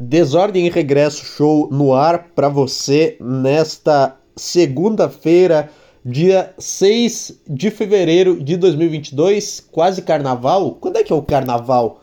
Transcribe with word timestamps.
Desordem 0.00 0.68
e 0.68 0.70
Regresso 0.70 1.24
Show 1.24 1.68
no 1.72 1.92
ar 1.92 2.28
para 2.32 2.48
você 2.48 3.16
nesta 3.20 4.14
segunda-feira, 4.36 5.70
dia 6.04 6.54
6 6.56 7.40
de 7.48 7.68
fevereiro 7.68 8.40
de 8.40 8.56
2022, 8.56 9.66
quase 9.72 10.02
carnaval. 10.02 10.76
Quando 10.80 10.98
é 10.98 11.02
que 11.02 11.12
é 11.12 11.16
o 11.16 11.22
carnaval? 11.22 12.00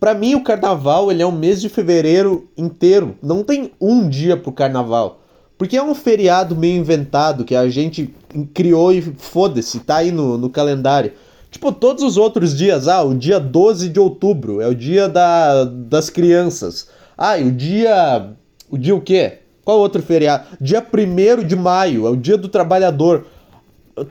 Para 0.00 0.12
mim 0.12 0.34
o 0.34 0.42
carnaval 0.42 1.08
ele 1.08 1.22
é 1.22 1.26
um 1.26 1.30
mês 1.30 1.60
de 1.60 1.68
fevereiro 1.68 2.48
inteiro, 2.56 3.16
não 3.22 3.44
tem 3.44 3.70
um 3.80 4.08
dia 4.08 4.36
pro 4.36 4.50
carnaval. 4.50 5.20
Porque 5.56 5.76
é 5.76 5.82
um 5.82 5.94
feriado 5.94 6.56
meio 6.56 6.76
inventado 6.76 7.44
que 7.44 7.54
a 7.54 7.68
gente 7.68 8.12
criou 8.52 8.92
e 8.92 9.00
foda-se, 9.00 9.78
tá 9.78 9.98
aí 9.98 10.10
no, 10.10 10.36
no 10.36 10.50
calendário. 10.50 11.12
Tipo, 11.48 11.70
todos 11.70 12.02
os 12.02 12.16
outros 12.16 12.58
dias, 12.58 12.88
ah, 12.88 13.04
o 13.04 13.14
dia 13.14 13.38
12 13.38 13.88
de 13.88 14.00
outubro 14.00 14.60
é 14.60 14.66
o 14.66 14.74
dia 14.74 15.08
da, 15.08 15.62
das 15.62 16.10
crianças. 16.10 16.95
Ah, 17.16 17.38
e 17.38 17.44
o 17.44 17.52
dia. 17.52 18.30
O 18.70 18.76
dia 18.76 18.94
o 18.94 19.00
quê? 19.00 19.38
Qual 19.64 19.78
outro 19.78 20.02
feriado? 20.02 20.46
Dia 20.60 20.84
1 20.84 21.44
de 21.44 21.56
maio, 21.56 22.06
é 22.06 22.10
o 22.10 22.16
dia 22.16 22.36
do 22.36 22.48
trabalhador. 22.48 23.26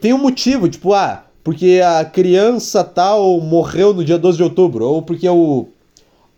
Tem 0.02 0.14
um 0.14 0.18
motivo, 0.18 0.68
tipo, 0.68 0.94
ah, 0.94 1.26
porque 1.44 1.82
a 1.86 2.04
criança 2.04 2.84
tal 2.84 3.40
morreu 3.40 3.94
no 3.94 4.04
dia 4.04 4.18
12 4.18 4.38
de 4.38 4.44
outubro, 4.44 4.86
ou 4.86 5.02
porque 5.02 5.30
o, 5.30 5.68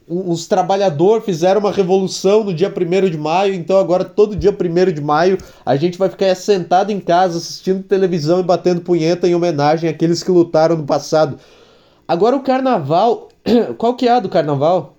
os 0.08 0.48
trabalhadores 0.48 1.24
fizeram 1.24 1.62
uma 1.62 1.72
revolução 1.72 2.44
no 2.44 2.54
dia 2.54 2.70
1 2.70 3.10
de 3.10 3.18
maio, 3.18 3.54
então 3.54 3.78
agora 3.78 4.04
todo 4.04 4.36
dia 4.36 4.52
1 4.52 4.92
de 4.92 5.02
maio 5.02 5.38
a 5.66 5.76
gente 5.78 5.98
vai 5.98 6.10
ficar 6.10 6.36
sentado 6.36 6.92
em 6.92 7.00
casa 7.00 7.38
assistindo 7.38 7.84
televisão 7.84 8.40
e 8.40 8.44
batendo 8.44 8.82
punheta 8.82 9.28
em 9.28 9.34
homenagem 9.34 9.90
àqueles 9.90 10.22
que 10.22 10.32
lutaram 10.32 10.76
no 10.76 10.86
passado. 10.86 11.40
Agora 12.06 12.36
o 12.36 12.44
carnaval, 12.44 13.30
qual 13.78 13.96
que 13.96 14.08
é 14.08 14.12
a 14.12 14.20
do 14.20 14.30
carnaval? 14.30 14.97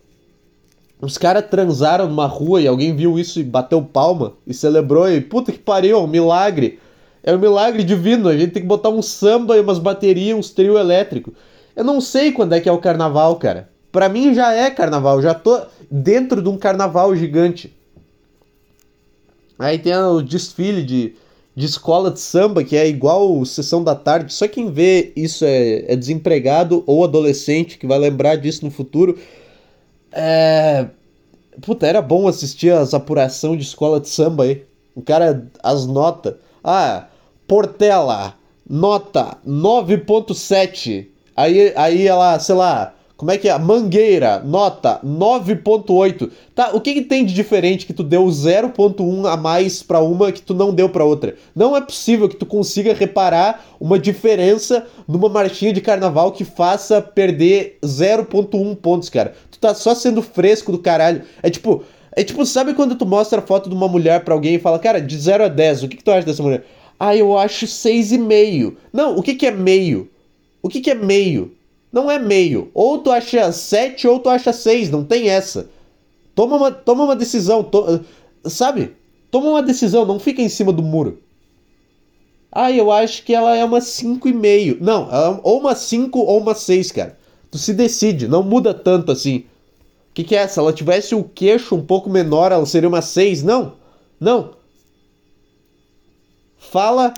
Os 1.01 1.16
caras 1.16 1.47
transaram 1.48 2.09
numa 2.09 2.27
rua 2.27 2.61
e 2.61 2.66
alguém 2.66 2.95
viu 2.95 3.19
isso 3.19 3.39
e 3.39 3.45
bateu 3.45 3.80
palma 3.80 4.34
e 4.47 4.52
celebrou 4.52 5.09
e 5.11 5.20
puta 5.20 5.52
que 5.52 5.59
pariu, 5.59 5.97
é 5.97 6.00
um 6.00 6.09
milagre. 6.09 6.81
É 7.23 7.34
um 7.34 7.39
milagre 7.39 7.84
divino, 7.84 8.28
a 8.28 8.36
gente 8.36 8.53
tem 8.53 8.62
que 8.62 8.69
botar 8.69 8.89
um 8.89 9.03
samba 9.03 9.56
e 9.56 9.61
umas 9.61 9.78
baterias, 9.78 10.36
uns 10.36 10.50
trio 10.50 10.78
elétrico. 10.78 11.33
Eu 11.77 11.84
não 11.84 12.00
sei 12.00 12.33
quando 12.33 12.55
é 12.55 12.61
que 12.61 12.69
é 12.69 12.73
o 12.73 12.78
carnaval, 12.78 13.36
cara. 13.36 13.69
Pra 13.92 14.08
mim 14.08 14.34
já 14.34 14.53
é 14.53 14.70
carnaval, 14.70 15.23
já 15.23 15.34
tô 15.34 15.61
dentro 15.91 16.42
de 16.42 16.48
um 16.48 16.58
carnaval 16.58 17.14
gigante. 17.14 17.75
Aí 19.58 19.78
tem 19.78 19.95
o 19.95 20.20
desfile 20.20 20.83
de, 20.83 21.14
de 21.55 21.67
escola 21.67 22.11
de 22.11 22.20
samba, 22.20 22.62
que 22.62 22.77
é 22.77 22.89
igual 22.89 23.45
sessão 23.45 23.83
da 23.83 23.95
tarde. 23.95 24.33
Só 24.33 24.47
quem 24.47 24.70
vê 24.70 25.12
isso 25.17 25.45
é, 25.45 25.92
é 25.92 25.97
desempregado 25.97 26.83
ou 26.86 27.05
adolescente 27.05 27.78
que 27.78 27.86
vai 27.86 27.98
lembrar 27.98 28.36
disso 28.36 28.64
no 28.64 28.70
futuro. 28.70 29.19
É. 30.12 30.87
Puta, 31.61 31.87
era 31.87 32.01
bom 32.01 32.28
assistir 32.28 32.73
as 32.73 32.95
apuração 32.95 33.56
de 33.56 33.62
escola 33.62 34.01
de 34.01 34.09
samba 34.09 34.45
aí. 34.45 34.64
O 34.95 35.03
cara, 35.03 35.47
as 35.62 35.87
notas. 35.87 36.34
Ah, 36.62 37.06
Portela, 37.47 38.34
nota 38.69 39.39
9.7. 39.47 41.09
Aí, 41.36 41.73
aí 41.77 42.06
ela, 42.06 42.39
sei 42.39 42.55
lá, 42.55 42.95
como 43.19 43.33
é 43.33 43.36
que 43.36 43.48
é? 43.48 43.58
Mangueira, 43.58 44.38
nota 44.38 45.00
9.8. 45.05 46.30
Tá, 46.55 46.70
o 46.72 46.80
que, 46.80 46.94
que 46.94 47.02
tem 47.02 47.24
de 47.24 47.34
diferente 47.34 47.84
que 47.84 47.92
tu 47.92 48.05
deu 48.05 48.24
0.1 48.24 49.27
a 49.27 49.36
mais 49.36 49.83
para 49.83 49.98
uma 49.98 50.30
que 50.30 50.41
tu 50.41 50.55
não 50.55 50.72
deu 50.72 50.88
para 50.88 51.05
outra? 51.05 51.34
Não 51.52 51.77
é 51.77 51.80
possível 51.80 52.28
que 52.28 52.36
tu 52.36 52.46
consiga 52.46 52.94
reparar 52.94 53.66
uma 53.80 53.98
diferença 53.98 54.86
numa 55.08 55.28
marchinha 55.28 55.72
de 55.72 55.80
carnaval 55.80 56.30
que 56.30 56.44
faça 56.44 57.02
perder 57.02 57.78
0.1 57.83 58.77
pontos, 58.77 59.08
cara. 59.08 59.34
Tu 59.50 59.58
tá 59.58 59.74
só 59.74 59.96
sendo 59.96 60.22
fresco 60.22 60.70
do 60.70 60.78
caralho. 60.78 61.22
É 61.42 61.50
tipo, 61.50 61.83
é 62.12 62.22
tipo, 62.22 62.46
sabe 62.46 62.72
quando 62.72 62.94
tu 62.94 63.05
mostra 63.05 63.41
a 63.41 63.42
foto 63.42 63.69
de 63.69 63.74
uma 63.74 63.89
mulher 63.89 64.22
para 64.22 64.33
alguém 64.33 64.55
e 64.55 64.61
fala, 64.61 64.78
cara, 64.78 65.00
de 65.00 65.19
0 65.19 65.42
a 65.42 65.48
10, 65.48 65.83
o 65.83 65.89
que, 65.89 65.96
que 65.96 66.05
tu 66.05 66.12
acha 66.12 66.24
dessa 66.24 66.44
mulher? 66.44 66.64
Ah, 67.00 67.16
eu 67.16 67.36
acho 67.36 67.66
6,5. 67.66 68.77
Não, 68.92 69.16
o 69.16 69.22
que, 69.24 69.34
que 69.34 69.46
é 69.48 69.50
meio? 69.50 70.08
O 70.62 70.68
que, 70.68 70.80
que 70.80 70.90
é 70.92 70.95
meio? 70.95 71.58
Não 71.93 72.11
é 72.11 72.19
meio. 72.19 72.71
Ou 72.75 72.99
tu 72.99 73.11
acha 73.11 73.51
7 73.51 74.07
ou 74.07 74.19
tu 74.19 74.29
acha 74.29 74.53
6. 74.53 74.91
Não 74.91 75.05
tem 75.05 75.29
essa. 75.29 75.69
Toma 76.35 76.57
uma, 76.57 76.71
toma 76.71 77.05
uma 77.05 77.17
decisão. 77.17 77.65
To, 77.65 78.01
sabe? 78.45 78.95
Toma 79.31 79.51
uma 79.51 79.63
decisão. 79.63 80.05
Não 80.05 80.19
fica 80.19 80.43
em 80.43 80.49
cima 80.49 80.73
do 80.73 80.83
muro. 80.83 81.19
Ah, 82.51 82.73
eu 82.73 82.91
acho 82.91 83.25
que 83.25 83.35
ela 83.35 83.57
é 83.57 83.65
uma 83.65 83.79
5,5. 83.79 84.79
Não, 84.81 85.09
é 85.11 85.41
ou 85.43 85.61
uma 85.61 85.75
5 85.75 86.19
ou 86.19 86.39
uma 86.39 86.55
6, 86.55 86.93
cara. 86.93 87.19
Tu 87.51 87.59
se 87.59 87.73
decide. 87.75 88.29
Não 88.29 88.43
muda 88.43 88.73
tanto 88.75 89.13
assim. 89.13 89.39
O 90.11 90.15
que, 90.15 90.25
que 90.25 90.37
é? 90.37 90.47
Se 90.49 90.59
ela 90.59 90.73
tivesse 90.73 91.15
o 91.15 91.23
queixo 91.23 91.75
um 91.75 91.85
pouco 91.85 92.11
menor, 92.11 92.53
ela 92.53 92.67
seria 92.67 92.89
uma 92.89 93.03
6? 93.03 93.43
Não. 93.43 93.75
Não. 94.19 94.55
Fala. 96.59 97.15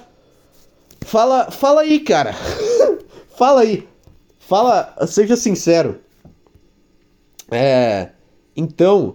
Fala. 1.01 1.51
Fala 1.51 1.83
aí, 1.83 2.01
cara. 2.01 2.35
fala 3.37 3.63
aí. 3.63 3.89
Fala, 4.50 4.93
seja 5.06 5.37
sincero. 5.37 6.00
É. 7.49 8.09
Então. 8.56 9.15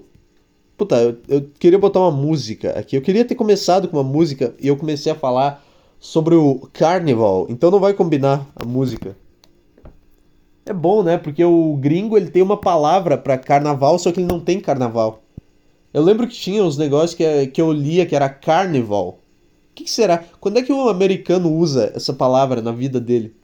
Puta, 0.77 0.95
eu, 0.95 1.17
eu, 1.27 1.49
queria 1.59 1.77
botar 1.77 1.99
uma 1.99 2.11
música 2.11 2.71
aqui. 2.79 2.95
Eu 2.95 3.01
queria 3.01 3.25
ter 3.25 3.35
começado 3.35 3.89
com 3.89 3.97
uma 3.97 4.03
música 4.03 4.55
e 4.57 4.69
eu 4.69 4.77
comecei 4.77 5.11
a 5.11 5.15
falar 5.15 5.61
sobre 5.99 6.35
o 6.35 6.69
Carnival. 6.71 7.47
Então 7.49 7.69
não 7.69 7.81
vai 7.81 7.93
combinar 7.93 8.47
a 8.55 8.63
música. 8.63 9.13
É 10.65 10.71
bom, 10.71 11.03
né? 11.03 11.17
Porque 11.17 11.43
o 11.43 11.75
gringo 11.81 12.15
ele 12.15 12.31
tem 12.31 12.41
uma 12.41 12.55
palavra 12.55 13.17
para 13.17 13.37
carnaval, 13.37 13.99
só 13.99 14.13
que 14.13 14.21
ele 14.21 14.27
não 14.27 14.39
tem 14.39 14.61
carnaval. 14.61 15.21
Eu 15.93 16.01
lembro 16.01 16.29
que 16.29 16.33
tinha 16.33 16.63
uns 16.63 16.77
negócios 16.77 17.13
que, 17.13 17.47
que 17.47 17.61
eu 17.61 17.73
lia 17.73 18.05
que 18.05 18.15
era 18.15 18.29
carnival. 18.29 19.09
O 19.09 19.75
que, 19.75 19.83
que 19.83 19.91
será? 19.91 20.23
Quando 20.39 20.59
é 20.59 20.63
que 20.63 20.71
um 20.71 20.87
americano 20.87 21.51
usa 21.51 21.91
essa 21.93 22.13
palavra 22.13 22.61
na 22.61 22.71
vida 22.71 23.01
dele? 23.01 23.35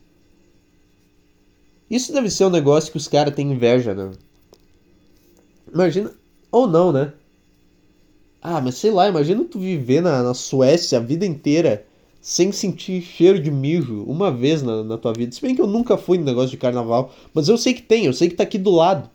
Isso 1.91 2.13
deve 2.13 2.29
ser 2.29 2.45
um 2.45 2.49
negócio 2.49 2.89
que 2.89 2.97
os 2.97 3.09
caras 3.09 3.35
têm 3.35 3.51
inveja, 3.51 3.93
né? 3.93 4.11
Imagina. 5.73 6.09
Ou 6.49 6.65
não, 6.65 6.89
né? 6.89 7.11
Ah, 8.41 8.61
mas 8.61 8.75
sei 8.75 8.91
lá, 8.91 9.09
imagina 9.09 9.43
tu 9.43 9.59
viver 9.59 10.01
na, 10.01 10.23
na 10.23 10.33
Suécia 10.33 10.97
a 10.97 11.01
vida 11.01 11.25
inteira 11.25 11.85
sem 12.21 12.49
sentir 12.53 13.01
cheiro 13.01 13.41
de 13.41 13.51
mijo 13.51 14.03
uma 14.05 14.31
vez 14.31 14.63
na, 14.63 14.85
na 14.85 14.97
tua 14.97 15.11
vida. 15.11 15.33
Se 15.33 15.41
bem 15.41 15.53
que 15.53 15.61
eu 15.61 15.67
nunca 15.67 15.97
fui 15.97 16.17
no 16.17 16.23
negócio 16.23 16.51
de 16.51 16.57
carnaval, 16.57 17.13
mas 17.33 17.49
eu 17.49 17.57
sei 17.57 17.73
que 17.73 17.81
tem, 17.81 18.05
eu 18.05 18.13
sei 18.13 18.29
que 18.29 18.35
tá 18.35 18.43
aqui 18.43 18.57
do 18.57 18.71
lado. 18.71 19.09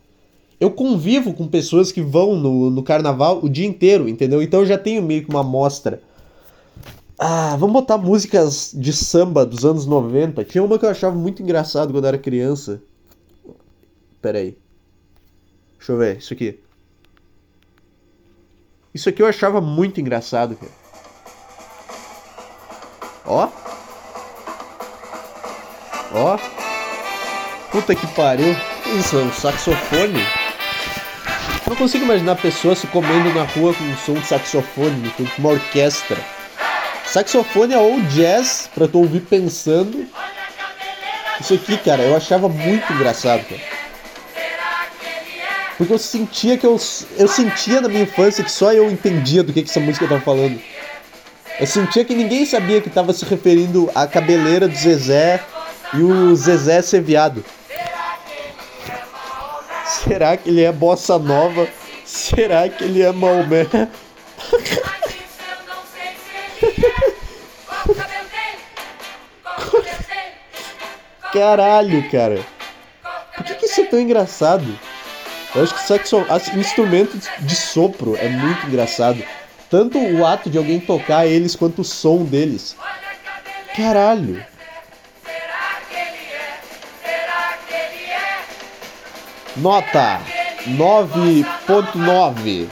Eu 0.59 0.69
convivo 0.69 1.33
com 1.33 1.47
pessoas 1.47 1.91
que 1.91 2.01
vão 2.01 2.35
no, 2.35 2.69
no 2.69 2.83
carnaval 2.83 3.39
o 3.43 3.49
dia 3.49 3.65
inteiro, 3.65 4.07
entendeu? 4.07 4.39
Então 4.41 4.59
eu 4.59 4.65
já 4.67 4.77
tenho 4.77 5.01
meio 5.01 5.23
que 5.23 5.29
uma 5.29 5.41
amostra 5.41 6.01
ah, 7.19 7.55
vamos 7.57 7.73
botar 7.73 7.97
músicas 7.97 8.71
de 8.75 8.93
samba 8.93 9.43
dos 9.43 9.65
anos 9.65 9.87
90. 9.87 10.43
Tinha 10.43 10.63
uma 10.63 10.77
que 10.77 10.85
eu 10.85 10.89
achava 10.89 11.15
muito 11.15 11.41
engraçado 11.41 11.91
quando 11.91 12.05
era 12.05 12.17
criança. 12.17 12.79
Pera 14.21 14.37
aí. 14.37 14.55
Deixa 15.79 15.91
eu 15.93 15.97
ver, 15.97 16.17
isso 16.17 16.33
aqui. 16.33 16.59
Isso 18.93 19.09
aqui 19.09 19.21
eu 19.21 19.27
achava 19.27 19.59
muito 19.59 19.99
engraçado, 19.99 20.55
cara. 20.55 20.71
Ó. 23.25 23.49
Ó. 26.13 26.37
Puta 27.71 27.95
que 27.95 28.07
pariu. 28.13 28.55
Isso, 28.99 29.17
é 29.17 29.23
um 29.23 29.31
saxofone. 29.33 30.21
Não 31.67 31.75
consigo 31.75 32.05
imaginar 32.05 32.35
pessoas 32.39 32.77
se 32.77 32.87
comendo 32.87 33.33
na 33.33 33.43
rua 33.43 33.73
com 33.73 33.83
um 33.83 33.97
som 33.97 34.13
de 34.13 34.25
saxofone, 34.25 35.09
com 35.11 35.23
uma 35.41 35.49
orquestra. 35.49 36.36
Saxofone 37.07 37.73
é 37.73 37.77
ou 37.77 38.01
jazz, 38.01 38.69
pra 38.75 38.87
tu 38.87 38.99
ouvir 38.99 39.21
pensando. 39.21 40.05
Isso 41.39 41.53
aqui, 41.53 41.77
cara, 41.77 42.03
eu 42.03 42.15
achava 42.15 42.49
muito 42.49 42.91
engraçado, 42.93 43.45
cara. 43.47 43.61
Porque 45.77 45.93
eu 45.93 45.97
sentia 45.97 46.57
que 46.57 46.65
eu. 46.65 46.79
Eu 47.17 47.27
sentia 47.27 47.79
na 47.79 47.87
minha 47.87 48.03
infância 48.03 48.43
que 48.43 48.51
só 48.51 48.73
eu 48.73 48.89
entendia 48.89 49.43
do 49.43 49.53
que, 49.53 49.63
que 49.63 49.69
essa 49.69 49.79
música 49.79 50.07
tava 50.07 50.21
falando. 50.21 50.59
Eu 51.59 51.67
sentia 51.67 52.03
que 52.03 52.13
ninguém 52.13 52.45
sabia 52.45 52.81
que 52.81 52.89
tava 52.89 53.13
se 53.13 53.23
referindo 53.25 53.89
à 53.95 54.05
cabeleira 54.05 54.67
do 54.67 54.75
Zezé 54.75 55.41
e 55.93 56.01
o 56.01 56.35
Zezé 56.35 56.81
ser 56.81 57.01
viado. 57.01 57.43
Será 59.85 60.35
que 60.35 60.49
ele 60.49 60.63
é 60.63 60.71
bossa 60.71 61.17
nova? 61.17 61.67
Será 62.03 62.67
que 62.67 62.83
ele 62.83 63.01
é 63.01 63.11
Maomé? 63.11 63.67
Caralho, 71.37 72.09
cara. 72.09 72.39
Por 73.35 73.45
que, 73.45 73.53
que 73.53 73.67
isso 73.67 73.81
é 73.81 73.85
tão 73.85 73.99
engraçado? 73.99 74.65
Eu 75.53 75.61
acho 75.63 75.75
que 75.75 75.81
saxo... 75.81 76.25
instrumento 76.55 77.15
de 77.39 77.55
sopro 77.55 78.15
é 78.15 78.27
muito 78.27 78.65
engraçado. 78.65 79.23
Tanto 79.69 79.99
o 79.99 80.25
ato 80.25 80.49
de 80.49 80.57
alguém 80.57 80.79
tocar 80.79 81.27
eles 81.27 81.55
quanto 81.55 81.81
o 81.81 81.85
som 81.85 82.23
deles. 82.23 82.75
Caralho. 83.75 84.43
Nota 89.57 90.19
9.9. 90.65 92.67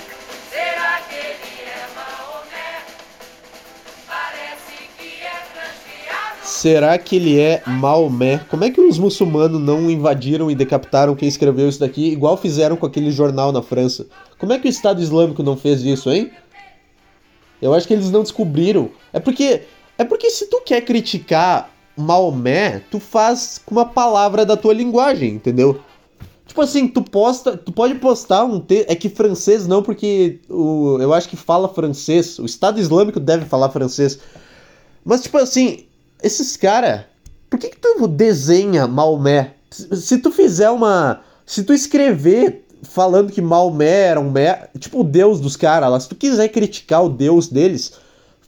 Será 6.66 6.98
que 6.98 7.18
ele 7.18 7.40
é 7.40 7.62
Maomé? 7.68 8.40
Como 8.50 8.64
é 8.64 8.72
que 8.72 8.82
os 8.82 8.98
muçulmanos 8.98 9.62
não 9.62 9.88
invadiram 9.88 10.50
e 10.50 10.56
decapitaram 10.56 11.14
quem 11.14 11.28
escreveu 11.28 11.70
isso 11.70 11.80
daqui, 11.80 12.08
igual 12.08 12.36
fizeram 12.38 12.76
com 12.76 12.88
aquele 12.88 13.12
jornal 13.12 13.52
na 13.52 13.62
França? 13.62 14.08
Como 14.40 14.52
é 14.52 14.58
que 14.58 14.68
o 14.68 14.70
Estado 14.72 15.00
Islâmico 15.00 15.44
não 15.44 15.56
fez 15.56 15.84
isso, 15.84 16.10
hein? 16.10 16.32
Eu 17.62 17.72
acho 17.72 17.88
que 17.88 17.94
eles 17.94 18.10
não 18.10 18.24
descobriram. 18.24 18.90
É 19.14 19.20
porque 19.20 19.62
é 19.96 20.04
porque 20.04 20.28
se 20.32 20.48
tu 20.48 20.60
quer 20.66 20.82
criticar 20.82 21.70
Maomé, 21.96 22.82
tu 22.90 23.00
faz 23.00 23.62
com 23.64 23.76
uma 23.76 23.86
palavra 23.86 24.44
da 24.44 24.58
tua 24.58 24.74
linguagem, 24.74 25.36
entendeu? 25.36 25.80
Tipo 26.48 26.62
assim, 26.64 26.88
tu 26.88 27.04
posta, 27.04 27.56
tu 27.56 27.72
pode 27.72 27.94
postar 27.94 28.44
um 28.44 28.60
texto, 28.60 28.90
é 28.90 28.96
que 28.96 29.08
francês 29.08 29.68
não, 29.68 29.84
porque 29.84 30.40
o, 30.50 30.98
eu 31.00 31.14
acho 31.14 31.30
que 31.30 31.38
fala 31.38 31.70
francês, 31.70 32.40
o 32.40 32.46
Estado 32.46 32.80
Islâmico 32.80 33.20
deve 33.20 33.46
falar 33.46 33.70
francês. 33.70 34.18
Mas 35.06 35.22
tipo 35.22 35.38
assim, 35.38 35.86
esses 36.26 36.58
cara, 36.58 37.08
por 37.50 37.60
que 37.60 37.70
que 37.70 37.78
tu 37.78 38.08
desenha 38.08 38.88
Maomé? 38.88 39.54
Se 39.70 40.18
tu 40.18 40.32
fizer 40.32 40.72
uma, 40.72 41.22
se 41.46 41.64
tu 41.64 41.72
escrever 41.72 42.66
falando 42.82 43.32
que 43.32 43.42
Maomé 43.42 44.08
era 44.08 44.20
um 44.20 44.32
mé, 44.32 44.70
tipo 44.80 45.02
o 45.02 45.04
deus 45.04 45.40
dos 45.40 45.56
caras 45.56 45.92
lá, 45.92 46.00
se 46.00 46.10
tu 46.10 46.16
quiser 46.16 46.48
criticar 46.50 47.06
o 47.06 47.10
deus 47.10 47.48
deles, 47.48 47.94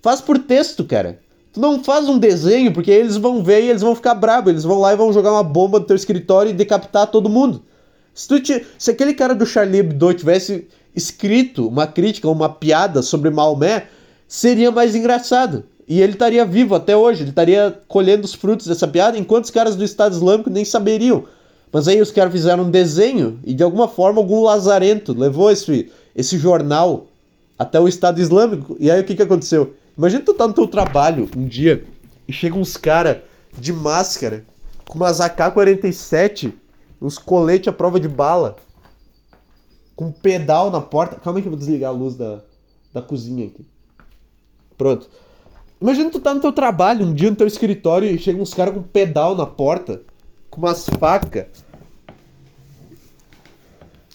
faz 0.01 0.19
por 0.19 0.39
texto, 0.39 0.83
cara. 0.85 1.19
Tu 1.53 1.59
não 1.59 1.83
faz 1.83 2.09
um 2.09 2.17
desenho, 2.17 2.73
porque 2.73 2.89
eles 2.89 3.15
vão 3.15 3.43
ver 3.43 3.63
e 3.63 3.69
eles 3.69 3.81
vão 3.81 3.95
ficar 3.95 4.15
bravos. 4.15 4.49
Eles 4.51 4.63
vão 4.63 4.79
lá 4.79 4.93
e 4.93 4.97
vão 4.97 5.13
jogar 5.13 5.31
uma 5.31 5.43
bomba 5.43 5.79
no 5.79 5.85
teu 5.85 5.95
escritório 5.95 6.49
e 6.49 6.53
decapitar 6.53 7.07
todo 7.07 7.29
mundo. 7.29 7.63
Se, 8.13 8.27
tu 8.27 8.35
se 8.77 8.91
aquele 8.91 9.13
cara 9.13 9.35
do 9.35 9.45
Charlie 9.45 9.79
Hebdo 9.79 10.13
tivesse 10.13 10.67
escrito 10.95 11.67
uma 11.67 11.85
crítica, 11.85 12.27
uma 12.29 12.49
piada 12.49 13.01
sobre 13.01 13.29
Maomé, 13.29 13.87
seria 14.27 14.71
mais 14.71 14.95
engraçado. 14.95 15.63
E 15.87 16.01
ele 16.01 16.13
estaria 16.13 16.45
vivo 16.45 16.75
até 16.75 16.97
hoje, 16.97 17.23
ele 17.23 17.29
estaria 17.29 17.79
colhendo 17.87 18.25
os 18.25 18.33
frutos 18.33 18.67
dessa 18.67 18.87
piada, 18.87 19.17
enquanto 19.17 19.45
os 19.45 19.51
caras 19.51 19.75
do 19.75 19.83
Estado 19.85 20.13
Islâmico 20.13 20.49
nem 20.49 20.65
saberiam. 20.65 21.23
Mas 21.71 21.87
aí 21.87 22.01
os 22.01 22.11
caras 22.11 22.33
fizeram 22.33 22.65
um 22.65 22.71
desenho 22.71 23.39
e 23.45 23.53
de 23.53 23.63
alguma 23.63 23.87
forma 23.87 24.19
algum 24.19 24.43
lazarento 24.43 25.13
levou 25.17 25.49
esse, 25.49 25.91
esse 26.15 26.37
jornal 26.37 27.07
até 27.57 27.79
o 27.79 27.87
Estado 27.87 28.19
Islâmico. 28.19 28.75
E 28.79 28.91
aí 28.91 28.99
o 28.99 29.03
que, 29.03 29.15
que 29.15 29.21
aconteceu? 29.21 29.75
Imagina 29.97 30.23
tu 30.23 30.33
tá 30.33 30.47
no 30.47 30.53
teu 30.53 30.67
trabalho 30.67 31.29
um 31.35 31.47
dia 31.47 31.85
e 32.27 32.33
chega 32.33 32.57
uns 32.57 32.75
cara 32.75 33.23
de 33.57 33.71
máscara 33.71 34.45
com 34.87 34.97
umas 34.97 35.19
AK-47, 35.21 36.53
uns 37.01 37.17
coletes 37.17 37.67
à 37.67 37.71
prova 37.71 37.99
de 37.99 38.07
bala, 38.07 38.57
com 39.95 40.05
um 40.05 40.11
pedal 40.11 40.69
na 40.69 40.81
porta. 40.81 41.15
Calma 41.17 41.39
aí 41.39 41.41
que 41.41 41.47
eu 41.47 41.51
vou 41.51 41.59
desligar 41.59 41.91
a 41.91 41.93
luz 41.93 42.15
da, 42.15 42.41
da 42.93 43.01
cozinha 43.01 43.47
aqui. 43.47 43.65
Pronto. 44.77 45.09
Imagina 45.79 46.09
tu 46.09 46.19
tá 46.19 46.33
no 46.33 46.41
teu 46.41 46.51
trabalho, 46.51 47.05
um 47.05 47.13
dia 47.13 47.29
no 47.29 47.35
teu 47.35 47.45
escritório 47.45 48.09
e 48.09 48.17
chega 48.17 48.41
uns 48.41 48.53
caras 48.53 48.73
com 48.73 48.79
um 48.79 48.83
pedal 48.83 49.35
na 49.35 49.45
porta, 49.45 50.01
com 50.49 50.59
umas 50.59 50.87
facas. 50.89 51.45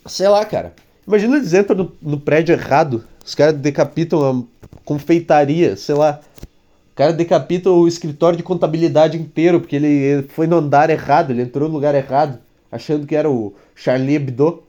Sei 0.07 0.29
lá, 0.29 0.45
cara. 0.45 0.75
Imagina 1.07 1.37
eles 1.37 1.53
entram 1.53 1.77
no, 1.77 1.93
no 2.01 2.21
prédio 2.21 2.53
errado, 2.53 3.05
os 3.25 3.35
caras 3.35 3.55
decapitam 3.55 4.47
a 4.49 4.79
confeitaria, 4.85 5.77
sei 5.77 5.95
lá. 5.95 6.21
O 6.93 6.95
cara 6.95 7.13
decapita 7.13 7.71
o 7.71 7.89
escritório 7.89 8.37
de 8.37 8.43
contabilidade 8.43 9.17
inteiro, 9.17 9.61
porque 9.61 9.77
ele 9.77 10.25
foi 10.29 10.47
no 10.47 10.57
andar 10.57 10.91
errado, 10.91 11.31
ele 11.31 11.43
entrou 11.43 11.69
no 11.69 11.75
lugar 11.75 11.95
errado, 11.95 12.39
achando 12.71 13.07
que 13.07 13.17
era 13.17 13.31
o 13.31 13.55
Charlie 13.75 14.17
Hebdo. 14.17 14.63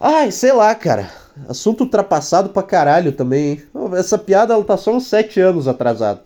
Ai, 0.00 0.30
sei 0.30 0.52
lá, 0.52 0.74
cara. 0.74 1.10
Assunto 1.48 1.82
ultrapassado 1.82 2.50
pra 2.50 2.62
caralho 2.62 3.12
também, 3.12 3.50
hein? 3.50 3.62
Essa 3.96 4.16
piada 4.16 4.54
ela 4.54 4.64
tá 4.64 4.76
só 4.76 4.94
uns 4.94 5.06
7 5.06 5.40
anos 5.40 5.66
atrasada. 5.66 6.22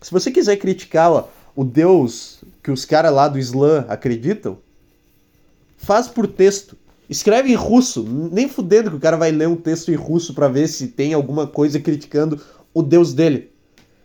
Se 0.00 0.10
você 0.10 0.30
quiser 0.30 0.56
criticar 0.56 1.10
ó, 1.10 1.28
o 1.54 1.64
Deus 1.64 2.40
que 2.62 2.70
os 2.70 2.84
caras 2.84 3.12
lá 3.12 3.28
do 3.28 3.38
Islã 3.38 3.84
acreditam, 3.88 4.58
faz 5.76 6.08
por 6.08 6.26
texto. 6.26 6.76
Escreve 7.08 7.50
em 7.50 7.54
russo, 7.54 8.04
nem 8.04 8.48
fudendo 8.48 8.90
que 8.90 8.96
o 8.96 9.00
cara 9.00 9.16
vai 9.16 9.32
ler 9.32 9.48
um 9.48 9.56
texto 9.56 9.90
em 9.90 9.96
russo 9.96 10.34
para 10.34 10.46
ver 10.46 10.68
se 10.68 10.88
tem 10.88 11.12
alguma 11.12 11.46
coisa 11.46 11.80
criticando 11.80 12.40
o 12.72 12.82
deus 12.82 13.12
dele. 13.12 13.50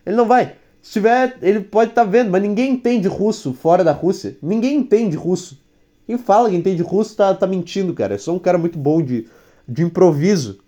Ele 0.05 0.15
não 0.15 0.25
vai. 0.25 0.55
Se 0.81 0.93
tiver, 0.93 1.37
ele 1.41 1.59
pode 1.59 1.91
estar 1.91 2.05
tá 2.05 2.09
vendo, 2.09 2.31
mas 2.31 2.41
ninguém 2.41 2.71
entende 2.71 3.07
russo 3.07 3.53
fora 3.53 3.83
da 3.83 3.91
Rússia. 3.91 4.37
Ninguém 4.41 4.77
entende 4.77 5.15
russo. 5.15 5.57
Quem 6.05 6.17
fala 6.17 6.49
que 6.49 6.55
entende 6.55 6.83
russo 6.83 7.15
tá, 7.15 7.33
tá 7.33 7.47
mentindo, 7.47 7.93
cara. 7.93 8.15
É 8.15 8.17
só 8.17 8.33
um 8.33 8.39
cara 8.39 8.57
muito 8.57 8.77
bom 8.77 9.01
de, 9.01 9.27
de 9.67 9.83
improviso. 9.83 10.59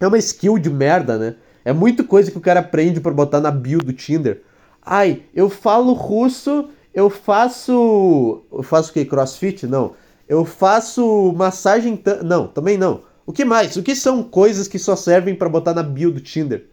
É 0.00 0.06
uma 0.06 0.18
skill 0.18 0.58
de 0.58 0.70
merda, 0.70 1.18
né? 1.18 1.36
É 1.64 1.72
muita 1.72 2.02
coisa 2.02 2.30
que 2.30 2.38
o 2.38 2.40
cara 2.40 2.60
aprende 2.60 3.00
para 3.00 3.12
botar 3.12 3.40
na 3.40 3.50
bio 3.50 3.78
do 3.78 3.92
Tinder. 3.92 4.42
Ai, 4.82 5.22
eu 5.34 5.50
falo 5.50 5.92
russo, 5.92 6.70
eu 6.94 7.10
faço. 7.10 8.42
Eu 8.50 8.62
faço 8.62 8.90
o 8.90 8.92
que? 8.94 9.04
Crossfit? 9.04 9.66
Não. 9.66 9.92
Eu 10.26 10.44
faço 10.44 11.32
massagem. 11.36 12.00
Não, 12.24 12.46
também 12.46 12.78
não. 12.78 13.02
O 13.26 13.32
que 13.32 13.44
mais? 13.44 13.76
O 13.76 13.82
que 13.82 13.94
são 13.94 14.22
coisas 14.22 14.66
que 14.66 14.78
só 14.78 14.96
servem 14.96 15.34
para 15.34 15.48
botar 15.48 15.74
na 15.74 15.82
bio 15.82 16.10
do 16.10 16.20
Tinder? 16.20 16.66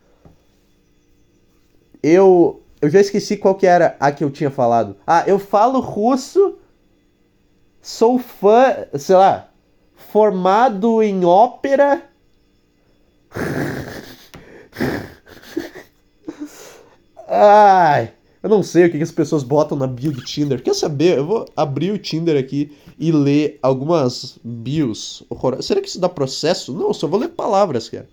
Eu. 2.01 2.61
Eu 2.79 2.89
já 2.91 3.01
esqueci 3.01 3.35
qual 3.35 3.55
que 3.55 3.65
era 3.65 3.97
a 3.99 4.11
que 4.11 4.23
eu 4.23 4.29
tinha 4.29 4.51
falado. 4.51 4.95
Ah, 5.05 5.23
eu 5.27 5.39
falo 5.39 5.79
russo. 5.79 6.56
Sou 7.87 8.19
fã, 8.19 8.85
sei 8.99 9.15
lá, 9.15 9.49
formado 9.95 11.01
em 11.01 11.23
ópera. 11.23 12.03
Ai, 17.25 18.11
eu 18.43 18.49
não 18.49 18.61
sei 18.61 18.87
o 18.87 18.91
que, 18.91 19.01
as 19.01 19.09
pessoas 19.09 19.41
botam 19.41 19.77
na 19.77 19.87
bio 19.87 20.11
do 20.11 20.21
Tinder. 20.21 20.61
Quer 20.61 20.75
saber? 20.75 21.17
Eu 21.17 21.25
vou 21.25 21.45
abrir 21.55 21.91
o 21.91 21.97
Tinder 21.97 22.37
aqui 22.37 22.75
e 22.99 23.09
ler 23.09 23.57
algumas 23.63 24.37
bios. 24.43 25.23
Será 25.61 25.79
que 25.79 25.87
isso 25.87 26.01
dá 26.01 26.09
processo? 26.09 26.73
Não, 26.73 26.93
só 26.93 27.07
vou 27.07 27.21
ler 27.21 27.29
palavras, 27.29 27.87
cara. 27.87 28.09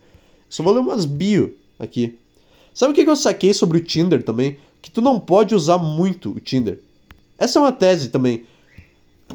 só 0.48 0.62
vou 0.62 0.72
ler 0.72 0.78
umas 0.78 1.04
bio 1.04 1.52
aqui. 1.80 2.16
Sabe 2.72 2.92
o 2.92 2.94
que, 2.94 3.02
que 3.02 3.10
eu 3.10 3.16
saquei 3.16 3.52
sobre 3.52 3.78
o 3.78 3.84
Tinder 3.84 4.22
também? 4.22 4.56
Que 4.80 4.88
tu 4.88 5.02
não 5.02 5.18
pode 5.18 5.52
usar 5.52 5.78
muito 5.78 6.30
o 6.30 6.38
Tinder. 6.38 6.78
Essa 7.36 7.58
é 7.58 7.62
uma 7.62 7.72
tese 7.72 8.10
também. 8.10 8.46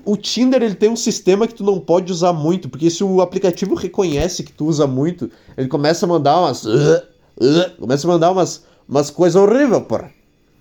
O 0.05 0.15
Tinder 0.15 0.61
ele 0.61 0.75
tem 0.75 0.89
um 0.89 0.95
sistema 0.95 1.47
que 1.47 1.53
tu 1.53 1.63
não 1.63 1.79
pode 1.79 2.11
usar 2.11 2.31
muito, 2.33 2.69
porque 2.69 2.89
se 2.89 3.03
o 3.03 3.21
aplicativo 3.21 3.75
reconhece 3.75 4.43
que 4.43 4.51
tu 4.51 4.65
usa 4.65 4.85
muito, 4.85 5.29
ele 5.57 5.67
começa 5.67 6.05
a 6.05 6.09
mandar 6.09 6.39
umas. 6.39 6.63
Uh, 6.63 7.01
uh, 7.41 7.79
começa 7.79 8.07
a 8.07 8.11
mandar 8.11 8.31
umas, 8.31 8.63
umas 8.87 9.09
coisas 9.09 9.41
horríveis, 9.41 9.83
porra. 9.83 10.11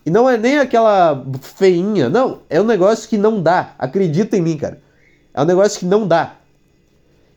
E 0.04 0.10
não 0.10 0.28
é 0.28 0.38
nem 0.38 0.58
aquela 0.58 1.24
feinha, 1.40 2.08
não. 2.08 2.38
É 2.48 2.60
um 2.60 2.64
negócio 2.64 3.08
que 3.08 3.18
não 3.18 3.42
dá. 3.42 3.74
Acredita 3.78 4.36
em 4.36 4.40
mim, 4.40 4.56
cara. 4.56 4.80
É 5.34 5.42
um 5.42 5.44
negócio 5.44 5.78
que 5.78 5.84
não 5.84 6.06
dá. 6.06 6.36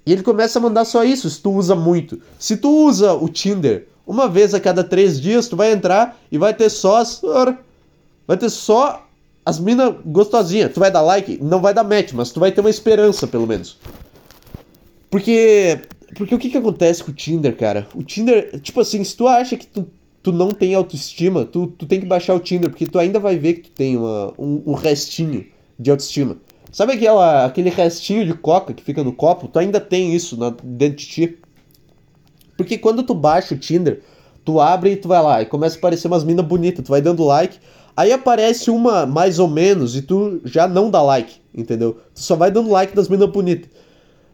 E 0.05 0.13
ele 0.13 0.23
começa 0.23 0.57
a 0.57 0.61
mandar 0.61 0.85
só 0.85 1.03
isso, 1.03 1.29
se 1.29 1.41
tu 1.41 1.51
usa 1.51 1.75
muito. 1.75 2.21
Se 2.39 2.57
tu 2.57 2.69
usa 2.85 3.13
o 3.13 3.27
Tinder 3.27 3.87
uma 4.07 4.27
vez 4.27 4.53
a 4.53 4.59
cada 4.59 4.83
três 4.83 5.19
dias, 5.19 5.47
tu 5.47 5.55
vai 5.55 5.71
entrar 5.71 6.17
e 6.31 6.37
vai 6.37 6.53
ter 6.53 6.69
só. 6.69 7.03
Vai 8.25 8.37
ter 8.37 8.49
só 8.49 9.05
as 9.45 9.59
minas 9.59 9.95
gostosinhas. 10.05 10.73
Tu 10.73 10.79
vai 10.79 10.91
dar 10.91 11.01
like? 11.01 11.37
Não 11.41 11.61
vai 11.61 11.73
dar 11.73 11.83
match, 11.83 12.13
mas 12.13 12.31
tu 12.31 12.39
vai 12.39 12.51
ter 12.51 12.61
uma 12.61 12.69
esperança, 12.69 13.27
pelo 13.27 13.47
menos. 13.47 13.77
Porque. 15.09 15.79
Porque 16.15 16.35
o 16.35 16.39
que 16.39 16.49
que 16.49 16.57
acontece 16.57 17.01
com 17.03 17.11
o 17.11 17.13
Tinder, 17.13 17.55
cara? 17.55 17.87
O 17.95 18.03
Tinder, 18.03 18.59
tipo 18.59 18.81
assim, 18.81 19.01
se 19.01 19.15
tu 19.15 19.27
acha 19.27 19.55
que 19.55 19.65
tu 19.65 19.87
tu 20.21 20.31
não 20.31 20.51
tem 20.51 20.75
autoestima, 20.75 21.45
tu, 21.45 21.67
tu 21.67 21.85
tem 21.85 21.99
que 21.99 22.05
baixar 22.05 22.35
o 22.35 22.39
Tinder, 22.39 22.69
porque 22.69 22.85
tu 22.85 22.99
ainda 22.99 23.19
vai 23.19 23.37
ver 23.37 23.55
que 23.55 23.61
tu 23.61 23.71
tem 23.71 23.97
uma, 23.97 24.33
um, 24.37 24.61
um 24.67 24.73
restinho 24.73 25.45
de 25.79 25.89
autoestima. 25.89 26.37
Sabe 26.71 26.93
aquela, 26.93 27.45
aquele 27.45 27.69
restinho 27.69 28.25
de 28.25 28.33
coca 28.33 28.73
que 28.73 28.83
fica 28.83 29.03
no 29.03 29.11
copo? 29.11 29.47
Tu 29.47 29.59
ainda 29.59 29.79
tem 29.79 30.15
isso 30.15 30.37
na, 30.37 30.53
dentro 30.63 30.97
de 30.97 31.07
ti. 31.07 31.37
Porque 32.55 32.77
quando 32.77 33.03
tu 33.03 33.13
baixa 33.13 33.55
o 33.55 33.57
Tinder, 33.57 34.01
tu 34.45 34.59
abre 34.59 34.91
e 34.91 34.95
tu 34.95 35.07
vai 35.07 35.21
lá 35.21 35.41
e 35.41 35.45
começa 35.45 35.75
a 35.75 35.79
aparecer 35.79 36.07
umas 36.07 36.23
minas 36.23 36.45
bonitas, 36.45 36.85
tu 36.85 36.89
vai 36.89 37.01
dando 37.01 37.23
like, 37.23 37.57
aí 37.95 38.11
aparece 38.11 38.69
uma 38.69 39.05
mais 39.05 39.39
ou 39.39 39.47
menos 39.47 39.95
e 39.95 40.01
tu 40.01 40.41
já 40.45 40.67
não 40.67 40.89
dá 40.89 41.01
like, 41.01 41.35
entendeu? 41.53 41.97
Tu 42.13 42.21
só 42.21 42.35
vai 42.35 42.51
dando 42.51 42.69
like 42.69 42.95
das 42.95 43.07
minas 43.07 43.29
bonitas. 43.29 43.69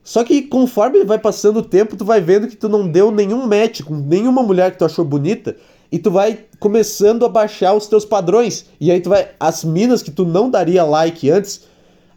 Só 0.03 0.23
que 0.23 0.43
conforme 0.43 1.03
vai 1.03 1.19
passando 1.19 1.57
o 1.57 1.63
tempo, 1.63 1.97
tu 1.97 2.05
vai 2.05 2.21
vendo 2.21 2.47
que 2.47 2.55
tu 2.55 2.69
não 2.69 2.87
deu 2.87 3.11
nenhum 3.11 3.45
match 3.45 3.81
com 3.81 3.93
nenhuma 3.93 4.41
mulher 4.41 4.71
que 4.71 4.77
tu 4.77 4.85
achou 4.85 5.03
bonita 5.03 5.55
e 5.91 5.99
tu 5.99 6.09
vai 6.09 6.45
começando 6.59 7.25
a 7.25 7.29
baixar 7.29 7.73
os 7.73 7.87
teus 7.87 8.05
padrões. 8.05 8.67
E 8.79 8.91
aí 8.91 9.01
tu 9.01 9.09
vai. 9.09 9.29
As 9.39 9.63
minas 9.63 10.01
que 10.01 10.11
tu 10.11 10.25
não 10.25 10.49
daria 10.49 10.83
like 10.83 11.29
antes, 11.29 11.63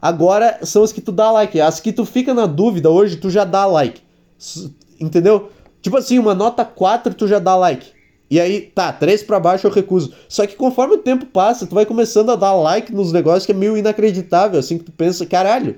agora 0.01 0.61
são 0.63 0.83
as 0.83 0.93
que 0.93 1.01
tu 1.01 1.11
dá 1.11 1.33
like. 1.33 1.61
As 1.61 1.81
que 1.81 1.93
tu 1.93 2.05
fica 2.05 2.33
na 2.33 2.47
dúvida 2.47 2.91
hoje, 2.91 3.17
tu 3.17 3.29
já 3.29 3.45
dá 3.45 3.67
like. 3.67 4.01
Entendeu? 5.01 5.51
Tipo 5.83 5.97
assim, 5.97 6.19
uma 6.19 6.35
nota 6.35 6.65
4 6.65 7.15
tu 7.15 7.27
já 7.27 7.39
dá 7.39 7.57
like. 7.57 7.89
E 8.31 8.39
aí, 8.39 8.61
tá, 8.61 8.93
3 8.93 9.25
para 9.25 9.41
baixo 9.41 9.67
eu 9.67 9.73
recuso. 9.73 10.15
Só 10.29 10.47
que 10.47 10.55
conforme 10.55 10.95
o 10.95 10.99
tempo 10.99 11.27
passa, 11.27 11.67
tu 11.67 11.75
vai 11.75 11.85
começando 11.85 12.31
a 12.31 12.37
dar 12.37 12.55
like 12.55 12.93
nos 12.93 13.13
negócios 13.13 13.45
que 13.45 13.53
é 13.53 13.55
meio 13.55 13.77
inacreditável, 13.77 14.61
assim, 14.61 14.79
que 14.79 14.85
tu 14.85 14.93
pensa, 14.93 15.27
caralho, 15.27 15.77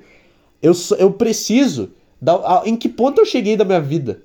eu, 0.61 0.73
eu 0.99 1.11
preciso. 1.13 1.91
Em 2.65 2.77
que 2.77 2.89
ponto 2.89 3.21
eu 3.21 3.25
cheguei 3.25 3.57
da 3.57 3.65
minha 3.65 3.81
vida? 3.81 4.23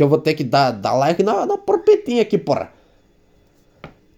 que 0.00 0.02
eu 0.02 0.08
vou 0.08 0.16
ter 0.16 0.32
que 0.32 0.42
dar, 0.42 0.70
dar 0.70 0.94
like 0.94 1.22
na, 1.22 1.44
na 1.44 1.58
porpetinha 1.58 2.22
aqui, 2.22 2.38
porra. 2.38 2.72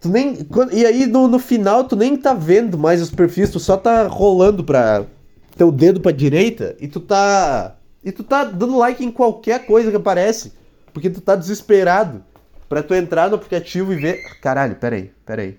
Tu 0.01 0.09
nem. 0.09 0.39
E 0.71 0.87
aí 0.87 1.07
no, 1.09 1.27
no 1.27 1.41
final 1.41 1.83
tu 1.83 1.97
nem 1.97 2.17
tá 2.17 2.33
vendo 2.33 2.79
mais 2.79 3.03
os 3.03 3.11
perfis, 3.11 3.51
tu 3.51 3.59
só 3.59 3.77
tá 3.77 4.07
rolando 4.07 4.63
pra 4.63 5.05
teu 5.57 5.73
dedo 5.73 6.01
pra 6.01 6.13
direita 6.13 6.77
e 6.81 6.87
tu 6.87 7.01
tá. 7.01 7.77
E 8.05 8.13
tu 8.13 8.23
tá 8.23 8.45
dando 8.45 8.79
like 8.79 9.05
em 9.05 9.11
qualquer 9.11 9.67
coisa 9.67 9.91
que 9.91 9.97
aparece. 9.97 10.53
Porque 10.93 11.11
tu 11.11 11.21
tá 11.21 11.35
desesperado 11.35 12.23
pra 12.73 12.83
tu 12.83 12.95
entrar 12.95 13.29
no 13.29 13.35
aplicativo 13.35 13.93
e 13.93 13.97
ver. 13.97 14.23
Caralho, 14.41 14.77
peraí, 14.77 15.13
peraí. 15.27 15.59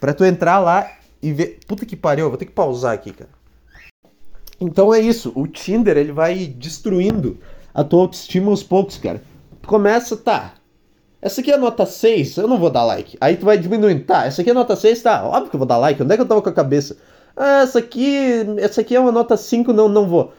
Pra 0.00 0.12
tu 0.12 0.24
entrar 0.24 0.58
lá 0.58 0.90
e 1.22 1.32
ver. 1.32 1.60
Puta 1.68 1.86
que 1.86 1.94
pariu, 1.94 2.28
vou 2.28 2.36
ter 2.36 2.46
que 2.46 2.50
pausar 2.50 2.94
aqui, 2.94 3.12
cara. 3.12 3.30
Então 4.60 4.92
é 4.92 4.98
isso, 4.98 5.30
o 5.36 5.46
Tinder 5.46 5.96
ele 5.96 6.10
vai 6.10 6.48
destruindo 6.48 7.38
a 7.72 7.84
tua 7.84 8.00
autoestima 8.00 8.50
aos 8.50 8.60
poucos, 8.60 8.98
cara. 8.98 9.22
Tu 9.62 9.68
começa, 9.68 10.16
tá, 10.16 10.54
essa 11.22 11.40
aqui 11.40 11.52
é 11.52 11.56
nota 11.56 11.86
6, 11.86 12.38
eu 12.38 12.48
não 12.48 12.58
vou 12.58 12.70
dar 12.70 12.84
like. 12.84 13.16
Aí 13.20 13.36
tu 13.36 13.46
vai 13.46 13.56
diminuindo. 13.56 14.02
Tá, 14.02 14.26
essa 14.26 14.42
aqui 14.42 14.50
é 14.50 14.52
nota 14.52 14.74
6, 14.74 15.00
tá, 15.02 15.24
óbvio 15.24 15.50
que 15.50 15.54
eu 15.54 15.60
vou 15.60 15.68
dar 15.68 15.78
like. 15.78 16.02
Onde 16.02 16.12
é 16.12 16.16
que 16.16 16.22
eu 16.22 16.28
tava 16.28 16.42
com 16.42 16.48
a 16.48 16.52
cabeça? 16.52 16.96
Ah, 17.36 17.62
essa 17.62 17.78
aqui, 17.78 18.44
essa 18.58 18.80
aqui 18.80 18.96
é 18.96 19.00
uma 19.00 19.12
nota 19.12 19.36
5, 19.36 19.72
não, 19.72 19.88
não 19.88 20.08
vou. 20.08 20.34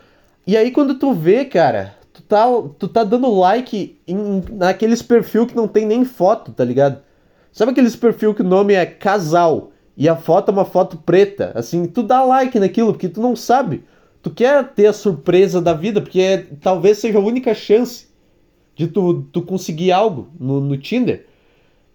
E 0.46 0.58
aí 0.58 0.70
quando 0.70 0.96
tu 0.96 1.14
vê, 1.14 1.46
cara, 1.46 1.96
tá, 2.32 2.46
tu 2.80 2.88
tá 2.88 3.04
dando 3.04 3.30
like 3.30 4.00
em, 4.08 4.42
naqueles 4.54 5.02
perfil 5.02 5.46
que 5.46 5.56
não 5.56 5.68
tem 5.68 5.86
nem 5.86 6.06
foto, 6.06 6.54
tá 6.54 6.64
ligado? 6.64 7.02
Sabe 7.52 7.72
aqueles 7.72 7.96
perfil 7.96 8.34
que 8.34 8.42
o 8.42 8.48
nome 8.48 8.74
é 8.74 8.86
casal 8.86 9.72
e 9.98 10.08
a 10.08 10.16
foto 10.16 10.50
é 10.50 10.54
uma 10.54 10.64
foto 10.64 10.96
preta? 10.96 11.52
Assim, 11.54 11.86
tu 11.86 12.02
dá 12.02 12.24
like 12.24 12.58
naquilo 12.58 12.94
porque 12.94 13.10
tu 13.10 13.20
não 13.20 13.36
sabe. 13.36 13.84
Tu 14.22 14.30
quer 14.30 14.70
ter 14.70 14.86
a 14.86 14.94
surpresa 14.94 15.62
da 15.62 15.74
vida, 15.74 16.00
porque 16.00 16.22
é, 16.22 16.38
talvez 16.62 17.00
seja 17.00 17.18
a 17.18 17.22
única 17.22 17.54
chance 17.54 18.08
de 18.76 18.88
tu, 18.88 19.24
tu 19.34 19.42
conseguir 19.42 19.92
algo 19.92 20.30
no, 20.40 20.62
no 20.62 20.78
Tinder. 20.78 21.26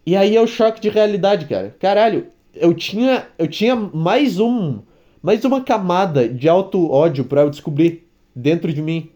E 0.05 0.15
aí 0.15 0.37
é 0.37 0.41
o 0.41 0.47
choque 0.47 0.81
de 0.81 0.91
realidade, 0.91 1.47
cara. 1.47 1.75
Caralho, 1.81 2.27
eu 2.55 2.75
tinha, 2.75 3.27
eu 3.39 3.49
tinha 3.49 3.75
mais 3.75 4.39
um, 4.39 4.81
mais 5.23 5.43
uma 5.47 5.63
camada 5.63 6.29
de 6.29 6.47
auto 6.47 6.91
ódio 6.91 7.25
para 7.25 7.41
eu 7.41 7.51
descobrir 7.51 8.07
dentro 8.35 8.71
de 8.71 8.83
mim. 8.83 9.09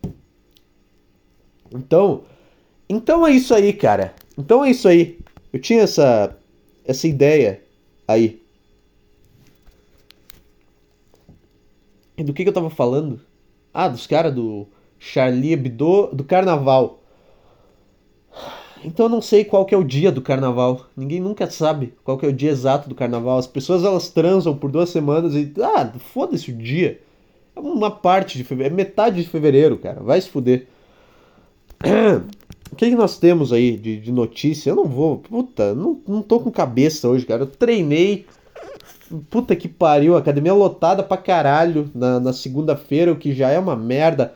Então, 1.72 2.22
então 2.88 3.26
é 3.26 3.32
isso 3.32 3.54
aí, 3.54 3.72
cara. 3.72 4.14
Então 4.36 4.64
é 4.64 4.70
isso 4.70 4.88
aí. 4.88 5.18
Eu 5.52 5.60
tinha 5.60 5.82
essa 5.82 6.36
essa 6.84 7.06
ideia 7.06 7.62
aí. 8.06 8.40
E 12.16 12.24
do 12.24 12.34
que, 12.34 12.42
que 12.42 12.48
eu 12.48 12.54
tava 12.54 12.70
falando? 12.70 13.20
Ah, 13.72 13.88
dos 13.88 14.06
caras 14.06 14.34
do 14.34 14.66
Charlie 14.98 15.52
Hebdo, 15.52 16.08
do 16.12 16.24
carnaval. 16.24 17.00
Então 18.84 19.06
eu 19.06 19.10
não 19.10 19.20
sei 19.20 19.44
qual 19.44 19.64
que 19.64 19.74
é 19.74 19.78
o 19.78 19.84
dia 19.84 20.10
do 20.10 20.22
carnaval. 20.22 20.86
Ninguém 20.96 21.20
nunca 21.20 21.50
sabe 21.50 21.94
qual 22.02 22.18
que 22.18 22.26
é 22.26 22.28
o 22.28 22.32
dia 22.32 22.50
exato 22.50 22.88
do 22.88 22.94
carnaval. 22.94 23.38
As 23.38 23.46
pessoas 23.46 23.84
elas 23.84 24.10
transam 24.10 24.56
por 24.56 24.70
duas 24.70 24.90
semanas 24.90 25.34
e. 25.34 25.52
Ah, 25.62 25.92
foda-se 25.98 26.50
o 26.50 26.56
dia. 26.56 27.00
É 27.54 27.60
uma 27.60 27.90
parte 27.90 28.38
de 28.38 28.44
fevereiro. 28.44 28.74
É 28.74 28.76
metade 28.76 29.22
de 29.22 29.28
fevereiro, 29.28 29.78
cara. 29.78 30.00
Vai 30.02 30.20
se 30.20 30.28
fuder. 30.28 30.66
O 32.72 32.76
que, 32.76 32.90
que 32.90 32.96
nós 32.96 33.18
temos 33.18 33.52
aí 33.52 33.76
de, 33.76 34.00
de 34.00 34.12
notícia? 34.12 34.70
Eu 34.70 34.76
não 34.76 34.84
vou. 34.84 35.18
Puta, 35.18 35.74
não, 35.74 36.00
não 36.06 36.22
tô 36.22 36.40
com 36.40 36.50
cabeça 36.50 37.08
hoje, 37.08 37.26
cara. 37.26 37.42
Eu 37.42 37.46
treinei. 37.46 38.26
Puta 39.28 39.56
que 39.56 39.68
pariu. 39.68 40.16
Academia 40.16 40.54
lotada 40.54 41.02
pra 41.02 41.16
caralho 41.16 41.90
na, 41.94 42.20
na 42.20 42.32
segunda-feira, 42.32 43.12
o 43.12 43.16
que 43.16 43.34
já 43.34 43.50
é 43.50 43.58
uma 43.58 43.76
merda. 43.76 44.34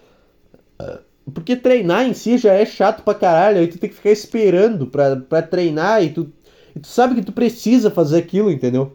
Porque 1.33 1.57
treinar 1.57 2.07
em 2.07 2.13
si 2.13 2.37
já 2.37 2.53
é 2.53 2.67
chato 2.67 3.03
pra 3.03 3.15
caralho, 3.15 3.59
aí 3.59 3.67
tu 3.67 3.79
tem 3.79 3.89
que 3.89 3.97
ficar 3.97 4.11
esperando 4.11 4.87
pra, 4.87 5.17
pra 5.17 5.41
treinar 5.41 6.03
e 6.05 6.11
tu, 6.11 6.31
e 6.77 6.81
tu 6.81 6.87
sabe 6.87 7.15
que 7.15 7.23
tu 7.23 7.33
precisa 7.33 7.91
fazer 7.91 8.19
aquilo, 8.19 8.51
entendeu? 8.51 8.93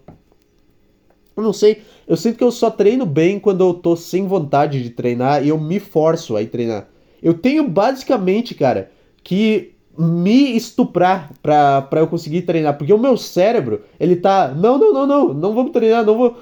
Eu 1.35 1.41
não 1.41 1.53
sei, 1.53 1.81
eu 2.07 2.15
sinto 2.15 2.37
que 2.37 2.43
eu 2.43 2.51
só 2.51 2.69
treino 2.69 3.05
bem 3.05 3.39
quando 3.39 3.63
eu 3.63 3.73
tô 3.73 3.95
sem 3.95 4.27
vontade 4.27 4.83
de 4.83 4.89
treinar 4.91 5.43
e 5.43 5.49
eu 5.49 5.57
me 5.57 5.79
forço 5.79 6.37
a 6.37 6.45
treinar. 6.45 6.87
Eu 7.21 7.33
tenho 7.33 7.67
basicamente, 7.67 8.55
cara, 8.55 8.91
que 9.23 9.73
me 9.97 10.55
estuprar 10.55 11.31
pra, 11.41 11.81
pra 11.81 11.99
eu 11.99 12.07
conseguir 12.07 12.43
treinar, 12.43 12.77
porque 12.77 12.93
o 12.93 12.97
meu 12.97 13.17
cérebro, 13.17 13.81
ele 13.99 14.15
tá, 14.15 14.49
não, 14.49 14.77
não, 14.77 14.93
não, 14.93 15.07
não, 15.07 15.33
não 15.33 15.53
vamos 15.53 15.71
treinar, 15.71 16.05
não 16.05 16.17
vou. 16.17 16.37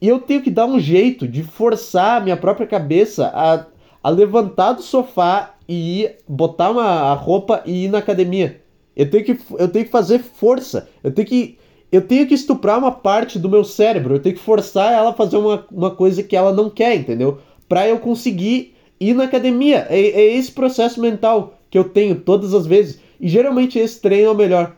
E 0.00 0.06
eu 0.08 0.20
tenho 0.20 0.42
que 0.42 0.50
dar 0.50 0.66
um 0.66 0.78
jeito 0.78 1.26
de 1.26 1.42
forçar 1.42 2.18
a 2.18 2.24
minha 2.24 2.36
própria 2.36 2.66
cabeça 2.66 3.30
a 3.34 3.66
a 4.02 4.10
levantar 4.10 4.72
do 4.72 4.82
sofá 4.82 5.54
e 5.68 6.02
ir, 6.02 6.16
botar 6.26 6.70
uma 6.70 7.12
roupa 7.14 7.62
e 7.66 7.84
ir 7.84 7.88
na 7.88 7.98
academia. 7.98 8.60
Eu 8.96 9.10
tenho 9.10 9.24
que, 9.24 9.38
eu 9.58 9.68
tenho 9.68 9.84
que 9.84 9.90
fazer 9.90 10.18
força. 10.18 10.88
Eu 11.02 11.12
tenho 11.12 11.28
que, 11.28 11.58
eu 11.90 12.00
tenho 12.00 12.26
que 12.26 12.34
estuprar 12.34 12.78
uma 12.78 12.90
parte 12.90 13.38
do 13.38 13.48
meu 13.48 13.64
cérebro. 13.64 14.14
Eu 14.14 14.20
tenho 14.20 14.34
que 14.34 14.40
forçar 14.40 14.92
ela 14.92 15.10
a 15.10 15.14
fazer 15.14 15.36
uma, 15.36 15.64
uma 15.70 15.90
coisa 15.90 16.22
que 16.22 16.36
ela 16.36 16.52
não 16.52 16.70
quer, 16.70 16.96
entendeu? 16.96 17.38
Pra 17.68 17.86
eu 17.86 17.98
conseguir 17.98 18.74
ir 19.00 19.14
na 19.14 19.24
academia. 19.24 19.86
É, 19.88 19.98
é 19.98 20.36
esse 20.36 20.52
processo 20.52 21.00
mental 21.00 21.58
que 21.70 21.78
eu 21.78 21.84
tenho 21.84 22.20
todas 22.20 22.54
as 22.54 22.66
vezes. 22.66 23.00
E 23.20 23.28
geralmente 23.28 23.78
esse 23.78 24.00
treino 24.00 24.28
é 24.28 24.30
o 24.30 24.36
melhor. 24.36 24.76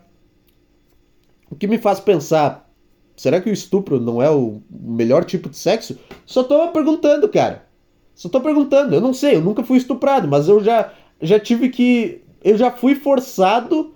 O 1.50 1.56
que 1.56 1.66
me 1.66 1.78
faz 1.78 1.98
pensar, 1.98 2.70
será 3.16 3.40
que 3.40 3.50
o 3.50 3.52
estupro 3.52 4.00
não 4.00 4.22
é 4.22 4.30
o 4.30 4.60
melhor 4.70 5.24
tipo 5.24 5.48
de 5.48 5.56
sexo? 5.56 5.98
Só 6.24 6.44
tô 6.44 6.68
perguntando, 6.68 7.28
cara. 7.28 7.66
Só 8.14 8.28
tô 8.28 8.40
perguntando, 8.40 8.94
eu 8.94 9.00
não 9.00 9.14
sei, 9.14 9.36
eu 9.36 9.40
nunca 9.40 9.64
fui 9.64 9.78
estuprado, 9.78 10.28
mas 10.28 10.48
eu 10.48 10.62
já, 10.62 10.92
já 11.20 11.40
tive 11.40 11.70
que. 11.70 12.22
Eu 12.42 12.56
já 12.56 12.70
fui 12.70 12.94
forçado 12.94 13.94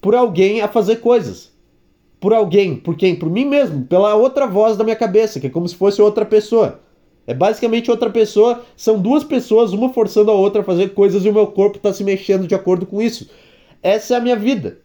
por 0.00 0.14
alguém 0.14 0.60
a 0.60 0.68
fazer 0.68 0.96
coisas. 0.96 1.52
Por 2.20 2.32
alguém, 2.32 2.76
por 2.76 2.96
quem? 2.96 3.16
Por 3.16 3.30
mim 3.30 3.44
mesmo, 3.44 3.84
pela 3.84 4.14
outra 4.14 4.46
voz 4.46 4.76
da 4.76 4.84
minha 4.84 4.96
cabeça, 4.96 5.40
que 5.40 5.48
é 5.48 5.50
como 5.50 5.68
se 5.68 5.74
fosse 5.74 6.00
outra 6.00 6.24
pessoa. 6.24 6.80
É 7.26 7.34
basicamente 7.34 7.90
outra 7.90 8.08
pessoa, 8.08 8.62
são 8.76 9.00
duas 9.00 9.24
pessoas, 9.24 9.72
uma 9.72 9.92
forçando 9.92 10.30
a 10.30 10.34
outra 10.34 10.60
a 10.60 10.64
fazer 10.64 10.94
coisas 10.94 11.24
e 11.24 11.28
o 11.28 11.32
meu 11.32 11.48
corpo 11.48 11.76
está 11.76 11.92
se 11.92 12.04
mexendo 12.04 12.46
de 12.46 12.54
acordo 12.54 12.86
com 12.86 13.02
isso. 13.02 13.28
Essa 13.82 14.14
é 14.14 14.16
a 14.16 14.20
minha 14.20 14.36
vida. 14.36 14.78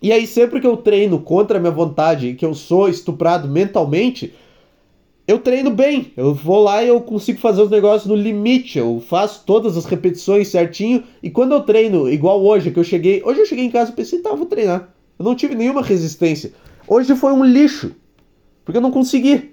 E 0.00 0.10
aí, 0.10 0.26
sempre 0.26 0.60
que 0.60 0.66
eu 0.66 0.76
treino 0.76 1.20
contra 1.20 1.58
a 1.58 1.60
minha 1.60 1.70
vontade 1.70 2.28
e 2.28 2.34
que 2.34 2.44
eu 2.44 2.54
sou 2.54 2.88
estuprado 2.88 3.48
mentalmente, 3.48 4.34
eu 5.28 5.38
treino 5.38 5.70
bem. 5.70 6.10
Eu 6.16 6.34
vou 6.34 6.60
lá 6.60 6.82
e 6.82 6.88
eu 6.88 7.00
consigo 7.00 7.38
fazer 7.38 7.62
os 7.62 7.70
negócios 7.70 8.06
no 8.06 8.16
limite. 8.16 8.78
Eu 8.78 9.00
faço 9.06 9.44
todas 9.46 9.76
as 9.76 9.84
repetições 9.84 10.48
certinho. 10.48 11.04
E 11.22 11.30
quando 11.30 11.52
eu 11.52 11.60
treino, 11.60 12.10
igual 12.10 12.44
hoje, 12.44 12.72
que 12.72 12.78
eu 12.78 12.84
cheguei. 12.84 13.22
Hoje 13.24 13.40
eu 13.40 13.46
cheguei 13.46 13.64
em 13.64 13.70
casa 13.70 13.92
e 13.92 13.94
pensei, 13.94 14.18
tá, 14.18 14.34
vou 14.34 14.46
treinar. 14.46 14.92
Eu 15.16 15.24
não 15.24 15.36
tive 15.36 15.54
nenhuma 15.54 15.82
resistência. 15.82 16.52
Hoje 16.88 17.14
foi 17.14 17.32
um 17.32 17.44
lixo. 17.44 17.94
Porque 18.64 18.78
eu 18.78 18.82
não 18.82 18.90
consegui. 18.90 19.51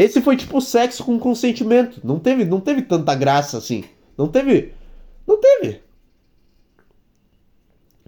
Esse 0.00 0.22
foi 0.22 0.34
tipo 0.34 0.62
sexo 0.62 1.04
com 1.04 1.18
consentimento. 1.18 2.00
Não 2.02 2.18
teve, 2.18 2.46
não 2.46 2.58
teve 2.58 2.80
tanta 2.80 3.14
graça 3.14 3.58
assim. 3.58 3.84
Não 4.16 4.28
teve. 4.28 4.72
Não 5.26 5.38
teve. 5.38 5.82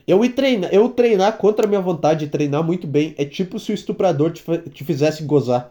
Eu 0.07 0.27
treinar, 0.33 0.73
eu 0.73 0.89
treinar 0.89 1.37
contra 1.37 1.67
a 1.67 1.69
minha 1.69 1.83
vontade 1.83 2.25
de 2.25 2.31
treinar 2.31 2.65
muito 2.65 2.87
bem 2.87 3.15
é 3.19 3.27
tipo 3.27 3.59
se 3.59 3.73
o 3.73 3.75
estuprador 3.75 4.33
te, 4.33 4.43
te 4.71 4.85
fizesse 4.85 5.23
gozar. 5.25 5.71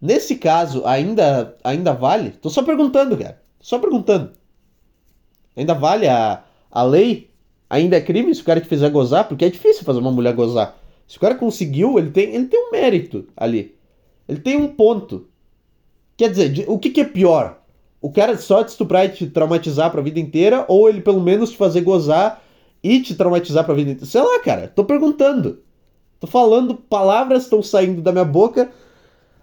Nesse 0.00 0.36
caso, 0.36 0.86
ainda, 0.86 1.56
ainda 1.64 1.92
vale? 1.92 2.30
Tô 2.30 2.48
só 2.48 2.62
perguntando, 2.62 3.18
cara. 3.18 3.42
Só 3.60 3.80
perguntando. 3.80 4.30
Ainda 5.56 5.74
vale 5.74 6.06
a, 6.06 6.44
a 6.70 6.82
lei? 6.84 7.28
Ainda 7.68 7.96
é 7.96 8.00
crime 8.00 8.32
se 8.32 8.42
o 8.42 8.44
cara 8.44 8.60
te 8.60 8.68
fizer 8.68 8.88
gozar? 8.90 9.26
Porque 9.26 9.46
é 9.46 9.50
difícil 9.50 9.82
fazer 9.82 9.98
uma 9.98 10.12
mulher 10.12 10.32
gozar. 10.32 10.78
Se 11.08 11.16
o 11.16 11.20
cara 11.20 11.34
conseguiu, 11.34 11.98
ele 11.98 12.12
tem, 12.12 12.32
ele 12.36 12.46
tem 12.46 12.68
um 12.68 12.70
mérito 12.70 13.26
ali. 13.36 13.81
Ele 14.28 14.40
tem 14.40 14.56
um 14.56 14.68
ponto. 14.68 15.26
Quer 16.16 16.30
dizer, 16.30 16.64
o 16.68 16.78
que, 16.78 16.90
que 16.90 17.00
é 17.00 17.04
pior? 17.04 17.60
O 18.00 18.10
cara 18.10 18.36
só 18.36 18.62
te 18.62 18.68
estuprar 18.68 19.06
e 19.06 19.10
te 19.10 19.26
traumatizar 19.26 19.90
pra 19.90 20.02
vida 20.02 20.20
inteira? 20.20 20.64
Ou 20.68 20.88
ele 20.88 21.00
pelo 21.00 21.20
menos 21.20 21.50
te 21.50 21.56
fazer 21.56 21.82
gozar 21.82 22.42
e 22.82 23.00
te 23.00 23.14
traumatizar 23.14 23.64
pra 23.64 23.74
vida 23.74 23.92
inteira? 23.92 24.10
Sei 24.10 24.20
lá, 24.20 24.40
cara. 24.40 24.68
Tô 24.68 24.84
perguntando. 24.84 25.60
Tô 26.20 26.26
falando, 26.26 26.74
palavras 26.74 27.44
estão 27.44 27.62
saindo 27.62 28.00
da 28.00 28.12
minha 28.12 28.24
boca 28.24 28.70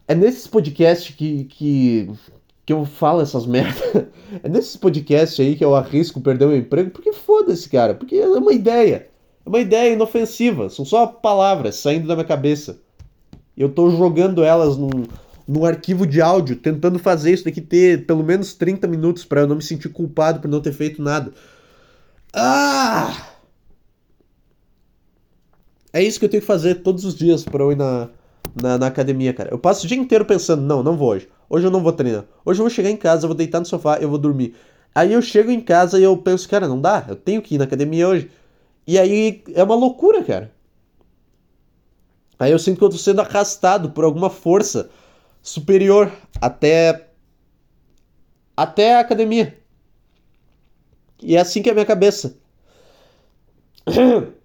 é 0.10 0.16
nesses 0.16 0.48
podcasts 0.48 1.16
que, 1.16 1.44
que, 1.44 2.10
que 2.66 2.74
eu 2.74 2.84
falo 2.84 3.22
essas 3.22 3.46
merdas. 3.46 3.80
É 4.44 4.48
nesses 4.48 4.78
podcasts 4.78 5.40
aí 5.40 5.56
que 5.56 5.66
eu 5.66 5.76
arrisco 5.76 6.22
perder 6.22 6.46
o 6.46 6.56
emprego. 6.56 6.92
Porque 6.92 7.12
foda-se, 7.12 7.68
cara. 7.68 7.96
Porque 7.96 8.16
é 8.16 8.28
uma 8.28 8.54
ideia. 8.54 9.10
É 9.44 9.50
uma 9.50 9.60
ideia 9.60 9.94
inofensiva. 9.94 10.70
São 10.70 10.86
só 10.86 11.08
palavras 11.08 11.78
saindo 11.78 12.08
da 12.08 12.16
minha 12.16 12.28
cabeça. 12.28 12.80
Eu 13.60 13.68
tô 13.68 13.92
jogando 13.92 14.42
elas 14.42 14.78
num, 14.78 14.90
num 15.46 15.66
arquivo 15.66 16.08
de 16.08 16.22
áudio, 16.22 16.56
tentando 16.56 16.98
fazer 16.98 17.34
isso 17.34 17.44
daqui 17.44 17.60
ter 17.60 18.06
pelo 18.06 18.24
menos 18.24 18.54
30 18.54 18.88
minutos 18.88 19.26
para 19.26 19.42
eu 19.42 19.48
não 19.48 19.58
me 19.58 19.62
sentir 19.62 19.90
culpado 19.90 20.40
por 20.40 20.48
não 20.48 20.62
ter 20.62 20.72
feito 20.72 21.02
nada. 21.02 21.34
Ah! 22.32 23.34
É 25.92 26.02
isso 26.02 26.20
que 26.20 26.26
eu 26.26 26.30
tenho 26.30 26.40
que 26.40 26.48
fazer 26.48 26.76
todos 26.76 27.04
os 27.04 27.14
dias 27.16 27.44
para 27.44 27.62
eu 27.62 27.74
ir 27.74 27.76
na, 27.76 28.08
na, 28.62 28.78
na, 28.78 28.88
academia, 28.88 29.34
cara. 29.34 29.50
Eu 29.52 29.60
passo 29.60 29.86
o 29.86 29.90
dia 29.90 29.98
inteiro 29.98 30.24
pensando, 30.24 30.62
não, 30.62 30.82
não 30.82 30.96
vou 30.96 31.10
hoje. 31.10 31.28
Hoje 31.50 31.68
eu 31.68 31.72
não 31.72 31.84
vou 31.84 31.92
treinar. 31.92 32.24
Hoje 32.46 32.62
eu 32.62 32.64
vou 32.64 32.70
chegar 32.70 32.90
em 32.90 32.96
casa, 32.96 33.26
eu 33.26 33.28
vou 33.28 33.36
deitar 33.36 33.60
no 33.60 33.66
sofá, 33.66 33.98
eu 34.00 34.08
vou 34.08 34.18
dormir. 34.20 34.56
Aí 34.96 35.12
eu 35.12 35.22
chego 35.22 35.52
em 35.52 35.60
casa 35.60 36.00
e 36.00 36.04
eu 36.04 36.16
penso, 36.16 36.48
cara, 36.48 36.66
não 36.66 36.80
dá, 36.80 37.06
eu 37.10 37.16
tenho 37.16 37.42
que 37.42 37.56
ir 37.56 37.58
na 37.58 37.66
academia 37.66 38.08
hoje. 38.08 38.30
E 38.88 38.98
aí 38.98 39.44
é 39.54 39.64
uma 39.64 39.76
loucura, 39.76 40.24
cara. 40.24 40.52
Aí 42.40 42.52
eu 42.52 42.60
sinto 42.60 42.78
que 42.78 42.84
eu 42.84 42.90
tô 42.90 42.98
sendo 42.98 43.20
arrastado 43.20 43.92
por 43.92 44.06
alguma 44.06 44.30
força 44.30 44.90
superior 45.44 46.12
até 46.42 47.10
até 48.56 48.96
a 48.96 49.02
academia. 49.02 49.58
E 51.22 51.36
é 51.36 51.40
assim 51.40 51.62
que 51.62 51.70
é 51.70 51.72
a 51.72 51.76
minha 51.76 51.86
cabeça. 51.86 52.38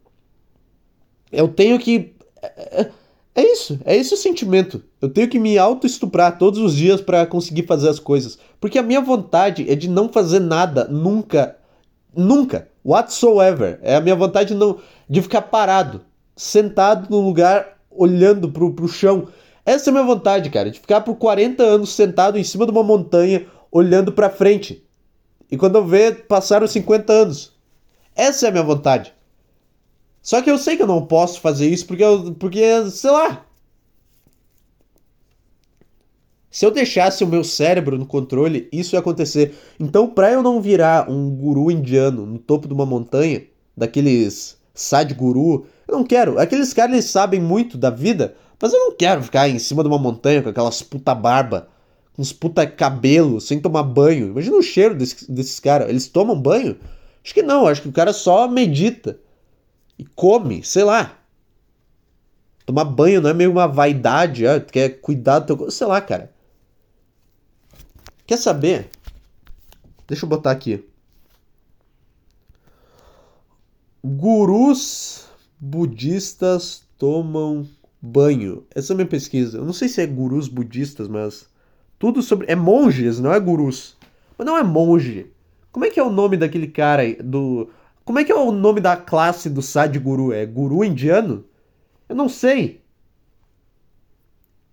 Eu 1.33 1.49
tenho 1.49 1.81
que 1.81 2.15
é, 2.41 2.83
é, 2.83 2.91
é 3.35 3.53
isso, 3.53 3.81
é 3.85 3.97
esse 3.97 4.15
o 4.15 4.17
sentimento. 4.17 4.83
Eu 5.01 5.09
tenho 5.09 5.29
que 5.29 5.41
me 5.41 5.59
auto-estuprar 5.59 6.39
todos 6.39 6.61
os 6.61 6.75
dias 6.75 7.01
para 7.01 7.27
conseguir 7.27 7.65
fazer 7.65 7.89
as 7.89 7.99
coisas. 7.99 8.39
Porque 8.61 8.79
a 8.79 8.83
minha 8.83 9.01
vontade 9.01 9.69
é 9.69 9.75
de 9.75 9.89
não 9.89 10.09
fazer 10.09 10.39
nada, 10.39 10.85
nunca. 10.85 11.57
Nunca. 12.15 12.69
Whatsoever. 12.85 13.81
É 13.83 13.97
a 13.97 14.01
minha 14.01 14.15
vontade 14.15 14.51
de, 14.51 14.55
não, 14.55 14.79
de 15.09 15.21
ficar 15.21 15.43
parado, 15.43 16.03
sentado 16.37 17.11
no 17.11 17.21
lugar, 17.21 17.74
olhando 17.97 18.51
pro, 18.51 18.73
pro 18.73 18.89
chão. 18.89 19.29
Essa 19.65 19.89
é 19.89 19.91
a 19.91 19.95
minha 19.95 20.05
vontade, 20.05 20.51
cara, 20.51 20.71
de 20.71 20.81
ficar 20.81 21.01
por 21.01 21.17
40 21.17 21.63
anos 21.63 21.91
sentado 21.95 22.39
em 22.39 22.45
cima 22.45 22.67
de 22.67 22.73
uma 22.73 22.83
montanha, 22.83 23.47
olhando 23.71 24.13
para 24.13 24.29
frente. 24.29 24.85
E 25.51 25.57
quando 25.57 25.77
eu 25.77 25.87
ver, 25.87 26.27
passaram 26.27 26.67
50 26.67 27.13
anos. 27.13 27.53
Essa 28.15 28.47
é 28.47 28.49
a 28.49 28.53
minha 28.53 28.65
vontade. 28.65 29.13
Só 30.23 30.41
que 30.41 30.51
eu 30.51 30.59
sei 30.59 30.77
que 30.77 30.83
eu 30.83 30.87
não 30.87 31.05
posso 31.05 31.41
fazer 31.41 31.69
isso 31.69 31.87
porque 31.87 32.03
eu, 32.03 32.35
porque 32.35 32.91
sei 32.91 33.11
lá. 33.11 33.45
Se 36.51 36.65
eu 36.65 36.71
deixasse 36.71 37.25
o 37.25 37.27
meu 37.27 37.43
cérebro 37.43 37.99
no 37.99 38.07
controle, 38.07 38.69
isso 38.73 38.95
ia 38.95 39.01
acontecer. 39.01 39.55
Então, 39.79 40.07
para 40.09 40.31
eu 40.31 40.43
não 40.43 40.63
virar 40.63 41.11
um 41.11 41.29
guru 41.29 41.71
indiano 41.71 42.25
no 42.25 42.39
topo 42.39 42.69
de 42.69 42.73
uma 42.73 42.87
montanha, 42.87 43.45
daqueles 43.77 44.57
Sadhguru, 44.73 45.67
eu 45.87 45.97
não 45.97 46.05
quero. 46.05 46.39
Aqueles 46.39 46.73
caras 46.73 46.93
eles 46.93 47.07
sabem 47.07 47.41
muito 47.41 47.77
da 47.77 47.91
vida, 47.91 48.35
mas 48.61 48.73
eu 48.73 48.79
não 48.79 48.97
quero 48.97 49.23
ficar 49.23 49.49
em 49.49 49.59
cima 49.59 49.83
de 49.83 49.89
uma 49.89 49.99
montanha 49.99 50.43
com 50.43 50.49
aquelas 50.49 50.83
puta 50.83 51.15
barba, 51.15 51.69
com 52.15 52.23
uns 52.23 52.33
puta 52.33 52.67
cabelo, 52.67 53.41
sem 53.41 53.61
tomar 53.61 53.83
banho. 53.83 54.29
Imagina 54.29 54.57
o 54.57 54.63
cheiro 54.63 54.95
desse, 54.95 55.31
desses 55.31 55.61
caras. 55.61 55.89
Eles 55.89 56.09
tomam 56.09 56.41
banho? 56.41 56.79
Acho 57.23 57.35
que 57.35 57.43
não, 57.43 57.67
acho 57.67 57.83
que 57.83 57.89
o 57.89 57.93
cara 57.93 58.13
só 58.13 58.49
medita 58.49 59.19
e 59.99 60.05
come, 60.05 60.63
sei 60.63 60.85
lá. 60.85 61.19
Tomar 62.67 62.85
banho 62.85 63.21
não 63.21 63.31
é 63.31 63.35
meio 63.35 63.51
uma 63.51 63.67
vaidade, 63.67 64.47
ah, 64.47 64.61
quer 64.61 65.01
cuidar 65.01 65.41
do 65.41 65.57
teu. 65.57 65.71
Sei 65.71 65.87
lá, 65.87 66.01
cara. 66.01 66.33
Quer 68.27 68.39
saber? 68.39 68.89
Deixa 70.07 70.25
eu 70.25 70.29
botar 70.29 70.51
aqui. 70.51 70.83
Gurus 74.03 75.27
budistas 75.65 76.83
tomam 76.99 77.67
banho. 78.01 78.65
Essa 78.75 78.93
é 78.93 78.95
a 78.95 78.97
minha 78.97 79.09
pesquisa. 79.09 79.57
Eu 79.57 79.65
não 79.65 79.73
sei 79.73 79.89
se 79.89 80.03
é 80.03 80.07
gurus 80.07 80.47
budistas, 80.47 81.09
mas 81.09 81.49
tudo 81.99 82.23
sobre 82.23 82.53
é 82.53 82.55
monges, 82.55 83.19
não 83.19 83.33
é 83.33 83.41
gurus. 83.41 83.97
Mas 84.37 84.47
não 84.47 84.59
é 84.59 84.63
monge. 84.63 85.33
Como 85.73 85.87
é 85.87 85.91
que 85.91 85.99
é 85.99 86.03
o 86.03 86.11
nome 86.11 86.37
daquele 86.37 86.69
cara 86.69 87.03
do 87.23 87.71
Como 88.05 88.19
é 88.19 88.25
que 88.25 88.31
é 88.31 88.35
o 88.35 88.53
nome 88.53 88.81
da 88.81 88.95
classe 88.95 89.49
do 89.49 89.63
Sadhguru? 89.63 90.33
É 90.35 90.45
guru 90.45 90.85
indiano? 90.85 91.45
Eu 92.09 92.15
não 92.15 92.29
sei. 92.29 92.83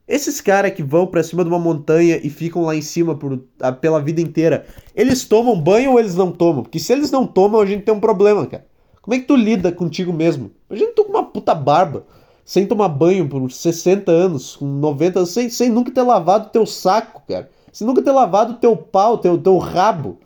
Esses 0.05 0.41
caras 0.41 0.74
que 0.74 0.83
vão 0.83 1.07
para 1.07 1.24
cima 1.24 1.41
de 1.41 1.50
uma 1.50 1.57
montanha 1.57 2.19
e 2.21 2.29
ficam 2.29 2.63
lá 2.63 2.75
em 2.75 2.81
cima 2.81 3.15
por, 3.15 3.41
a, 3.62 3.71
pela 3.71 4.01
vida 4.01 4.19
inteira, 4.19 4.67
eles 4.93 5.24
tomam 5.24 5.57
banho 5.57 5.91
ou 5.91 6.00
eles 6.00 6.15
não 6.15 6.33
tomam? 6.33 6.63
Porque 6.63 6.79
se 6.79 6.91
eles 6.91 7.10
não 7.10 7.25
tomam, 7.25 7.62
a 7.62 7.65
gente 7.65 7.86
tem 7.86 7.93
um 7.93 8.00
problema, 8.00 8.45
cara. 8.45 8.66
Como 9.01 9.16
é 9.16 9.20
que 9.20 9.25
tu 9.25 9.35
lida 9.35 9.72
contigo 9.72 10.14
mesmo? 10.14 10.51
Imagina 10.70 10.92
tu 10.96 11.05
com 11.05 11.11
uma 11.11 11.24
puta 11.24 11.55
barba, 11.55 12.05
sem 12.46 12.68
tomar 12.68 12.90
banho 12.90 13.27
por 13.27 13.51
60 13.51 14.11
anos, 14.11 14.55
com 14.55 14.66
90 14.66 15.25
sem, 15.25 15.50
sem 15.50 15.70
nunca 15.70 15.92
ter 15.92 16.03
lavado 16.03 16.50
teu 16.50 16.66
saco, 16.66 17.24
cara. 17.27 17.50
Sem 17.72 17.87
nunca 17.87 18.01
ter 18.01 18.11
lavado 18.11 18.55
teu 18.55 18.75
pau, 18.75 19.18
teu, 19.18 19.37
teu 19.37 19.57
rabo. 19.57 20.20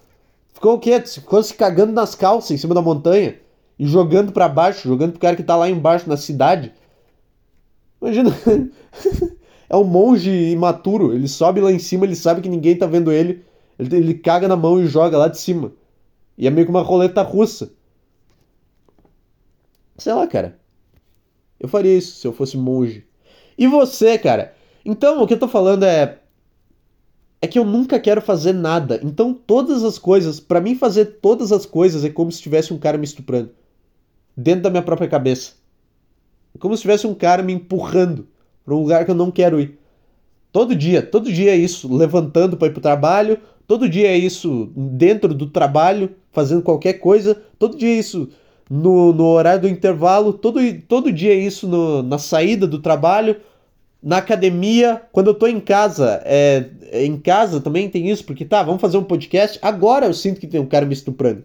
Ficou 0.53 0.73
o 0.75 0.79
quê? 0.79 0.99
Ficou 1.01 1.41
se 1.43 1.53
cagando 1.53 1.93
nas 1.93 2.15
calças 2.15 2.51
em 2.51 2.57
cima 2.57 2.73
da 2.73 2.81
montanha 2.81 3.35
e 3.77 3.85
jogando 3.85 4.31
para 4.31 4.49
baixo, 4.49 4.87
jogando 4.87 5.11
pro 5.11 5.21
cara 5.21 5.35
que 5.35 5.43
tá 5.43 5.55
lá 5.55 5.69
embaixo 5.69 6.09
na 6.09 6.17
cidade. 6.17 6.73
Imagina. 8.01 8.31
é 9.69 9.75
um 9.75 9.83
monge 9.83 10.31
imaturo. 10.51 11.13
Ele 11.13 11.27
sobe 11.27 11.61
lá 11.61 11.71
em 11.71 11.79
cima, 11.79 12.05
ele 12.05 12.15
sabe 12.15 12.41
que 12.41 12.49
ninguém 12.49 12.77
tá 12.77 12.85
vendo 12.85 13.11
ele. 13.11 13.43
Ele, 13.77 13.95
ele 13.95 14.13
caga 14.15 14.47
na 14.47 14.55
mão 14.55 14.81
e 14.81 14.87
joga 14.87 15.17
lá 15.17 15.27
de 15.27 15.37
cima. 15.37 15.71
E 16.37 16.47
é 16.47 16.49
meio 16.49 16.65
que 16.65 16.71
uma 16.71 16.81
roleta 16.81 17.21
russa. 17.21 17.71
Sei 19.97 20.13
lá, 20.13 20.27
cara. 20.27 20.59
Eu 21.59 21.67
faria 21.67 21.97
isso 21.97 22.19
se 22.19 22.27
eu 22.27 22.33
fosse 22.33 22.57
monge. 22.57 23.05
E 23.57 23.67
você, 23.67 24.17
cara? 24.17 24.53
Então, 24.83 25.21
o 25.21 25.27
que 25.27 25.33
eu 25.33 25.39
tô 25.39 25.47
falando 25.47 25.83
é. 25.83 26.19
É 27.41 27.47
que 27.47 27.59
eu 27.59 27.65
nunca 27.65 27.99
quero 27.99 28.21
fazer 28.21 28.53
nada. 28.53 28.99
Então, 29.03 29.33
todas 29.33 29.83
as 29.83 29.97
coisas. 29.97 30.39
para 30.39 30.61
mim, 30.61 30.75
fazer 30.75 31.05
todas 31.21 31.51
as 31.51 31.65
coisas 31.65 32.03
é 32.03 32.09
como 32.09 32.31
se 32.31 32.41
tivesse 32.41 32.73
um 32.73 32.77
cara 32.77 32.97
me 32.97 33.05
estuprando. 33.05 33.51
Dentro 34.35 34.63
da 34.63 34.69
minha 34.69 34.83
própria 34.83 35.07
cabeça. 35.07 35.53
É 36.53 36.57
como 36.57 36.75
se 36.75 36.81
tivesse 36.81 37.07
um 37.07 37.13
cara 37.13 37.43
me 37.43 37.53
empurrando 37.53 38.27
para 38.63 38.73
um 38.73 38.79
lugar 38.79 39.05
que 39.05 39.11
eu 39.11 39.15
não 39.15 39.31
quero 39.31 39.59
ir. 39.59 39.77
Todo 40.51 40.73
dia, 40.73 41.01
todo 41.01 41.31
dia 41.31 41.51
é 41.51 41.55
isso, 41.57 41.93
levantando 41.93 42.55
para 42.55 42.69
ir 42.69 42.71
pro 42.71 42.81
trabalho, 42.81 43.37
todo 43.67 43.89
dia 43.89 44.07
é 44.07 44.17
isso 44.17 44.71
dentro 44.73 45.33
do 45.33 45.47
trabalho, 45.47 46.15
fazendo 46.31 46.61
qualquer 46.61 46.93
coisa, 46.93 47.35
todo 47.59 47.77
dia 47.77 47.89
é 47.89 47.99
isso 47.99 48.29
no, 48.69 49.13
no 49.13 49.25
horário 49.25 49.61
do 49.61 49.67
intervalo, 49.67 50.33
todo, 50.33 50.59
todo 50.81 51.11
dia 51.11 51.33
é 51.33 51.37
isso 51.37 51.67
no, 51.67 52.01
na 52.01 52.17
saída 52.17 52.67
do 52.67 52.81
trabalho, 52.81 53.37
na 54.01 54.17
academia, 54.17 55.01
quando 55.11 55.27
eu 55.27 55.33
tô 55.33 55.47
em 55.47 55.59
casa, 55.59 56.21
é, 56.25 56.69
é, 56.91 57.05
em 57.05 57.17
casa 57.17 57.59
também 57.59 57.89
tem 57.89 58.09
isso, 58.09 58.23
porque 58.23 58.45
tá, 58.45 58.61
vamos 58.63 58.81
fazer 58.81 58.97
um 58.97 59.03
podcast, 59.03 59.57
agora 59.61 60.05
eu 60.05 60.13
sinto 60.13 60.39
que 60.39 60.47
tem 60.47 60.59
um 60.59 60.67
cara 60.67 60.85
me 60.85 60.93
estuprando. 60.93 61.43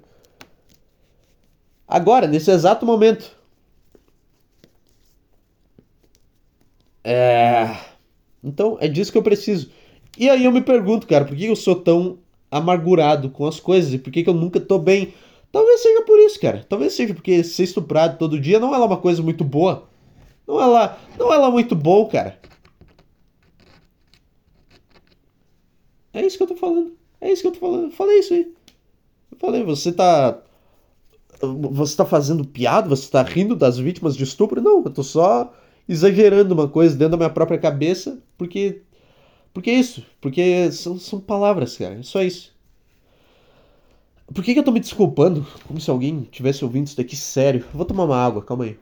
Agora, 1.88 2.26
nesse 2.28 2.50
exato 2.50 2.86
momento. 2.86 3.36
É. 7.02 7.76
Então, 8.44 8.78
é 8.80 8.86
disso 8.86 9.10
que 9.10 9.18
eu 9.18 9.22
preciso. 9.22 9.70
E 10.16 10.30
aí 10.30 10.44
eu 10.44 10.52
me 10.52 10.60
pergunto, 10.60 11.06
cara, 11.06 11.24
por 11.24 11.36
que 11.36 11.46
eu 11.46 11.56
sou 11.56 11.74
tão 11.74 12.18
amargurado 12.50 13.30
com 13.30 13.46
as 13.46 13.58
coisas 13.58 13.92
e 13.92 13.98
por 13.98 14.12
que 14.12 14.22
eu 14.28 14.34
nunca 14.34 14.60
tô 14.60 14.78
bem? 14.78 15.12
Talvez 15.52 15.82
seja 15.82 16.02
por 16.02 16.18
isso, 16.20 16.40
cara. 16.40 16.64
Talvez 16.68 16.92
seja 16.92 17.14
porque 17.14 17.42
ser 17.42 17.64
estuprado 17.64 18.18
todo 18.18 18.40
dia 18.40 18.60
não 18.60 18.74
é 18.74 18.78
uma 18.78 18.96
coisa 18.96 19.22
muito 19.22 19.44
boa. 19.44 19.88
Não 20.46 20.60
é 20.60 20.66
lá, 20.66 20.98
não 21.18 21.32
é 21.32 21.36
lá 21.38 21.50
muito 21.50 21.74
bom, 21.74 22.06
cara. 22.06 22.38
É 26.12 26.24
isso 26.24 26.36
que 26.36 26.42
eu 26.42 26.48
tô 26.48 26.56
falando. 26.56 26.92
É 27.20 27.30
isso 27.30 27.42
que 27.42 27.48
eu 27.48 27.52
tô 27.52 27.60
falando. 27.60 27.84
Eu 27.84 27.90
falei 27.90 28.18
isso 28.18 28.34
aí. 28.34 28.52
Eu 29.30 29.38
falei, 29.38 29.62
você 29.62 29.92
tá. 29.92 30.40
Você 31.40 31.96
tá 31.96 32.04
fazendo 32.04 32.44
piada? 32.44 32.88
Você 32.88 33.10
tá 33.10 33.22
rindo 33.22 33.56
das 33.56 33.78
vítimas 33.78 34.16
de 34.16 34.24
estupro? 34.24 34.60
Não, 34.60 34.82
eu 34.84 34.90
tô 34.90 35.02
só 35.02 35.52
exagerando 35.88 36.54
uma 36.54 36.68
coisa 36.68 36.96
dentro 36.96 37.12
da 37.12 37.16
minha 37.16 37.30
própria 37.30 37.58
cabeça, 37.58 38.22
porque. 38.36 38.82
Porque 39.52 39.70
é 39.70 39.74
isso. 39.74 40.04
Porque 40.20 40.70
são, 40.72 40.98
são 40.98 41.20
palavras, 41.20 41.76
cara. 41.76 41.94
É 41.94 42.02
só 42.02 42.22
isso. 42.22 42.52
Por 44.32 44.44
que, 44.44 44.52
que 44.52 44.60
eu 44.60 44.64
tô 44.64 44.70
me 44.70 44.80
desculpando? 44.80 45.46
Como 45.66 45.80
se 45.80 45.90
alguém 45.90 46.22
tivesse 46.30 46.64
ouvindo 46.64 46.86
isso 46.86 46.96
daqui 46.96 47.16
sério. 47.16 47.64
Vou 47.74 47.84
tomar 47.84 48.04
uma 48.04 48.16
água, 48.16 48.42
calma 48.42 48.64
aí. 48.64 48.78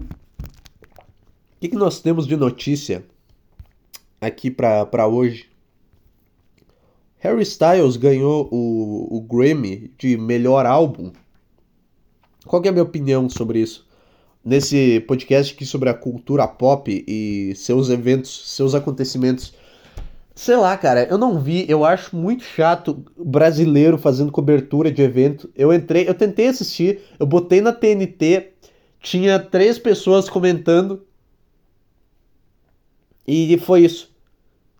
O 0.00 1.60
que, 1.60 1.68
que 1.68 1.76
nós 1.76 2.00
temos 2.00 2.26
de 2.26 2.36
notícia 2.36 3.04
aqui 4.20 4.50
pra, 4.50 5.06
hoje? 5.06 5.48
Harry 7.18 7.42
Styles 7.42 7.96
ganhou 7.96 8.48
o, 8.50 9.16
o 9.16 9.20
Grammy 9.20 9.94
de 9.96 10.16
melhor 10.16 10.66
álbum 10.66 11.12
qual 12.46 12.62
é 12.64 12.68
a 12.68 12.72
minha 12.72 12.82
opinião 12.82 13.28
sobre 13.28 13.60
isso? 13.60 13.86
Nesse 14.44 14.98
podcast 15.06 15.54
aqui 15.54 15.64
sobre 15.64 15.88
a 15.88 15.94
cultura 15.94 16.46
pop 16.48 17.04
e 17.06 17.54
seus 17.54 17.88
eventos, 17.88 18.50
seus 18.50 18.74
acontecimentos. 18.74 19.54
Sei 20.34 20.56
lá, 20.56 20.76
cara, 20.78 21.06
eu 21.10 21.18
não 21.18 21.38
vi, 21.38 21.66
eu 21.68 21.84
acho 21.84 22.16
muito 22.16 22.42
chato 22.42 23.04
brasileiro 23.16 23.98
fazendo 23.98 24.32
cobertura 24.32 24.90
de 24.90 25.02
evento. 25.02 25.50
Eu 25.54 25.72
entrei, 25.72 26.08
eu 26.08 26.14
tentei 26.14 26.48
assistir, 26.48 27.00
eu 27.18 27.26
botei 27.26 27.60
na 27.60 27.72
TNT, 27.72 28.52
tinha 29.00 29.38
três 29.38 29.78
pessoas 29.78 30.30
comentando 30.30 31.04
e 33.26 33.58
foi 33.58 33.84
isso. 33.84 34.10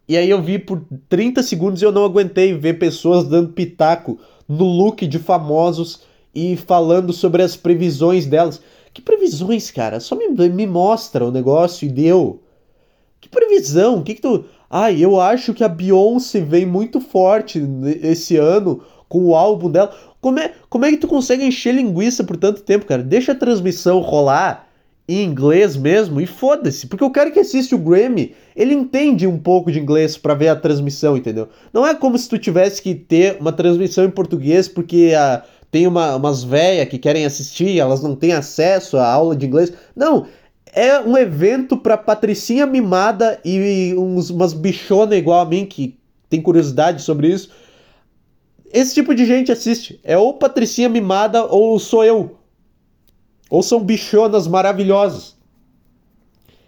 E 0.09 0.17
aí 0.17 0.29
eu 0.29 0.43
vi 0.43 0.59
por 0.59 0.85
30 1.09 1.43
segundos 1.43 1.81
e 1.81 1.85
eu 1.85 1.93
não 1.93 2.05
aguentei 2.05 2.55
ver 2.55 2.79
pessoas 2.79 3.29
dando 3.29 3.53
pitaco 3.53 4.19
no 4.49 4.65
look 4.65 5.07
de 5.07 5.19
famosos 5.19 6.03
e 6.35 6.57
falando 6.57 7.13
sobre 7.13 7.43
as 7.43 7.57
previsões 7.57 8.27
delas. 8.27 8.61
Que 8.93 9.01
previsões, 9.01 9.71
cara? 9.71 10.01
Só 10.01 10.17
me, 10.17 10.29
me 10.29 10.67
mostra 10.67 11.25
o 11.25 11.31
negócio 11.31 11.87
e 11.87 11.89
deu. 11.89 12.43
Que 13.21 13.29
previsão? 13.29 13.99
O 13.99 14.03
que, 14.03 14.15
que 14.15 14.21
tu. 14.21 14.45
Ai, 14.75 15.05
eu 15.05 15.21
acho 15.21 15.53
que 15.53 15.63
a 15.63 15.69
Beyoncé 15.69 16.41
vem 16.41 16.65
muito 16.65 16.99
forte 16.99 17.63
esse 18.03 18.39
ano 18.39 18.83
com 19.07 19.27
o 19.27 19.37
álbum 19.37 19.71
dela. 19.71 19.95
Como 20.19 20.41
é, 20.41 20.53
como 20.71 20.87
é 20.87 20.91
que 20.91 20.97
tu 20.97 21.07
consegue 21.07 21.45
encher 21.45 21.75
linguiça 21.75 22.25
por 22.25 22.39
tanto 22.39 22.63
tempo, 22.63 22.87
cara? 22.87 23.03
Deixa 23.03 23.33
a 23.33 23.35
transmissão 23.35 24.01
rolar 24.01 24.67
em 25.07 25.25
inglês 25.25 25.77
mesmo 25.77 26.23
e 26.23 26.27
foda-se, 26.27 26.87
porque 26.87 27.05
o 27.05 27.11
cara 27.11 27.31
que 27.31 27.41
assiste 27.41 27.75
o 27.75 27.79
Grammy, 27.79 28.35
ele 28.57 28.73
entende 28.73 29.27
um 29.27 29.37
pouco 29.37 29.71
de 29.71 29.79
inglês 29.79 30.17
para 30.17 30.33
ver 30.33 30.49
a 30.49 30.57
transmissão, 30.57 31.19
entendeu? 31.19 31.51
Não 31.71 31.87
é 31.87 31.95
como 31.95 32.17
se 32.17 32.27
tu 32.27 32.39
tivesse 32.39 32.81
que 32.81 32.95
ter 32.95 33.37
uma 33.39 33.53
transmissão 33.53 34.05
em 34.05 34.11
português 34.11 34.69
porque 34.69 35.13
a, 35.15 35.35
ah, 35.35 35.43
tem 35.73 35.87
uma, 35.87 36.17
umas 36.17 36.45
véias 36.45 36.89
que 36.89 36.99
querem 36.99 37.25
assistir, 37.25 37.79
elas 37.79 38.03
não 38.03 38.15
têm 38.15 38.33
acesso 38.33 38.99
à 38.99 39.11
aula 39.11 39.35
de 39.35 39.47
inglês. 39.47 39.73
Não, 39.97 40.27
é 40.73 40.99
um 41.01 41.17
evento 41.17 41.77
pra 41.77 41.99
patricinha 41.99 42.67
mimada 42.67 43.39
e 43.45 43.95
uns, 43.97 44.31
umas 44.31 44.55
bichonas 44.55 45.19
igual 45.19 45.41
a 45.41 45.45
mim 45.45 45.67
que 45.67 45.99
tem 46.31 46.41
curiosidade 46.41 47.03
sobre 47.03 47.29
isso. 47.29 47.51
Esse 48.73 48.95
tipo 48.95 49.15
de 49.15 49.27
gente 49.27 49.53
assiste. 49.53 50.01
É 50.03 50.17
ou 50.17 50.35
patricinha 50.35 50.89
mimada 50.89 51.45
ou 51.45 51.79
sou 51.79 52.03
eu. 52.03 52.39
Ou 53.51 53.63
são 53.63 53.85
bichonas 53.85 54.49
maravilhosas. 54.49 55.37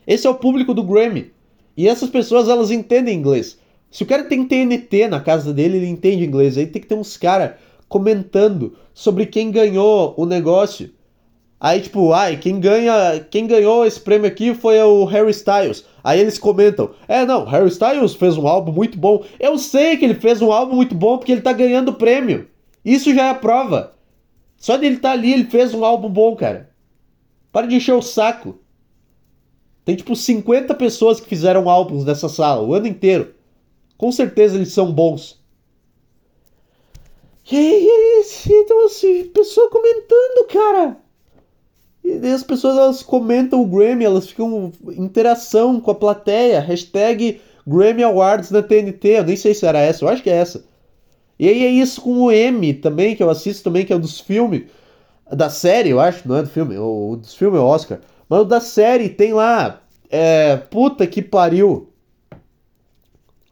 Esse 0.06 0.26
é 0.26 0.30
o 0.30 0.34
público 0.34 0.74
do 0.74 0.82
Grammy. 0.82 1.32
E 1.74 1.88
essas 1.88 2.10
pessoas, 2.10 2.48
elas 2.48 2.70
entendem 2.70 3.18
inglês. 3.18 3.58
Se 3.90 4.02
o 4.02 4.06
cara 4.06 4.24
tem 4.24 4.44
TNT 4.44 5.08
na 5.08 5.20
casa 5.20 5.52
dele, 5.52 5.78
ele 5.78 5.88
entende 5.88 6.24
inglês. 6.24 6.58
Aí 6.58 6.66
tem 6.66 6.82
que 6.82 6.88
ter 6.88 6.94
uns 6.94 7.16
caras 7.16 7.52
comentando 7.88 8.76
sobre 8.92 9.24
quem 9.24 9.50
ganhou 9.50 10.14
o 10.18 10.26
negócio. 10.26 10.90
Aí, 11.60 11.80
tipo, 11.80 12.12
ai, 12.12 12.36
quem 12.36 12.60
ganha, 12.60 13.24
quem 13.30 13.46
ganhou 13.46 13.86
esse 13.86 13.98
prêmio 13.98 14.26
aqui 14.26 14.54
foi 14.54 14.78
o 14.82 15.04
Harry 15.04 15.30
Styles. 15.30 15.84
Aí 16.02 16.20
eles 16.20 16.38
comentam: 16.38 16.90
"É, 17.08 17.24
não, 17.24 17.44
Harry 17.44 17.68
Styles 17.68 18.14
fez 18.14 18.36
um 18.36 18.46
álbum 18.46 18.72
muito 18.72 18.98
bom. 18.98 19.24
Eu 19.40 19.56
sei 19.58 19.96
que 19.96 20.04
ele 20.04 20.14
fez 20.14 20.42
um 20.42 20.52
álbum 20.52 20.76
muito 20.76 20.94
bom 20.94 21.16
porque 21.16 21.32
ele 21.32 21.40
tá 21.40 21.52
ganhando 21.52 21.94
prêmio. 21.94 22.48
Isso 22.84 23.14
já 23.14 23.26
é 23.26 23.30
a 23.30 23.34
prova. 23.34 23.94
Só 24.58 24.76
dele 24.76 24.98
tá 24.98 25.12
ali, 25.12 25.32
ele 25.32 25.44
fez 25.44 25.72
um 25.72 25.84
álbum 25.84 26.08
bom, 26.08 26.36
cara. 26.36 26.70
Para 27.50 27.66
de 27.66 27.76
encher 27.76 27.94
o 27.94 28.02
saco. 28.02 28.58
Tem 29.84 29.96
tipo 29.96 30.16
50 30.16 30.74
pessoas 30.74 31.20
que 31.20 31.28
fizeram 31.28 31.68
álbuns 31.68 32.04
nessa 32.04 32.28
sala 32.28 32.62
o 32.62 32.74
ano 32.74 32.86
inteiro. 32.86 33.34
Com 33.96 34.10
certeza 34.10 34.56
eles 34.56 34.72
são 34.72 34.92
bons. 34.92 35.42
E 37.50 37.56
aí, 37.56 38.24
então 38.48 38.86
assim, 38.86 39.24
pessoa 39.28 39.68
comentando, 39.70 40.46
cara. 40.48 41.03
E 42.04 42.28
as 42.28 42.42
pessoas 42.42 42.76
elas 42.76 43.02
comentam 43.02 43.62
o 43.62 43.66
Grammy, 43.66 44.04
elas 44.04 44.28
ficam 44.28 44.70
em 44.90 45.02
interação 45.02 45.80
com 45.80 45.90
a 45.90 45.94
plateia. 45.94 46.60
Hashtag 46.60 47.40
Grammy 47.66 48.02
Awards 48.02 48.50
na 48.50 48.62
TNT. 48.62 49.08
Eu 49.08 49.24
nem 49.24 49.36
sei 49.36 49.54
se 49.54 49.64
era 49.64 49.78
essa, 49.78 50.04
eu 50.04 50.08
acho 50.10 50.22
que 50.22 50.28
é 50.28 50.36
essa. 50.36 50.64
E 51.38 51.48
aí 51.48 51.64
é 51.64 51.70
isso 51.70 52.02
com 52.02 52.24
o 52.24 52.30
M 52.30 52.74
também, 52.74 53.16
que 53.16 53.22
eu 53.22 53.30
assisto 53.30 53.64
também, 53.64 53.86
que 53.86 53.92
é 53.92 53.96
o 53.96 53.98
dos 53.98 54.20
filmes. 54.20 54.64
Da 55.32 55.48
série, 55.48 55.88
eu 55.90 55.98
acho, 55.98 56.28
não 56.28 56.36
é 56.36 56.42
do 56.42 56.50
filme. 56.50 56.76
O, 56.76 57.16
dos 57.16 57.34
filmes 57.34 57.58
é 57.58 57.62
o 57.62 57.66
Oscar. 57.66 58.00
Mas 58.28 58.40
o 58.40 58.44
da 58.44 58.60
série 58.60 59.08
tem 59.08 59.32
lá. 59.32 59.80
É. 60.10 60.56
Puta 60.56 61.06
que 61.06 61.22
pariu. 61.22 61.88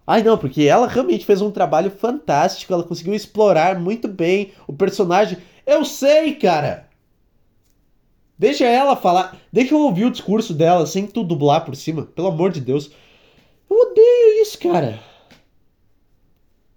Ai 0.07 0.23
não, 0.23 0.37
porque 0.37 0.65
ela 0.65 0.87
realmente 0.87 1.25
fez 1.25 1.41
um 1.41 1.51
trabalho 1.51 1.91
fantástico. 1.91 2.73
Ela 2.73 2.85
conseguiu 2.85 3.15
explorar 3.15 3.81
muito 3.81 4.07
bem 4.07 4.53
o 4.67 4.73
personagem. 4.75 5.39
Eu 5.67 5.85
sei, 5.87 6.35
cara! 6.35 6.92
Deixa 8.43 8.65
ela 8.67 8.97
falar. 8.97 9.41
Deixa 9.53 9.73
eu 9.73 9.79
ouvir 9.79 10.05
o 10.05 10.11
discurso 10.11 10.53
dela 10.53 10.85
sem 10.85 11.07
tu 11.07 11.23
dublar 11.23 11.65
por 11.65 11.77
cima. 11.77 12.03
Pelo 12.03 12.27
amor 12.27 12.51
de 12.51 12.61
Deus. 12.61 12.91
Eu 13.71 13.77
odeio 13.77 14.43
isso, 14.43 14.59
cara. 14.59 14.99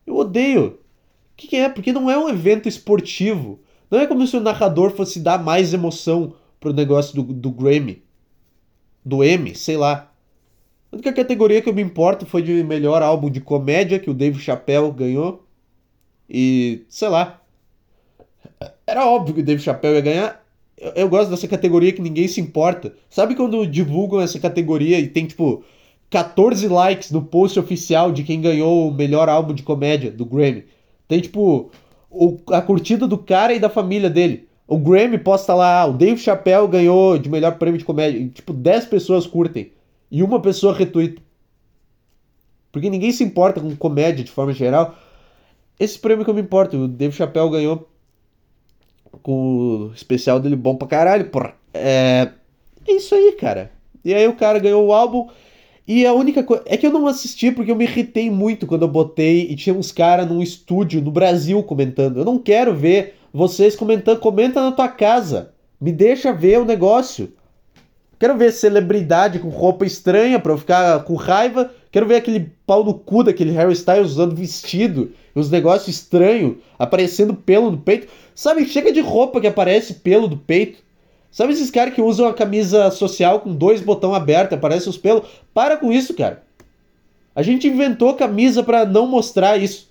Eu 0.06 0.15
odeio. 0.15 0.65
O 0.67 0.78
que, 1.36 1.47
que, 1.47 1.56
é? 1.56 1.67
Porque 1.67 1.91
não 1.91 2.08
é 2.12 2.15
um 2.19 2.30
evento 2.30 2.69
esportivo. 2.69 3.60
Não 3.89 3.99
é 3.99 4.06
como 4.06 4.28
se 4.28 4.38
o 4.38 4.41
narrador 4.41 4.91
fosse 4.91 5.19
dar 5.19 5.43
mais 5.43 5.73
emoção 5.73 6.36
pro 6.60 6.71
negócio 6.71 7.15
do, 7.15 7.34
do 7.34 7.49
Grammy. 7.49 8.04
Do 9.04 9.23
M, 9.23 9.56
sei 9.56 9.75
lá. 9.75 10.12
A 10.91 10.95
única 10.95 11.12
categoria 11.13 11.63
que 11.63 11.69
eu 11.69 11.73
me 11.73 11.82
importo 11.82 12.28
foi 12.28 12.43
de 12.43 12.63
melhor 12.63 13.01
álbum 13.01 13.28
de 13.28 13.41
comédia 13.41 13.97
que 13.97 14.12
o 14.12 14.13
Dave 14.13 14.39
Chappelle 14.39 14.91
ganhou. 14.91 15.43
E, 16.30 16.86
sei 16.88 17.10
lá. 17.10 17.41
Era 18.86 19.08
óbvio 19.08 19.34
que 19.34 19.41
o 19.41 19.43
Dave 19.43 19.63
Chappelle 19.63 19.95
ia 19.95 20.01
ganhar 20.01 20.44
eu, 20.77 20.91
eu 20.95 21.09
gosto 21.09 21.29
dessa 21.29 21.47
categoria 21.47 21.93
que 21.93 22.01
ninguém 22.01 22.27
se 22.27 22.41
importa. 22.41 22.93
Sabe 23.09 23.35
quando 23.35 23.65
divulgam 23.65 24.21
essa 24.21 24.39
categoria 24.39 24.99
e 24.99 25.07
tem, 25.07 25.25
tipo, 25.25 25.63
14 26.09 26.67
likes 26.67 27.11
no 27.11 27.21
post 27.23 27.59
oficial 27.59 28.11
de 28.11 28.23
quem 28.23 28.41
ganhou 28.41 28.89
o 28.89 28.93
melhor 28.93 29.29
álbum 29.29 29.53
de 29.53 29.63
comédia 29.63 30.11
do 30.11 30.25
Grammy? 30.25 30.65
Tem, 31.07 31.19
tipo, 31.19 31.71
o, 32.09 32.39
a 32.51 32.61
curtida 32.61 33.07
do 33.07 33.17
cara 33.17 33.53
e 33.53 33.59
da 33.59 33.69
família 33.69 34.09
dele. 34.09 34.47
O 34.67 34.77
Grammy 34.77 35.17
posta 35.17 35.53
lá, 35.53 35.81
ah, 35.81 35.85
o 35.85 35.93
Dave 35.93 36.19
Chappelle 36.19 36.67
ganhou 36.67 37.17
de 37.17 37.29
melhor 37.29 37.57
prêmio 37.57 37.77
de 37.77 37.85
comédia. 37.85 38.17
E, 38.17 38.29
tipo, 38.29 38.51
10 38.51 38.85
pessoas 38.85 39.27
curtem. 39.27 39.71
E 40.11 40.23
uma 40.23 40.41
pessoa 40.41 40.73
retweeta. 40.73 41.21
Porque 42.71 42.89
ninguém 42.89 43.11
se 43.11 43.23
importa 43.23 43.61
com 43.61 43.73
comédia 43.75 44.23
de 44.23 44.31
forma 44.31 44.51
geral. 44.51 44.97
Esse 45.79 45.99
prêmio 45.99 46.25
que 46.25 46.29
eu 46.29 46.33
me 46.33 46.41
importo, 46.41 46.77
o 46.77 46.88
Dave 46.88 47.15
Chappelle 47.15 47.49
ganhou 47.49 47.88
com 49.21 49.89
o 49.89 49.91
especial 49.93 50.39
dele 50.39 50.56
bom 50.56 50.75
pra 50.75 50.88
caralho, 50.88 51.30
porra. 51.30 51.54
É, 51.73 52.30
é 52.88 52.91
isso 52.93 53.13
aí, 53.15 53.34
cara. 53.34 53.71
E 54.04 54.13
aí 54.13 54.28
o 54.28 54.36
cara 54.36 54.60
ganhou 54.60 54.86
o 54.86 54.93
álbum. 54.93 55.28
E 55.88 56.06
a 56.06 56.13
única 56.13 56.43
coisa. 56.43 56.63
É 56.65 56.78
que 56.78 56.86
eu 56.86 56.91
não 56.91 57.08
assisti 57.08 57.51
porque 57.51 57.71
eu 57.71 57.75
me 57.75 57.86
irritei 57.86 58.30
muito 58.30 58.65
quando 58.65 58.84
eu 58.84 58.88
botei 58.88 59.41
e 59.49 59.56
tinha 59.56 59.75
uns 59.75 59.91
caras 59.91 60.28
num 60.28 60.41
estúdio 60.41 61.01
no 61.01 61.12
Brasil 61.12 61.62
comentando. 61.63 62.17
Eu 62.17 62.25
não 62.25 62.39
quero 62.39 62.73
ver 62.73 63.15
vocês 63.34 63.75
comentando. 63.75 64.19
Comenta 64.19 64.62
na 64.62 64.71
tua 64.71 64.88
casa. 64.88 65.51
Me 65.80 65.91
deixa 65.91 66.34
ver 66.34 66.60
o 66.60 66.65
negócio. 66.65 67.34
Quero 68.17 68.38
ver 68.38 68.51
celebridade 68.51 69.39
com 69.39 69.49
roupa 69.49 69.86
estranha 69.86 70.39
pra 70.39 70.54
eu 70.54 70.58
ficar 70.58 71.04
com 71.04 71.15
raiva. 71.15 71.71
Quero 71.91 72.06
ver 72.06 72.15
aquele 72.15 72.51
pau 72.65 72.84
no 72.84 72.93
cu 72.93 73.23
daquele 73.23 73.51
Harry 73.51 73.73
Styles 73.73 74.12
usando 74.12 74.36
vestido. 74.36 75.12
Uns 75.36 75.49
negócios 75.49 75.88
estranhos, 75.88 76.56
aparecendo 76.80 77.34
pelo 77.34 77.71
no 77.71 77.78
peito. 77.78 78.08
Sabe, 78.34 78.65
chega 78.65 78.91
de 78.91 79.01
roupa 79.01 79.41
que 79.41 79.47
aparece 79.47 79.95
pelo 79.95 80.28
do 80.28 80.38
peito. 80.38 80.80
Sabe 81.30 81.51
esses 81.51 81.69
caras 81.69 81.93
que 81.93 82.01
usam 82.01 82.28
a 82.28 82.34
camisa 82.34 82.89
social 82.91 83.41
com 83.41 83.54
dois 83.54 83.82
botões 83.82 84.15
abertos, 84.15 84.58
aparecem 84.58 84.89
os 84.89 84.97
pelos? 84.97 85.28
Para 85.54 85.75
com 85.75 85.91
isso, 85.91 86.13
cara. 86.13 86.41
A 87.36 87.43
gente 87.43 87.67
inventou 87.67 88.13
camisa 88.13 88.63
para 88.63 88.86
não 88.86 89.06
mostrar 89.06 89.58
isso. 89.58 89.89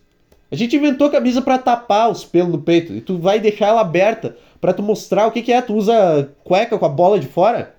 A 0.50 0.56
gente 0.56 0.76
inventou 0.76 1.10
camisa 1.10 1.42
para 1.42 1.58
tapar 1.58 2.10
os 2.10 2.24
pelos 2.24 2.52
no 2.52 2.62
peito. 2.62 2.94
E 2.94 3.02
tu 3.02 3.18
vai 3.18 3.38
deixar 3.38 3.66
ela 3.66 3.82
aberta 3.82 4.34
para 4.58 4.72
tu 4.72 4.82
mostrar 4.82 5.26
o 5.26 5.30
que, 5.30 5.42
que 5.42 5.52
é. 5.52 5.60
Tu 5.60 5.74
usa 5.74 6.30
cueca 6.42 6.78
com 6.78 6.86
a 6.86 6.88
bola 6.88 7.20
de 7.20 7.26
fora? 7.26 7.73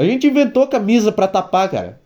A 0.00 0.04
gente 0.06 0.26
inventou 0.26 0.66
camisa 0.66 1.12
para 1.12 1.28
tapar, 1.28 1.70
cara. 1.70 2.00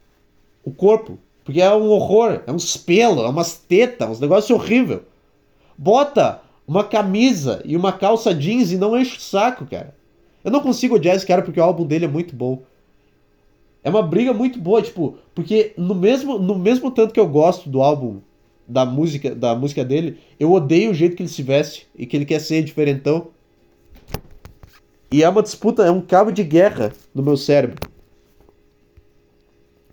O 0.64 0.72
corpo. 0.72 1.16
Porque 1.44 1.60
é 1.60 1.72
um 1.72 1.90
horror. 1.90 2.40
É 2.44 2.50
uns 2.50 2.76
pelos, 2.76 3.22
é 3.22 3.28
umas 3.28 3.56
tetas, 3.56 4.08
uns 4.08 4.18
negócios 4.18 4.50
horríveis. 4.50 4.98
Bota 5.78 6.40
uma 6.66 6.82
camisa 6.82 7.62
e 7.64 7.76
uma 7.76 7.92
calça 7.92 8.34
jeans 8.34 8.72
e 8.72 8.76
não 8.76 8.98
enche 8.98 9.16
o 9.16 9.20
saco, 9.20 9.64
cara. 9.66 9.94
Eu 10.42 10.50
não 10.50 10.58
consigo 10.60 10.96
odiar 10.96 11.14
esse 11.14 11.24
cara 11.24 11.42
porque 11.42 11.60
o 11.60 11.62
álbum 11.62 11.86
dele 11.86 12.06
é 12.06 12.08
muito 12.08 12.34
bom. 12.34 12.62
É 13.84 13.90
uma 13.90 14.02
briga 14.02 14.32
muito 14.32 14.58
boa, 14.58 14.82
tipo, 14.82 15.16
porque 15.32 15.72
no 15.78 15.94
mesmo, 15.94 16.36
no 16.36 16.58
mesmo 16.58 16.90
tanto 16.90 17.14
que 17.14 17.20
eu 17.20 17.28
gosto 17.28 17.70
do 17.70 17.80
álbum, 17.80 18.18
da 18.66 18.84
música, 18.84 19.32
da 19.32 19.54
música 19.54 19.84
dele, 19.84 20.18
eu 20.40 20.50
odeio 20.50 20.90
o 20.90 20.94
jeito 20.94 21.14
que 21.14 21.22
ele 21.22 21.28
se 21.28 21.44
veste 21.44 21.86
e 21.96 22.06
que 22.06 22.16
ele 22.16 22.24
quer 22.24 22.40
ser 22.40 22.60
diferentão. 22.64 23.28
E 25.14 25.22
é 25.22 25.28
uma 25.28 25.44
disputa, 25.44 25.84
é 25.84 25.92
um 25.92 26.00
cabo 26.00 26.32
de 26.32 26.42
guerra 26.42 26.92
no 27.14 27.22
meu 27.22 27.36
cérebro. 27.36 27.78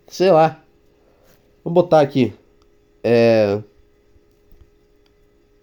Sei 0.07 0.31
lá. 0.31 0.63
Vamos 1.63 1.75
botar 1.75 2.01
aqui. 2.01 2.33
É. 3.03 3.61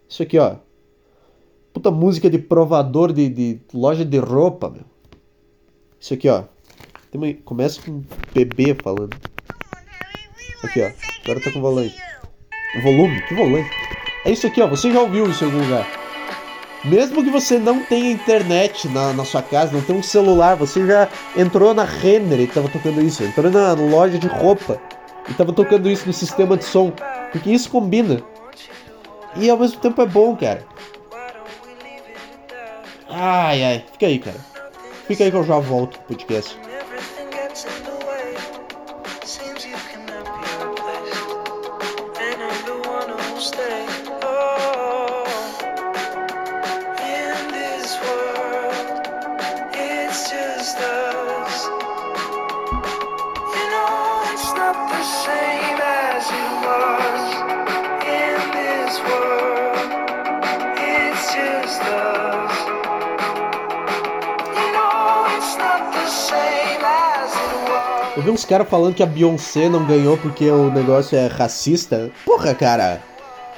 Isso 0.08 0.22
aqui, 0.22 0.38
ó. 0.38 0.58
Puta 1.72 1.90
música 1.90 2.30
de 2.30 2.38
provador 2.38 3.12
de, 3.12 3.28
de 3.28 3.60
loja 3.74 4.04
de 4.04 4.18
roupa, 4.18 4.70
meu. 4.70 4.84
Isso 5.98 6.14
aqui, 6.14 6.28
ó. 6.28 6.44
Uma... 7.12 7.34
Começa 7.44 7.82
com 7.82 7.90
um 7.90 8.04
bebê 8.32 8.76
falando. 8.80 9.16
Aqui, 10.62 10.82
ó. 10.82 10.92
Agora 11.24 11.42
tá 11.42 11.50
com 11.50 11.60
volume. 11.60 11.92
Volume? 12.84 13.22
Que 13.26 13.34
volume? 13.34 13.66
É 14.24 14.30
isso 14.30 14.46
aqui, 14.46 14.62
ó. 14.62 14.68
Você 14.68 14.92
já 14.92 15.00
ouviu 15.00 15.28
isso 15.28 15.42
em 15.42 15.48
algum 15.48 15.64
lugar. 15.64 15.97
Mesmo 16.84 17.24
que 17.24 17.30
você 17.30 17.58
não 17.58 17.82
tenha 17.82 18.10
internet 18.10 18.88
na, 18.88 19.12
na 19.12 19.24
sua 19.24 19.42
casa, 19.42 19.72
não 19.72 19.82
tenha 19.82 19.98
um 19.98 20.02
celular, 20.02 20.54
você 20.54 20.86
já 20.86 21.08
entrou 21.36 21.74
na 21.74 21.84
Renner 21.84 22.40
e 22.40 22.46
tava 22.46 22.68
tocando 22.68 23.00
isso. 23.00 23.24
Entrou 23.24 23.50
na 23.50 23.72
loja 23.72 24.18
de 24.18 24.28
roupa 24.28 24.80
e 25.28 25.34
tava 25.34 25.52
tocando 25.52 25.90
isso 25.90 26.06
no 26.06 26.12
sistema 26.12 26.56
de 26.56 26.64
som. 26.64 26.92
Porque 27.32 27.50
isso 27.50 27.70
combina. 27.70 28.22
E 29.36 29.50
ao 29.50 29.58
mesmo 29.58 29.80
tempo 29.80 30.00
é 30.00 30.06
bom, 30.06 30.36
cara. 30.36 30.64
Ai, 33.08 33.64
ai. 33.64 33.84
Fica 33.92 34.06
aí, 34.06 34.18
cara. 34.18 34.38
Fica 35.06 35.24
aí 35.24 35.30
que 35.30 35.36
eu 35.36 35.44
já 35.44 35.58
volto 35.58 35.98
pro 35.98 36.16
podcast. 36.16 36.67
Caras 68.48 68.68
falando 68.68 68.94
que 68.94 69.02
a 69.02 69.06
Beyoncé 69.06 69.68
não 69.68 69.84
ganhou 69.84 70.16
porque 70.16 70.50
o 70.50 70.70
negócio 70.70 71.16
é 71.16 71.26
racista. 71.26 72.10
Porra, 72.24 72.54
cara. 72.54 73.02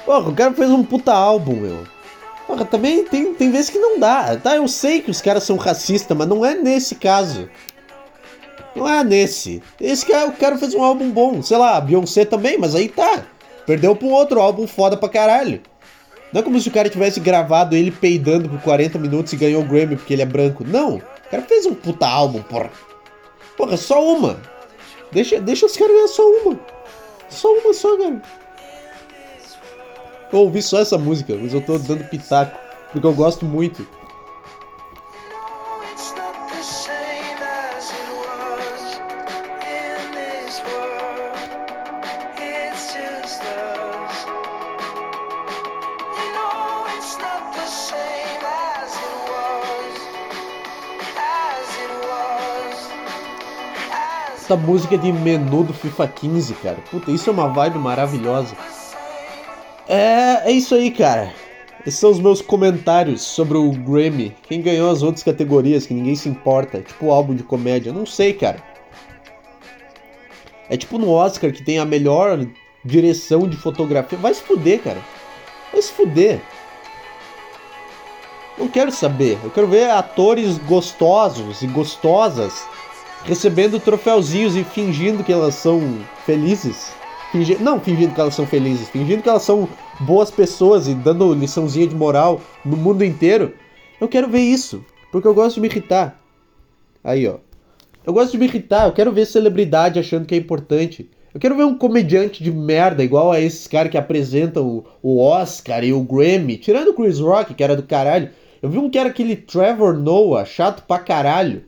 Porra, 0.05 0.29
o 0.29 0.35
cara 0.35 0.53
fez 0.53 0.69
um 0.69 0.83
puta 0.83 1.13
álbum, 1.13 1.55
meu. 1.55 1.83
Porra, 2.45 2.65
também 2.65 3.05
tem, 3.05 3.33
tem 3.33 3.49
vezes 3.49 3.69
que 3.69 3.79
não 3.79 3.97
dá. 3.97 4.35
Tá, 4.35 4.57
eu 4.57 4.67
sei 4.67 5.01
que 5.01 5.09
os 5.09 5.21
caras 5.21 5.43
são 5.43 5.55
racistas, 5.55 6.15
mas 6.15 6.27
não 6.27 6.45
é 6.45 6.55
nesse 6.55 6.95
caso. 6.95 7.49
Não 8.75 8.87
é 8.87 9.03
nesse. 9.03 9.63
Esse 9.79 10.05
cara, 10.05 10.27
o 10.27 10.33
cara 10.33 10.57
fez 10.57 10.73
um 10.73 10.83
álbum 10.83 11.09
bom. 11.09 11.41
Sei 11.41 11.57
lá, 11.57 11.77
a 11.77 11.81
Beyoncé 11.81 12.25
também, 12.25 12.57
mas 12.57 12.75
aí 12.75 12.89
tá. 12.89 13.23
Perdeu 13.65 13.95
pra 13.95 14.07
um 14.07 14.11
outro 14.11 14.41
álbum 14.41 14.67
foda 14.67 14.97
pra 14.97 15.07
caralho. 15.07 15.61
Não 16.33 16.41
é 16.41 16.43
como 16.43 16.59
se 16.59 16.67
o 16.67 16.71
cara 16.71 16.89
tivesse 16.89 17.19
gravado 17.19 17.75
ele 17.75 17.91
peidando 17.91 18.49
por 18.49 18.59
40 18.61 18.99
minutos 18.99 19.31
e 19.31 19.37
ganhou 19.37 19.61
o 19.61 19.65
Grammy 19.65 19.95
porque 19.95 20.13
ele 20.13 20.21
é 20.21 20.25
branco. 20.25 20.65
Não. 20.65 20.95
O 20.95 21.29
cara 21.29 21.43
fez 21.43 21.65
um 21.65 21.73
puta 21.73 22.07
álbum, 22.07 22.41
porra. 22.41 22.71
Porra, 23.55 23.77
só 23.77 24.03
uma. 24.03 24.37
Deixa, 25.11 25.39
deixa 25.39 25.65
os 25.65 25.75
caras 25.75 25.93
ganhar 25.93 26.07
só 26.07 26.23
uma. 26.23 26.59
Só 27.29 27.53
uma 27.53 27.73
só, 27.73 27.97
cara. 27.97 28.21
Eu 30.31 30.39
ouvi 30.39 30.61
só 30.61 30.79
essa 30.79 30.97
música, 30.97 31.35
mas 31.35 31.53
eu 31.53 31.61
tô 31.61 31.77
dando 31.77 32.03
pitaco. 32.05 32.57
Porque 32.91 33.05
eu 33.05 33.13
gosto 33.13 33.45
muito. 33.45 33.87
Essa 54.51 54.59
música 54.59 54.95
é 54.95 54.97
de 54.97 55.13
menu 55.13 55.63
do 55.63 55.73
FIFA 55.73 56.09
15, 56.09 56.53
cara. 56.55 56.77
Puta, 56.91 57.09
isso 57.09 57.29
é 57.29 57.31
uma 57.31 57.47
vibe 57.47 57.79
maravilhosa. 57.79 58.53
É, 59.87 60.41
é 60.43 60.51
isso 60.51 60.75
aí, 60.75 60.91
cara. 60.91 61.31
Esses 61.87 61.97
são 61.97 62.11
os 62.11 62.19
meus 62.19 62.41
comentários 62.41 63.21
sobre 63.21 63.57
o 63.57 63.71
Grammy. 63.71 64.35
Quem 64.43 64.61
ganhou 64.61 64.91
as 64.91 65.03
outras 65.03 65.23
categorias 65.23 65.85
que 65.85 65.93
ninguém 65.93 66.17
se 66.17 66.27
importa. 66.27 66.81
Tipo 66.81 67.05
o 67.05 67.11
álbum 67.13 67.33
de 67.33 67.43
comédia. 67.43 67.93
Não 67.93 68.05
sei, 68.05 68.33
cara. 68.33 68.61
É 70.69 70.75
tipo 70.75 70.97
no 70.97 71.09
Oscar 71.09 71.53
que 71.53 71.63
tem 71.63 71.79
a 71.79 71.85
melhor 71.85 72.45
direção 72.83 73.47
de 73.47 73.55
fotografia. 73.55 74.17
Vai 74.17 74.33
se 74.33 74.41
fuder, 74.41 74.81
cara. 74.81 74.99
Vai 75.71 75.81
se 75.81 75.93
fuder. 75.93 76.41
Não 78.57 78.67
quero 78.67 78.91
saber. 78.91 79.39
Eu 79.45 79.49
quero 79.49 79.67
ver 79.67 79.89
atores 79.91 80.57
gostosos 80.57 81.61
e 81.61 81.67
gostosas 81.67 82.67
recebendo 83.25 83.79
troféuzinhos 83.79 84.55
e 84.55 84.63
fingindo 84.63 85.23
que 85.23 85.31
elas 85.31 85.55
são 85.55 85.81
felizes. 86.25 86.93
Fingi... 87.31 87.57
Não 87.61 87.79
fingindo 87.79 88.13
que 88.13 88.19
elas 88.19 88.35
são 88.35 88.45
felizes, 88.45 88.89
fingindo 88.89 89.23
que 89.23 89.29
elas 89.29 89.43
são 89.43 89.67
boas 90.01 90.29
pessoas 90.29 90.87
e 90.87 90.93
dando 90.93 91.33
liçãozinha 91.33 91.87
de 91.87 91.95
moral 91.95 92.41
no 92.65 92.75
mundo 92.75 93.03
inteiro. 93.03 93.53
Eu 93.99 94.07
quero 94.07 94.29
ver 94.29 94.41
isso, 94.41 94.83
porque 95.11 95.27
eu 95.27 95.33
gosto 95.33 95.55
de 95.55 95.61
me 95.61 95.67
irritar. 95.67 96.19
Aí, 97.03 97.27
ó. 97.27 97.37
Eu 98.05 98.13
gosto 98.13 98.31
de 98.31 98.37
me 98.37 98.45
irritar, 98.45 98.87
eu 98.87 98.93
quero 98.93 99.11
ver 99.11 99.25
celebridade 99.25 99.99
achando 99.99 100.25
que 100.25 100.33
é 100.33 100.37
importante. 100.37 101.09
Eu 101.33 101.39
quero 101.39 101.55
ver 101.55 101.63
um 101.63 101.77
comediante 101.77 102.43
de 102.43 102.51
merda 102.51 103.03
igual 103.03 103.31
a 103.31 103.39
esses 103.39 103.67
caras 103.67 103.91
que 103.91 103.97
apresentam 103.97 104.83
o, 105.01 105.23
Oscar 105.23 105.83
e 105.83 105.93
o 105.93 106.01
Grammy, 106.01 106.57
tirando 106.57 106.89
o 106.89 106.93
Chris 106.93 107.19
Rock, 107.19 107.53
que 107.53 107.63
era 107.63 107.75
do 107.75 107.83
caralho. 107.83 108.29
Eu 108.61 108.69
vi 108.69 108.77
um 108.77 108.89
que 108.89 108.97
era 108.97 109.09
aquele 109.09 109.35
Trevor 109.35 109.93
Noah, 109.93 110.45
chato 110.45 110.83
pra 110.85 110.99
caralho. 110.99 111.63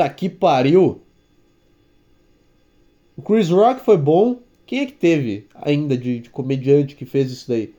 Tá 0.00 0.08
que 0.08 0.30
pariu. 0.30 1.02
O 3.14 3.20
Chris 3.20 3.50
Rock 3.50 3.82
foi 3.82 3.98
bom. 3.98 4.40
Quem 4.64 4.80
é 4.80 4.86
que 4.86 4.94
teve 4.94 5.46
ainda 5.54 5.94
de, 5.94 6.20
de 6.20 6.30
comediante 6.30 6.96
que 6.96 7.04
fez 7.04 7.30
isso 7.30 7.46
daí? 7.46 7.74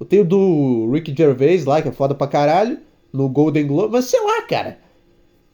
Eu 0.00 0.06
tenho 0.06 0.24
do 0.24 0.90
Ricky 0.90 1.14
Gervais 1.14 1.66
lá, 1.66 1.82
que 1.82 1.88
é 1.88 1.92
foda 1.92 2.14
pra 2.14 2.26
caralho, 2.26 2.78
no 3.12 3.28
Golden 3.28 3.66
Globe, 3.66 3.92
mas 3.92 4.06
sei 4.06 4.18
lá, 4.18 4.40
cara. 4.46 4.78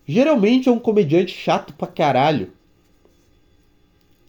Geralmente 0.07 0.69
é 0.69 0.73
um 0.73 0.79
comediante 0.79 1.37
chato 1.37 1.75
pra 1.75 1.89
caralho. 1.89 2.53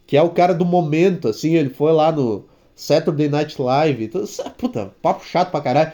Que 0.08 0.16
é 0.16 0.22
o 0.22 0.30
cara 0.30 0.54
do 0.54 0.64
momento, 0.64 1.28
assim, 1.28 1.54
ele 1.54 1.70
foi 1.70 1.92
lá 1.92 2.10
no 2.10 2.46
Saturday 2.74 3.28
Night 3.28 3.62
Live. 3.62 4.06
Então, 4.06 4.24
puta, 4.58 4.92
papo 5.00 5.24
chato 5.24 5.52
pra 5.52 5.60
caralho. 5.60 5.92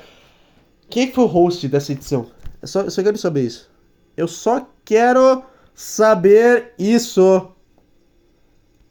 Quem 0.88 1.02
é 1.02 1.06
que 1.08 1.14
foi 1.14 1.24
o 1.24 1.26
host 1.26 1.68
dessa 1.68 1.92
edição? 1.92 2.30
Eu 2.62 2.68
só, 2.68 2.80
eu 2.80 2.90
só 2.90 3.02
quero 3.02 3.18
saber 3.18 3.42
isso. 3.42 3.70
Eu 4.16 4.26
só 4.26 4.66
quero 4.86 5.51
saber 5.82 6.72
isso. 6.78 7.50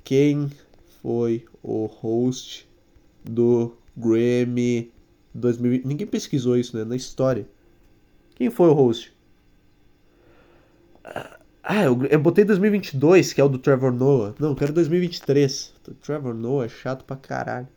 Quem 0.03 0.51
foi 1.01 1.45
o 1.63 1.85
host 1.85 2.69
do 3.23 3.77
Grammy 3.95 4.91
2020? 5.33 5.85
Ninguém 5.85 6.05
pesquisou 6.05 6.57
isso, 6.57 6.77
né? 6.77 6.83
Na 6.83 6.95
história. 6.95 7.47
Quem 8.35 8.49
foi 8.49 8.67
o 8.67 8.73
host? 8.73 9.15
Ah, 11.63 11.83
eu, 11.83 12.05
eu 12.05 12.19
botei 12.19 12.43
2022, 12.43 13.31
que 13.31 13.39
é 13.39 13.43
o 13.43 13.49
do 13.49 13.57
Trevor 13.57 13.93
Noah. 13.93 14.35
Não, 14.37 14.49
eu 14.49 14.55
quero 14.55 14.73
2023. 14.73 15.73
O 15.87 15.93
Trevor 15.93 16.33
Noah 16.33 16.65
é 16.65 16.69
chato 16.69 17.05
pra 17.05 17.15
caralho. 17.15 17.69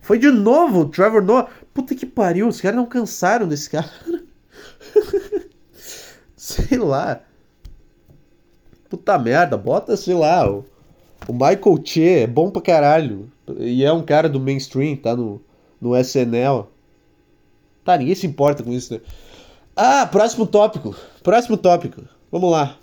Foi 0.00 0.18
de 0.18 0.30
novo 0.30 0.82
o 0.82 0.88
Trevor 0.88 1.24
Noah. 1.24 1.50
Puta 1.74 1.94
que 1.94 2.06
pariu, 2.06 2.46
os 2.46 2.60
caras 2.60 2.76
não 2.76 2.86
cansaram 2.86 3.48
desse 3.48 3.68
cara. 3.68 3.90
sei 6.46 6.78
lá. 6.78 7.20
Puta 8.88 9.18
merda, 9.18 9.56
bota, 9.56 9.96
sei 9.96 10.14
lá, 10.14 10.48
o, 10.48 10.64
o 11.26 11.32
Michael 11.32 11.80
Che 11.84 12.08
é 12.20 12.26
bom 12.26 12.50
pra 12.50 12.62
caralho. 12.62 13.30
E 13.58 13.84
é 13.84 13.92
um 13.92 14.02
cara 14.02 14.28
do 14.28 14.38
mainstream, 14.38 14.96
tá 14.96 15.16
no, 15.16 15.42
no 15.80 15.96
SNL. 15.96 16.68
Tá, 17.84 17.96
ninguém 17.96 18.14
se 18.14 18.26
importa 18.26 18.62
com 18.62 18.72
isso, 18.72 18.94
né? 18.94 19.00
Ah, 19.74 20.06
próximo 20.06 20.46
tópico. 20.46 20.94
Próximo 21.22 21.56
tópico. 21.56 22.02
Vamos 22.30 22.50
lá. 22.50 22.78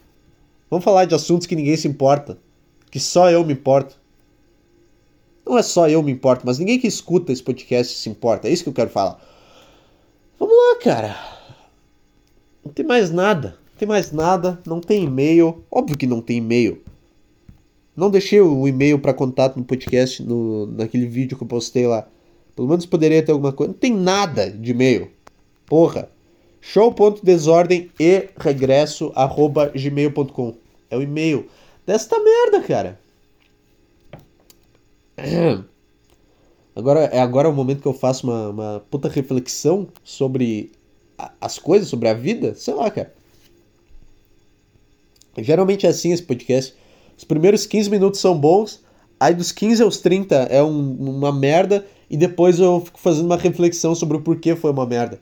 Vamos 0.69 0.83
falar 0.83 1.05
de 1.05 1.15
assuntos 1.15 1.47
que 1.47 1.55
ninguém 1.55 1.77
se 1.77 1.87
importa. 1.87 2.37
Que 2.91 2.99
só 2.99 3.31
eu 3.31 3.45
me 3.45 3.53
importo. 3.53 3.97
Não 5.45 5.57
é 5.57 5.63
só 5.63 5.89
eu 5.89 6.03
me 6.03 6.11
importo, 6.11 6.45
mas 6.45 6.59
ninguém 6.59 6.79
que 6.79 6.87
escuta 6.87 7.31
esse 7.31 7.43
podcast 7.43 7.97
se 7.97 8.09
importa. 8.09 8.47
É 8.47 8.51
isso 8.51 8.63
que 8.63 8.69
eu 8.69 8.73
quero 8.73 8.89
falar. 8.89 9.19
Vamos 10.37 10.55
lá, 10.55 10.79
cara. 10.81 11.32
Não 12.63 12.71
tem 12.71 12.85
mais 12.85 13.11
nada. 13.11 13.57
Não 13.71 13.77
tem 13.77 13.87
mais 13.87 14.11
nada. 14.11 14.59
Não 14.65 14.79
tem 14.79 15.03
e-mail. 15.03 15.63
Óbvio 15.69 15.97
que 15.97 16.07
não 16.07 16.21
tem 16.21 16.37
e-mail. 16.37 16.81
Não 17.95 18.09
deixei 18.09 18.41
o 18.41 18.67
e-mail 18.67 18.97
para 18.97 19.13
contato 19.13 19.57
no 19.57 19.63
podcast, 19.63 20.23
no, 20.23 20.65
naquele 20.67 21.05
vídeo 21.05 21.37
que 21.37 21.43
eu 21.43 21.47
postei 21.47 21.85
lá. 21.85 22.07
Pelo 22.55 22.67
menos 22.67 22.85
poderia 22.85 23.23
ter 23.23 23.31
alguma 23.31 23.51
coisa. 23.51 23.71
Não 23.71 23.79
tem 23.79 23.93
nada 23.93 24.49
de 24.49 24.71
e-mail. 24.71 25.09
Porra. 25.65 26.09
Show.desordem 26.61 27.91
e 27.99 28.29
regresso 28.37 29.11
arroba 29.15 29.67
gmail.com. 29.75 30.55
É 30.89 30.97
o 30.97 31.01
e-mail 31.01 31.47
desta 31.85 32.17
merda, 32.19 32.61
cara. 32.61 32.99
Agora 36.75 37.01
é 37.01 37.19
agora 37.19 37.49
o 37.49 37.53
momento 37.53 37.81
que 37.81 37.87
eu 37.87 37.93
faço 37.93 38.25
uma, 38.25 38.49
uma 38.49 38.85
puta 38.89 39.07
reflexão 39.07 39.87
sobre 40.03 40.71
as 41.39 41.59
coisas, 41.59 41.87
sobre 41.87 42.07
a 42.09 42.13
vida. 42.13 42.55
Sei 42.55 42.73
lá, 42.73 42.89
cara. 42.89 43.13
Geralmente 45.37 45.85
é 45.85 45.89
assim 45.89 46.11
esse 46.11 46.23
podcast. 46.23 46.73
Os 47.17 47.23
primeiros 47.23 47.65
15 47.65 47.89
minutos 47.89 48.19
são 48.19 48.37
bons, 48.37 48.83
aí 49.19 49.33
dos 49.33 49.51
15 49.51 49.81
aos 49.81 49.97
30 49.97 50.35
é 50.49 50.61
um- 50.61 50.95
uma 50.95 51.31
merda, 51.31 51.85
e 52.09 52.17
depois 52.17 52.59
eu 52.59 52.81
fico 52.81 52.99
fazendo 52.99 53.25
uma 53.25 53.37
reflexão 53.37 53.95
sobre 53.95 54.17
o 54.17 54.21
porquê 54.21 54.55
foi 54.55 54.71
uma 54.71 54.85
merda. 54.85 55.19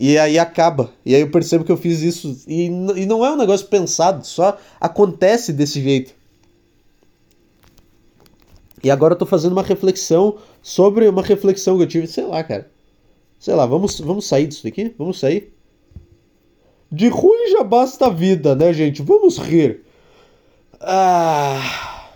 E 0.00 0.16
aí 0.16 0.38
acaba. 0.38 0.92
E 1.04 1.14
aí 1.14 1.20
eu 1.20 1.30
percebo 1.30 1.64
que 1.64 1.72
eu 1.72 1.76
fiz 1.76 2.02
isso. 2.02 2.42
E, 2.46 2.66
e 2.66 3.06
não 3.06 3.24
é 3.24 3.32
um 3.32 3.36
negócio 3.36 3.66
pensado, 3.66 4.24
só 4.26 4.56
acontece 4.80 5.52
desse 5.52 5.82
jeito. 5.82 6.14
E 8.82 8.90
agora 8.90 9.14
eu 9.14 9.18
tô 9.18 9.26
fazendo 9.26 9.52
uma 9.52 9.62
reflexão 9.62 10.38
sobre 10.62 11.08
uma 11.08 11.22
reflexão 11.22 11.76
que 11.76 11.82
eu 11.82 11.88
tive, 11.88 12.06
sei 12.06 12.24
lá, 12.24 12.44
cara. 12.44 12.70
Sei 13.38 13.54
lá, 13.54 13.66
vamos, 13.66 14.00
vamos 14.00 14.26
sair 14.26 14.46
disso 14.46 14.64
daqui? 14.64 14.94
Vamos 14.98 15.20
sair? 15.20 15.54
De 16.90 17.08
ruim 17.08 17.50
já 17.52 17.62
basta 17.62 18.06
a 18.06 18.10
vida, 18.10 18.54
né, 18.56 18.72
gente? 18.72 19.02
Vamos 19.02 19.38
rir. 19.38 19.84
Ah. 20.80 22.10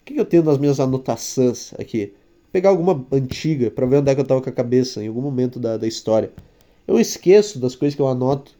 O 0.00 0.04
que 0.04 0.18
eu 0.18 0.24
tenho 0.24 0.44
nas 0.44 0.58
minhas 0.58 0.80
anotações 0.80 1.74
aqui? 1.74 2.14
Pegar 2.52 2.70
alguma 2.70 3.04
antiga 3.12 3.70
pra 3.70 3.86
ver 3.86 3.98
onde 3.98 4.10
é 4.10 4.14
que 4.14 4.20
eu 4.20 4.24
tava 4.24 4.40
com 4.40 4.48
a 4.48 4.52
cabeça 4.52 5.02
em 5.02 5.08
algum 5.08 5.20
momento 5.20 5.58
da, 5.58 5.76
da 5.76 5.86
história. 5.86 6.32
Eu 6.86 6.98
esqueço 6.98 7.58
das 7.58 7.74
coisas 7.74 7.94
que 7.94 8.00
eu 8.00 8.08
anoto. 8.08 8.52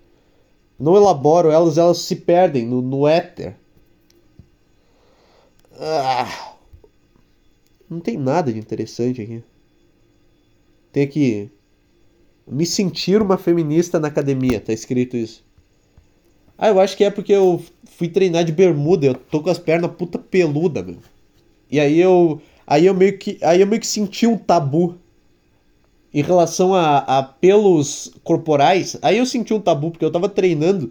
não 0.79 0.96
elaboro 0.96 1.50
elas, 1.50 1.79
elas 1.79 1.98
se 1.98 2.16
perdem 2.16 2.66
no, 2.66 2.83
no 2.83 3.07
éter. 3.07 3.57
Ah, 5.79 6.57
não 7.88 8.00
tem 8.00 8.16
nada 8.16 8.52
de 8.52 8.59
interessante 8.59 9.22
aqui. 9.22 9.42
Tem 10.96 11.04
aqui. 11.04 11.50
Me 12.48 12.64
sentir 12.64 13.20
uma 13.20 13.37
feminista 13.37 14.00
na 14.00 14.09
academia, 14.09 14.59
tá 14.59 14.72
escrito 14.72 15.14
isso. 15.14 15.44
Ah, 16.56 16.68
eu 16.68 16.80
acho 16.80 16.96
que 16.96 17.04
é 17.04 17.11
porque 17.11 17.35
eu 17.35 17.62
fui 17.85 18.09
treinar 18.09 18.44
de 18.44 18.52
bermuda, 18.52 19.09
eu 19.09 19.14
tô 19.14 19.42
com 19.42 19.50
as 19.50 19.59
pernas 19.59 19.90
puta 19.90 20.18
peluda, 20.18 20.82
meu. 20.82 20.96
E 21.70 21.78
aí 21.78 22.00
eu. 22.00 22.40
Aí 22.66 22.87
eu 22.87 22.94
meio 22.94 23.18
que. 23.18 23.37
Aí 23.42 23.61
eu 23.61 23.66
meio 23.66 23.78
que 23.78 23.87
senti 23.87 24.26
um 24.26 24.38
tabu. 24.38 24.96
Em 26.14 26.22
relação 26.22 26.74
a, 26.74 27.00
a 27.00 27.22
pelos 27.22 28.11
corporais, 28.24 28.96
aí 29.02 29.18
eu 29.18 29.26
senti 29.26 29.52
um 29.52 29.61
tabu, 29.61 29.90
porque 29.90 30.04
eu 30.04 30.11
tava 30.11 30.30
treinando 30.30 30.90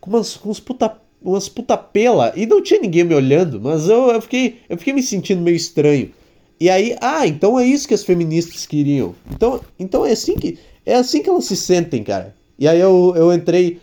com 0.00 0.08
umas, 0.08 0.38
com 0.38 0.48
uns 0.48 0.58
puta, 0.58 0.96
umas 1.20 1.50
puta 1.50 1.76
pela 1.76 2.32
e 2.34 2.46
não 2.46 2.62
tinha 2.62 2.80
ninguém 2.80 3.04
me 3.04 3.14
olhando, 3.14 3.60
mas 3.60 3.90
eu, 3.90 4.10
eu, 4.12 4.22
fiquei, 4.22 4.60
eu 4.70 4.78
fiquei 4.78 4.94
me 4.94 5.02
sentindo 5.02 5.42
meio 5.42 5.54
estranho. 5.54 6.12
E 6.58 6.70
aí, 6.70 6.96
ah, 7.00 7.26
então 7.26 7.58
é 7.58 7.66
isso 7.66 7.86
que 7.86 7.94
as 7.94 8.02
feministas 8.02 8.66
queriam. 8.66 9.14
Então, 9.30 9.60
então 9.78 10.06
é 10.06 10.12
assim 10.12 10.36
que 10.36 10.58
é 10.84 10.94
assim 10.94 11.22
que 11.22 11.28
elas 11.28 11.44
se 11.44 11.56
sentem, 11.56 12.02
cara. 12.02 12.34
E 12.58 12.66
aí 12.66 12.80
eu, 12.80 13.12
eu 13.16 13.32
entrei 13.32 13.78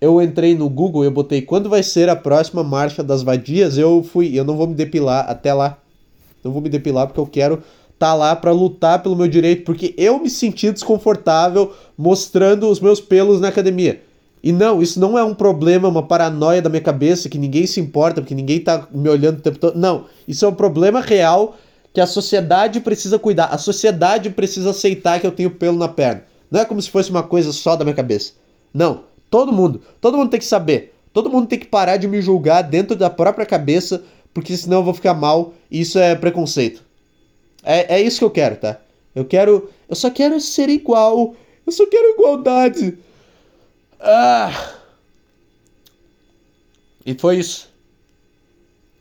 eu 0.00 0.22
entrei 0.22 0.54
no 0.54 0.68
Google, 0.68 1.04
eu 1.04 1.10
botei 1.10 1.42
quando 1.42 1.68
vai 1.68 1.82
ser 1.82 2.08
a 2.08 2.14
próxima 2.14 2.62
marcha 2.62 3.02
das 3.02 3.22
vadias. 3.22 3.78
Eu 3.78 4.02
fui, 4.02 4.38
eu 4.38 4.44
não 4.44 4.56
vou 4.56 4.66
me 4.66 4.74
depilar 4.74 5.28
até 5.28 5.52
lá. 5.52 5.78
Não 6.44 6.52
vou 6.52 6.62
me 6.62 6.68
depilar 6.68 7.06
porque 7.06 7.20
eu 7.20 7.26
quero 7.26 7.62
tá 7.98 8.14
lá 8.14 8.36
para 8.36 8.52
lutar 8.52 9.02
pelo 9.02 9.16
meu 9.16 9.26
direito, 9.26 9.64
porque 9.64 9.92
eu 9.98 10.20
me 10.20 10.30
senti 10.30 10.70
desconfortável 10.70 11.72
mostrando 11.96 12.70
os 12.70 12.78
meus 12.78 13.00
pelos 13.00 13.40
na 13.40 13.48
academia. 13.48 14.00
E 14.40 14.52
não, 14.52 14.80
isso 14.80 15.00
não 15.00 15.18
é 15.18 15.24
um 15.24 15.34
problema, 15.34 15.88
uma 15.88 16.02
paranoia 16.02 16.62
da 16.62 16.70
minha 16.70 16.80
cabeça 16.80 17.28
que 17.28 17.36
ninguém 17.36 17.66
se 17.66 17.80
importa, 17.80 18.20
porque 18.20 18.36
ninguém 18.36 18.60
tá 18.60 18.86
me 18.92 19.08
olhando 19.08 19.38
o 19.38 19.42
tempo 19.42 19.58
todo. 19.58 19.76
Não, 19.76 20.04
isso 20.28 20.44
é 20.44 20.48
um 20.48 20.54
problema 20.54 21.00
real 21.00 21.56
que 21.92 22.00
a 22.00 22.06
sociedade 22.06 22.80
precisa 22.80 23.18
cuidar. 23.18 23.46
A 23.46 23.58
sociedade 23.58 24.30
precisa 24.30 24.70
aceitar 24.70 25.20
que 25.20 25.26
eu 25.26 25.32
tenho 25.32 25.50
pelo 25.50 25.78
na 25.78 25.88
perna. 25.88 26.24
Não 26.50 26.60
é 26.60 26.64
como 26.64 26.80
se 26.80 26.90
fosse 26.90 27.10
uma 27.10 27.22
coisa 27.22 27.52
só 27.52 27.76
da 27.76 27.84
minha 27.84 27.96
cabeça. 27.96 28.32
Não, 28.72 29.04
todo 29.30 29.52
mundo, 29.52 29.82
todo 30.00 30.16
mundo 30.16 30.30
tem 30.30 30.40
que 30.40 30.46
saber. 30.46 30.94
Todo 31.12 31.30
mundo 31.30 31.48
tem 31.48 31.58
que 31.58 31.66
parar 31.66 31.96
de 31.96 32.06
me 32.06 32.20
julgar 32.20 32.62
dentro 32.62 32.94
da 32.94 33.10
própria 33.10 33.46
cabeça, 33.46 34.04
porque 34.32 34.56
senão 34.56 34.78
eu 34.78 34.84
vou 34.84 34.94
ficar 34.94 35.14
mal 35.14 35.54
e 35.70 35.80
isso 35.80 35.98
é 35.98 36.14
preconceito. 36.14 36.82
É, 37.62 37.96
é 37.96 38.00
isso 38.00 38.18
que 38.18 38.24
eu 38.24 38.30
quero, 38.30 38.56
tá? 38.56 38.80
Eu 39.14 39.24
quero. 39.24 39.70
Eu 39.88 39.96
só 39.96 40.10
quero 40.10 40.40
ser 40.40 40.68
igual. 40.68 41.34
Eu 41.66 41.72
só 41.72 41.86
quero 41.86 42.14
igualdade. 42.14 42.96
Ah! 44.00 44.74
E 47.04 47.14
foi 47.14 47.38
isso. 47.38 47.68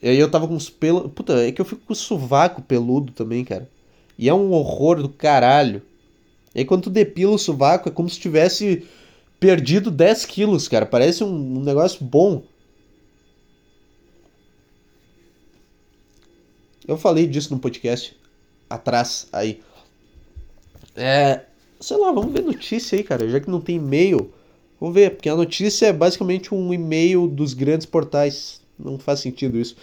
E 0.02 0.10
aí 0.10 0.18
eu 0.18 0.30
tava 0.30 0.48
com 0.48 0.56
os 0.56 0.70
pelos. 0.70 1.12
Puta, 1.12 1.34
é 1.46 1.52
que 1.52 1.62
eu 1.62 1.66
fico 1.66 1.82
com 1.86 1.94
o 1.94 1.96
sovaco 1.96 2.62
peludo 2.62 3.12
também, 3.12 3.44
cara. 3.44 3.70
E 4.18 4.30
é 4.30 4.34
um 4.34 4.52
horror 4.52 5.02
do 5.02 5.10
caralho. 5.10 5.82
E 6.54 6.60
aí 6.60 6.66
quando 6.66 6.84
tu 6.84 6.90
depila 6.90 7.34
o 7.34 7.40
sovaco, 7.40 7.90
é 7.90 7.92
como 7.92 8.10
se 8.10 8.20
tivesse 8.20 8.88
perdido 9.40 9.92
10 9.92 10.26
quilos, 10.26 10.68
cara. 10.68 10.86
Parece 10.86 11.24
um, 11.24 11.58
um 11.58 11.64
negócio 11.64 12.04
bom. 12.04 12.44
Eu 16.88 16.98
falei 16.98 17.28
disso 17.28 17.54
no 17.54 17.60
podcast 17.60 18.16
atrás 18.70 19.28
aí. 19.34 19.62
É. 20.96 21.42
Sei 21.80 21.98
lá, 21.98 22.12
vamos 22.12 22.32
ver 22.32 22.42
notícia 22.42 22.98
aí, 22.98 23.04
cara. 23.04 23.28
Já 23.30 23.40
que 23.40 23.50
não 23.50 23.62
tem 23.62 23.76
e-mail. 23.76 24.34
Vamos 24.80 24.96
ver, 24.96 25.12
porque 25.12 25.30
a 25.30 25.36
notícia 25.36 25.88
é 25.88 25.94
basicamente 25.94 26.54
um 26.54 26.74
e-mail 26.74 27.28
dos 27.28 27.54
grandes 27.54 27.86
portais. 27.86 28.62
Não 28.78 29.00
faz 29.00 29.20
sentido 29.20 29.58
isso. 29.58 29.76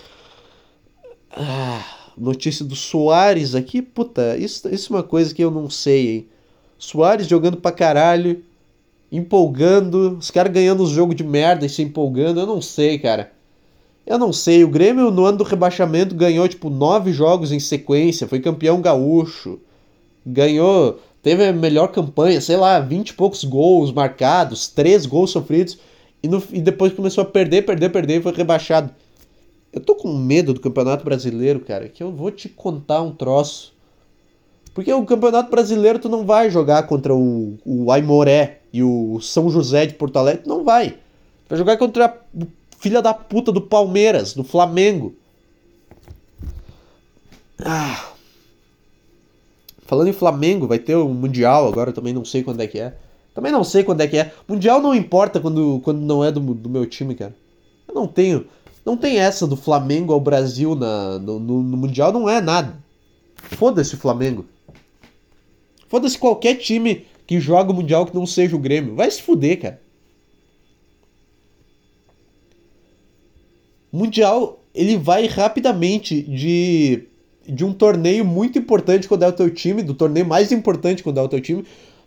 Ah, 1.30 1.83
notícia 2.16 2.64
do 2.64 2.76
Soares 2.76 3.54
aqui, 3.54 3.83
puta, 3.83 4.37
isso, 4.37 4.68
isso 4.72 4.92
é 4.92 4.96
uma 4.96 5.02
coisa 5.02 5.35
que 5.35 5.42
eu 5.42 5.50
não 5.50 5.68
sei, 5.68 6.11
hein? 6.11 6.28
Soares 6.78 7.26
jogando 7.26 7.57
pra 7.57 7.72
caralho, 7.72 8.42
empolgando, 9.11 10.16
os 10.18 10.30
caras 10.30 10.52
ganhando 10.52 10.83
os 10.83 10.90
jogos 10.90 11.16
de 11.16 11.24
merda 11.24 11.66
e 11.66 11.68
se 11.68 11.83
empolgando, 11.83 12.40
eu 12.40 12.46
não 12.46 12.61
sei, 12.61 12.98
cara. 12.98 13.33
Eu 14.07 14.18
não 14.18 14.33
sei, 14.33 14.62
o 14.62 14.68
Grêmio 14.68 15.11
no 15.11 15.24
ano 15.24 15.38
do 15.38 15.44
rebaixamento 15.44 16.14
ganhou 16.14 16.46
tipo 16.46 16.68
nove 16.68 17.12
jogos 17.12 17.52
em 17.52 17.59
sequência, 17.59 18.28
foi 18.28 18.38
campeão 18.38 18.80
gaúcho, 18.80 19.59
ganhou, 20.26 21.00
teve 21.22 21.46
a 21.46 21.52
melhor 21.52 21.88
campanha, 21.88 22.40
sei 22.40 22.57
lá, 22.57 22.78
vinte 22.80 23.11
e 23.11 23.14
poucos 23.14 23.44
gols 23.44 23.90
marcados, 23.92 24.68
três 24.68 25.07
gols 25.07 25.30
sofridos, 25.30 25.78
e, 26.25 26.29
no, 26.29 26.43
e 26.51 26.63
depois 26.63 26.91
começou 26.95 27.21
a 27.21 27.27
perder, 27.27 27.67
perder, 27.67 27.91
perder 27.91 28.19
e 28.19 28.23
foi 28.23 28.33
rebaixado. 28.33 28.91
Eu 29.71 29.79
tô 29.79 29.95
com 29.95 30.11
medo 30.17 30.55
do 30.55 30.61
Campeonato 30.61 31.05
Brasileiro, 31.05 31.61
cara, 31.61 31.87
que 31.87 32.03
eu 32.03 32.11
vou 32.11 32.31
te 32.31 32.49
contar 32.49 33.03
um 33.03 33.13
troço. 33.13 33.75
Porque 34.73 34.91
o 34.91 35.05
Campeonato 35.05 35.51
Brasileiro 35.51 35.99
tu 35.99 36.09
não 36.09 36.25
vai 36.25 36.51
jogar 36.51 36.85
contra 36.85 37.15
o, 37.15 37.59
o 37.63 37.93
Aimoré 37.93 38.61
e 38.73 38.83
o 38.83 39.21
São 39.21 39.51
José 39.51 39.85
de 39.85 39.93
Porto 39.93 40.17
Alegre, 40.17 40.45
tu 40.45 40.49
não 40.49 40.65
vai. 40.65 40.97
Vai 41.47 41.59
jogar 41.59 41.77
contra 41.77 42.19
o 42.35 42.47
filha 42.79 43.03
da 43.03 43.13
puta 43.13 43.53
do 43.53 43.61
Palmeiras, 43.61 44.33
do 44.33 44.43
Flamengo. 44.43 45.15
Ah. 47.63 48.13
Falando 49.83 50.09
em 50.09 50.15
Flamengo, 50.15 50.67
vai 50.67 50.79
ter 50.79 50.95
o 50.95 51.05
um 51.05 51.13
Mundial 51.13 51.69
agora, 51.69 51.93
também 51.93 52.15
não 52.15 52.25
sei 52.25 52.43
quando 52.43 52.63
é 52.63 52.67
que 52.67 52.79
é. 52.79 52.95
Também 53.35 53.51
não 53.51 53.64
sei 53.64 53.83
quando 53.83 54.01
é 54.01 54.07
que 54.07 54.16
é. 54.16 54.33
Mundial 54.47 54.81
não 54.81 54.94
importa 54.94 55.40
quando, 55.40 55.81
quando 55.83 56.01
não 56.01 56.25
é 56.25 56.31
do, 56.31 56.40
do 56.40 56.70
meu 56.70 56.87
time, 56.87 57.16
cara. 57.16 57.35
Eu 57.88 57.94
não 57.94 58.07
tenho. 58.07 58.47
Não 58.87 58.97
tem 58.97 59.18
essa 59.18 59.47
do 59.47 59.57
Flamengo 59.57 60.12
ao 60.12 60.20
Brasil 60.20 60.75
na, 60.77 61.18
no, 61.18 61.40
no, 61.40 61.62
no 61.62 61.77
Mundial, 61.77 62.12
não 62.12 62.29
é 62.29 62.40
nada. 62.40 62.77
Foda-se 63.35 63.94
o 63.94 63.99
Flamengo. 63.99 64.47
Foda-se 65.88 66.16
qualquer 66.16 66.57
time 66.57 67.07
que 67.27 67.40
joga 67.40 67.73
o 67.73 67.75
Mundial 67.75 68.07
que 68.07 68.14
não 68.14 68.27
seja 68.27 68.55
o 68.55 68.59
Grêmio. 68.59 68.94
Vai 68.94 69.11
se 69.11 69.23
fuder, 69.23 69.61
cara. 69.61 69.81
Mundial, 73.90 74.61
ele 74.75 74.97
vai 74.97 75.27
rapidamente 75.27 76.20
de, 76.23 77.05
de 77.47 77.64
um 77.64 77.73
torneio 77.73 78.25
muito 78.25 78.59
importante 78.59 79.09
quando 79.09 79.23
é 79.23 79.29
o 79.29 79.33
teu 79.33 79.49
time, 79.49 79.83
do 79.83 79.94
torneio 79.94 80.27
mais 80.27 80.51
importante 80.51 81.03
quando 81.03 81.18
é 81.18 81.23
o 81.23 81.29
teu 81.29 81.40
time, 81.40 81.64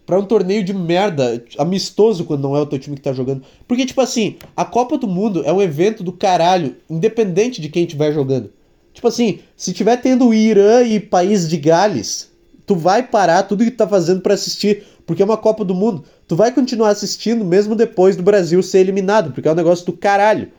para 0.08 0.18
um 0.18 0.26
torneio 0.26 0.64
de 0.64 0.74
merda, 0.74 1.44
amistoso 1.58 2.24
quando 2.24 2.42
não 2.44 2.56
é 2.56 2.62
o 2.62 2.66
teu 2.66 2.80
time 2.80 2.96
que 2.96 3.02
tá 3.02 3.12
jogando. 3.12 3.44
Porque, 3.68 3.86
tipo 3.86 4.00
assim, 4.00 4.38
a 4.56 4.64
Copa 4.64 4.98
do 4.98 5.06
Mundo 5.06 5.44
é 5.46 5.52
um 5.52 5.62
evento 5.62 6.02
do 6.02 6.14
caralho, 6.14 6.78
independente 6.90 7.60
de 7.60 7.68
quem 7.68 7.84
estiver 7.84 8.14
jogando. 8.14 8.50
Tipo 8.94 9.10
assim, 9.10 9.40
se 9.58 9.74
tiver 9.74 9.98
tendo 9.98 10.34
Irã 10.34 10.82
e 10.82 10.98
País 10.98 11.50
de 11.50 11.58
Gales, 11.58 12.32
tu 12.66 12.74
vai 12.74 13.04
parar 13.04 13.44
tudo 13.44 13.66
que 13.66 13.72
tu 13.72 13.78
tá 13.78 13.86
fazendo 13.86 14.22
para 14.22 14.34
assistir, 14.34 14.86
porque 15.06 15.22
é 15.22 15.26
uma 15.26 15.36
Copa 15.36 15.66
do 15.66 15.76
Mundo. 15.76 16.06
Tu 16.26 16.38
vai 16.38 16.54
continuar 16.54 16.90
assistindo 16.90 17.44
mesmo 17.44 17.76
depois 17.76 18.16
do 18.16 18.24
Brasil 18.24 18.64
ser 18.64 18.80
eliminado, 18.80 19.34
porque 19.34 19.50
é 19.50 19.52
um 19.52 19.56
negócio 19.56 19.86
do 19.86 19.92
caralho. 19.92 20.54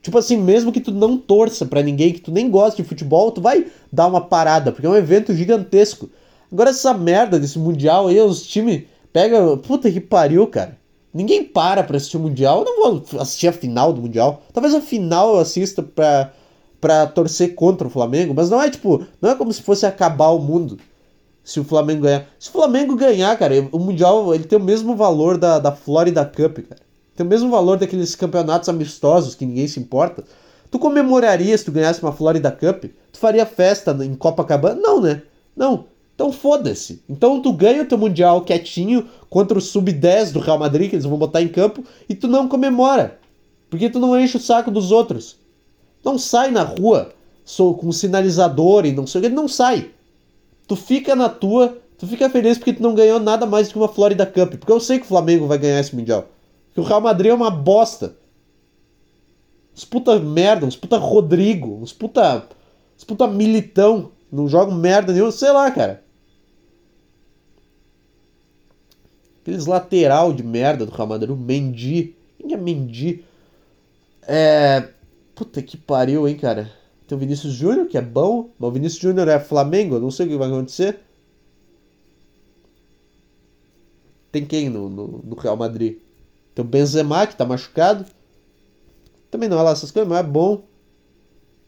Tipo 0.00 0.16
assim, 0.16 0.38
mesmo 0.38 0.72
que 0.72 0.80
tu 0.80 0.90
não 0.90 1.18
torça 1.18 1.66
para 1.66 1.82
ninguém, 1.82 2.14
que 2.14 2.20
tu 2.20 2.32
nem 2.32 2.48
gosta 2.48 2.82
de 2.82 2.88
futebol, 2.88 3.30
tu 3.30 3.42
vai 3.42 3.66
dar 3.92 4.06
uma 4.06 4.22
parada, 4.22 4.72
porque 4.72 4.86
é 4.86 4.90
um 4.90 4.96
evento 4.96 5.34
gigantesco. 5.34 6.08
Agora 6.50 6.70
essa 6.70 6.94
merda 6.94 7.38
desse 7.38 7.58
Mundial 7.58 8.08
aí, 8.08 8.20
os 8.20 8.46
times 8.46 8.84
pega, 9.12 9.56
puta 9.56 9.90
que 9.90 10.00
pariu, 10.00 10.46
cara. 10.46 10.78
Ninguém 11.12 11.44
para 11.44 11.82
pra 11.82 11.96
assistir 11.96 12.16
o 12.16 12.20
Mundial. 12.20 12.60
Eu 12.60 12.64
não 12.64 12.76
vou 12.82 13.20
assistir 13.20 13.48
a 13.48 13.52
final 13.52 13.92
do 13.92 14.02
Mundial. 14.02 14.42
Talvez 14.52 14.74
a 14.74 14.80
final 14.80 15.34
eu 15.34 15.40
assista 15.40 15.82
pra, 15.82 16.32
pra 16.80 17.06
torcer 17.06 17.54
contra 17.54 17.86
o 17.86 17.90
Flamengo, 17.90 18.34
mas 18.34 18.50
não 18.50 18.60
é 18.60 18.70
tipo, 18.70 19.04
não 19.20 19.30
é 19.30 19.34
como 19.34 19.52
se 19.52 19.62
fosse 19.62 19.86
acabar 19.86 20.28
o 20.28 20.38
mundo 20.38 20.78
se 21.42 21.60
o 21.60 21.64
Flamengo 21.64 22.02
ganhar. 22.02 22.26
Se 22.38 22.48
o 22.48 22.52
Flamengo 22.52 22.96
ganhar, 22.96 23.36
cara, 23.38 23.54
o 23.72 23.78
Mundial 23.78 24.34
ele 24.34 24.44
tem 24.44 24.58
o 24.58 24.62
mesmo 24.62 24.94
valor 24.96 25.38
da, 25.38 25.58
da 25.58 25.72
Florida 25.72 26.24
Cup, 26.24 26.58
cara 26.68 26.86
tem 27.16 27.26
o 27.26 27.28
mesmo 27.28 27.50
valor 27.50 27.78
daqueles 27.78 28.14
campeonatos 28.14 28.68
amistosos 28.68 29.34
que 29.34 29.46
ninguém 29.46 29.66
se 29.66 29.80
importa. 29.80 30.22
Tu 30.70 30.78
comemoraria 30.78 31.56
se 31.56 31.64
tu 31.64 31.72
ganhasse 31.72 32.02
uma 32.02 32.12
Florida 32.12 32.52
Cup? 32.52 32.84
Tu 33.10 33.18
faria 33.18 33.46
festa 33.46 33.96
em 34.04 34.14
Copacabana? 34.14 34.78
Não, 34.78 35.00
né? 35.00 35.22
Não. 35.56 35.86
Então 36.16 36.32
foda-se. 36.32 37.00
Então 37.08 37.40
tu 37.40 37.52
ganha 37.52 37.82
o 37.82 37.86
teu 37.86 37.96
Mundial 37.96 38.40
quietinho 38.40 39.06
contra 39.30 39.56
o 39.56 39.60
Sub-10 39.60 40.32
do 40.32 40.40
Real 40.40 40.58
Madrid, 40.58 40.90
que 40.90 40.96
eles 40.96 41.04
vão 41.04 41.16
botar 41.16 41.40
em 41.40 41.48
campo, 41.48 41.84
e 42.08 42.14
tu 42.14 42.26
não 42.26 42.48
comemora. 42.48 43.20
Porque 43.70 43.88
tu 43.88 44.00
não 44.00 44.18
enche 44.18 44.36
o 44.36 44.40
saco 44.40 44.70
dos 44.70 44.90
outros. 44.90 45.36
Não 46.04 46.18
sai 46.18 46.50
na 46.50 46.62
rua 46.64 47.12
sou 47.46 47.76
com 47.76 47.92
sinalizador 47.92 48.84
e 48.84 48.92
não 48.92 49.06
sei 49.06 49.20
o 49.20 49.24
que, 49.24 49.30
não 49.30 49.46
sai. 49.46 49.92
Tu 50.66 50.74
fica 50.74 51.14
na 51.14 51.28
tua, 51.28 51.78
tu 51.96 52.04
fica 52.04 52.28
feliz 52.28 52.58
porque 52.58 52.72
tu 52.72 52.82
não 52.82 52.92
ganhou 52.92 53.20
nada 53.20 53.46
mais 53.46 53.68
do 53.68 53.72
que 53.72 53.78
uma 53.78 53.88
Florida 53.88 54.26
Cup. 54.26 54.56
Porque 54.56 54.72
eu 54.72 54.80
sei 54.80 54.98
que 54.98 55.04
o 55.04 55.08
Flamengo 55.08 55.46
vai 55.46 55.56
ganhar 55.56 55.78
esse 55.78 55.94
Mundial. 55.94 56.26
Que 56.74 56.80
o 56.80 56.82
Real 56.82 57.00
Madrid 57.00 57.30
é 57.30 57.34
uma 57.34 57.50
bosta. 57.50 58.16
Uns 59.74 59.84
puta 59.84 60.18
merda, 60.18 60.66
uns 60.66 60.74
puta 60.74 60.98
Rodrigo, 60.98 61.78
uns 61.80 61.92
puta. 61.92 62.48
Uns 62.98 63.04
puta 63.04 63.28
militão. 63.28 64.10
Não 64.30 64.48
jogam 64.48 64.74
merda 64.74 65.12
nenhuma, 65.12 65.30
sei 65.30 65.52
lá, 65.52 65.70
cara. 65.70 66.02
Aqueles 69.46 69.66
lateral 69.66 70.32
de 70.32 70.42
merda 70.42 70.84
do 70.84 70.90
Real 70.90 71.06
Madrid, 71.06 71.30
o 71.30 71.36
Mendy. 71.36 72.16
Quem 72.36 72.52
é 72.52 72.56
Mendy? 72.56 73.24
É. 74.26 74.88
Puta 75.36 75.62
que 75.62 75.76
pariu, 75.76 76.26
hein, 76.26 76.36
cara. 76.36 76.68
Tem 77.06 77.16
o 77.16 77.20
Vinícius 77.20 77.52
Júnior, 77.52 77.86
que 77.86 77.96
é 77.96 78.02
bom, 78.02 78.50
mas 78.58 78.68
o 78.68 78.72
Vinícius 78.72 79.00
Júnior 79.00 79.28
é 79.28 79.38
Flamengo, 79.38 80.00
não 80.00 80.10
sei 80.10 80.26
o 80.26 80.30
que 80.30 80.36
vai 80.36 80.48
acontecer. 80.48 80.98
Tem 84.32 84.44
quem 84.44 84.68
no, 84.68 84.90
no, 84.90 85.06
no 85.24 85.36
Real 85.36 85.56
Madrid? 85.56 85.98
Tem 86.52 86.64
o 86.64 86.68
Benzema, 86.68 87.24
que 87.24 87.36
tá 87.36 87.44
machucado. 87.44 88.04
Também 89.30 89.48
não 89.48 89.60
é 89.60 89.62
lá 89.62 89.70
essas 89.70 89.92
coisas, 89.92 90.08
mas 90.08 90.18
é 90.18 90.28
bom. 90.28 90.64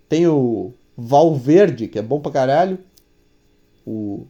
Tem 0.09 0.27
o 0.27 0.73
Valverde, 0.97 1.87
que 1.87 2.01
é 2.01 2.03
bom 2.03 2.19
pra 2.19 2.33
caralho. 2.33 2.81
O 3.87 4.27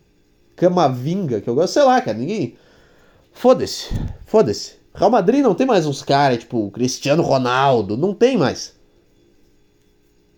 Camavinga, 0.55 1.41
que 1.41 1.49
eu 1.49 1.55
gosto, 1.55 1.73
sei 1.73 1.85
lá, 1.85 1.99
cara, 2.03 2.19
ninguém. 2.19 2.59
Foda-se, 3.39 3.95
foda-se. 4.27 4.73
Real 4.93 5.13
Madrid 5.13 5.45
não 5.45 5.55
tem 5.55 5.65
mais 5.65 5.87
uns 5.87 6.03
caras, 6.03 6.39
tipo, 6.39 6.73
Cristiano 6.73 7.23
Ronaldo, 7.23 7.97
não 7.97 8.13
tem 8.13 8.37
mais. 8.37 8.75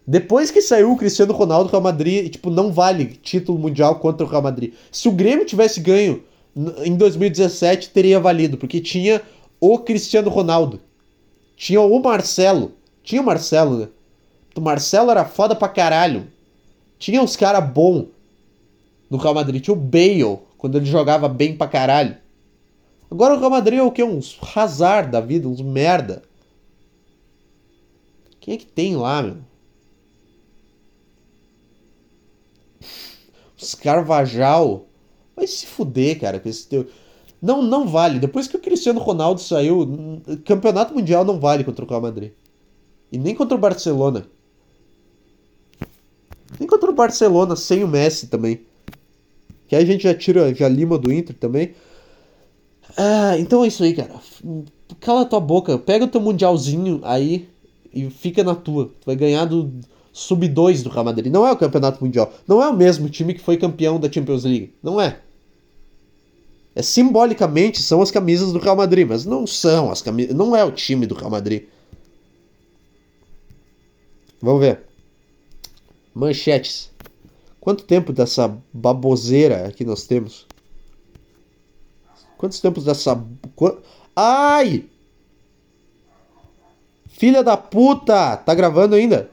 Depois 0.07 0.51
que 0.51 0.61
saiu 0.61 0.93
o 0.93 0.97
Cristiano 0.99 1.33
Ronaldo, 1.33 1.69
o 1.69 1.71
Real 1.71 1.83
Madrid, 1.83 2.31
tipo, 2.31 2.51
não 2.51 2.71
vale 2.71 3.07
título 3.07 3.59
mundial 3.59 3.99
contra 4.01 4.27
o 4.27 4.29
Real 4.29 4.43
Madrid. 4.43 4.75
Se 4.93 5.09
o 5.09 5.13
Grêmio 5.13 5.47
tivesse 5.47 5.81
ganho 5.81 6.23
em 6.85 6.95
2017, 6.95 7.89
teria 7.89 8.21
valido, 8.21 8.59
porque 8.59 8.83
tinha 8.83 9.23
o 9.59 9.79
Cristiano 9.79 10.29
Ronaldo. 10.29 10.79
Tinha 11.57 11.81
o 11.81 12.03
Marcelo. 12.03 12.73
Tinha 13.03 13.23
o 13.23 13.25
Marcelo, 13.25 13.79
né? 13.79 13.89
O 14.55 14.61
Marcelo 14.61 15.11
era 15.11 15.25
foda 15.25 15.57
pra 15.57 15.71
caralho. 15.71 16.27
Tinha 16.99 17.23
uns 17.23 17.35
caras 17.35 17.65
bons 17.67 18.09
no 19.09 19.17
Real 19.17 19.33
Madrid. 19.33 19.63
Tinha 19.63 19.73
o 19.73 19.81
Bale, 19.81 20.41
quando 20.59 20.77
ele 20.77 20.85
jogava 20.85 21.31
bem 21.31 21.57
pra 21.57 21.67
caralho. 21.67 22.21
Agora 23.11 23.35
o 23.35 23.39
Real 23.39 23.51
Madrid 23.51 23.79
é 23.79 23.83
o 23.83 23.91
quê? 23.91 24.03
Uns 24.03 24.39
Hazard 24.55 25.11
da 25.11 25.21
vida, 25.21 25.49
uns 25.49 25.61
merda. 25.61 26.23
Quem 28.41 28.55
é 28.55 28.57
que 28.57 28.67
tem 28.67 28.97
lá, 28.97 29.23
meu? 29.23 29.37
Os 33.61 33.75
Carvajal. 33.75 34.87
Vai 35.37 35.47
se 35.47 35.67
fuder, 35.67 36.21
cara, 36.21 36.39
com 36.41 36.49
esse 36.49 36.67
teu. 36.67 36.87
Não, 37.41 37.63
não 37.63 37.87
vale. 37.89 38.19
Depois 38.19 38.47
que 38.47 38.57
o 38.57 38.61
Cristiano 38.61 39.01
Ronaldo 39.01 39.41
saiu, 39.41 39.83
n- 39.85 40.37
campeonato 40.39 40.95
mundial 40.95 41.25
não 41.25 41.39
vale 41.41 41.65
contra 41.65 41.85
o 41.85 41.89
Real 41.89 42.01
Madrid. 42.01 42.33
E 43.11 43.19
nem 43.19 43.35
contra 43.35 43.57
o 43.57 43.61
Barcelona. 43.61 44.27
Nem 46.59 46.69
contra 46.69 46.91
o 46.91 46.95
Barcelona 46.95 47.57
sem 47.57 47.83
o 47.83 47.89
Messi 47.89 48.27
também. 48.29 48.61
Que 49.69 49.77
aí 49.77 49.83
a 49.83 49.87
gente 49.87 50.03
já 50.03 50.15
tira, 50.15 50.55
já 50.55 50.69
lima 50.69 50.99
do 50.99 51.13
Inter 51.13 51.37
também. 51.37 51.75
Ah, 52.97 53.39
então 53.39 53.65
é 53.65 53.69
isso 53.69 53.83
aí, 53.83 53.95
cara. 53.95 54.15
Cala 55.01 55.25
tua 55.25 55.41
boca, 55.41 55.79
pega 55.79 56.05
o 56.05 56.09
teu 56.09 56.21
mundialzinho 56.21 57.01
aí 57.05 57.49
e 57.93 58.09
fica 58.11 58.43
na 58.45 58.55
tua. 58.55 58.87
Tu 58.87 59.07
vai 59.07 59.17
ganhar 59.17 59.45
do 59.45 59.73
sub-2 60.13 60.83
do 60.83 60.91
Real 60.91 61.05
Madrid. 61.05 61.33
Não 61.33 61.47
é 61.47 61.53
o 61.53 61.57
campeonato 61.57 62.03
mundial. 62.05 62.33
Não 62.47 62.63
é 62.63 62.69
o 62.69 62.77
mesmo 62.77 63.09
time 63.09 63.35
que 63.35 63.41
foi 63.41 63.57
campeão 63.57 63.99
da 63.99 64.11
Champions 64.11 64.45
League. 64.45 64.75
Não 64.83 65.01
é. 65.01 65.21
É 66.75 66.83
simbolicamente 66.83 67.83
são 67.83 68.01
as 68.01 68.11
camisas 68.11 68.53
do 68.53 68.59
Real 68.59 68.77
Madrid, 68.77 69.07
mas 69.07 69.25
não 69.25 69.47
são 69.47 69.91
as 69.91 70.01
camisas. 70.01 70.35
Não 70.35 70.55
é 70.55 70.65
o 70.65 70.71
time 70.71 71.07
do 71.07 71.15
Real 71.15 71.31
Madrid. 71.31 71.65
Vamos 74.41 74.61
ver. 74.61 74.81
Manchetes. 76.15 76.91
Quanto 77.61 77.85
tempo 77.85 78.13
dessa 78.13 78.57
baboseira 78.73 79.67
aqui 79.67 79.85
nós 79.85 80.07
temos? 80.07 80.47
Quantos 82.41 82.59
tempos 82.59 82.85
dessa. 82.85 83.23
Ai! 84.17 84.87
Filha 87.07 87.45
da 87.45 87.55
puta! 87.55 88.35
Tá 88.39 88.55
gravando 88.55 88.95
ainda? 88.95 89.29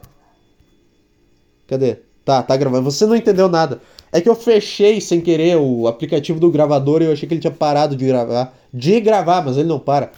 Cadê? 1.66 2.00
Tá, 2.22 2.42
tá 2.42 2.54
gravando. 2.54 2.90
Você 2.90 3.06
não 3.06 3.16
entendeu 3.16 3.48
nada. 3.48 3.80
É 4.12 4.20
que 4.20 4.28
eu 4.28 4.34
fechei 4.34 5.00
sem 5.00 5.22
querer 5.22 5.56
o 5.56 5.88
aplicativo 5.88 6.38
do 6.38 6.50
gravador 6.50 7.00
e 7.00 7.06
eu 7.06 7.12
achei 7.12 7.26
que 7.26 7.32
ele 7.32 7.40
tinha 7.40 7.50
parado 7.50 7.96
de 7.96 8.04
gravar. 8.04 8.54
De 8.74 9.00
gravar, 9.00 9.42
mas 9.42 9.56
ele 9.56 9.68
não 9.68 9.78
para. 9.78 10.12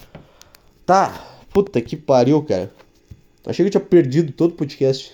Tá. 0.85 1.39
Puta 1.51 1.81
que 1.81 1.97
pariu, 1.97 2.43
cara. 2.43 2.73
Achei 3.47 3.65
que 3.65 3.69
eu 3.69 3.81
tinha 3.81 3.89
perdido 3.89 4.33
todo 4.33 4.51
o 4.51 4.57
podcast. 4.57 5.13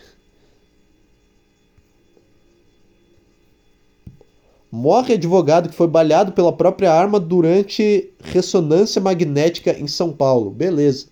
Morre 4.70 5.14
advogado 5.14 5.68
que 5.68 5.74
foi 5.74 5.86
baleado 5.86 6.32
pela 6.32 6.52
própria 6.52 6.92
arma 6.92 7.20
durante 7.20 8.10
ressonância 8.22 9.00
magnética 9.00 9.78
em 9.78 9.86
São 9.86 10.12
Paulo. 10.12 10.50
Beleza. 10.50 11.06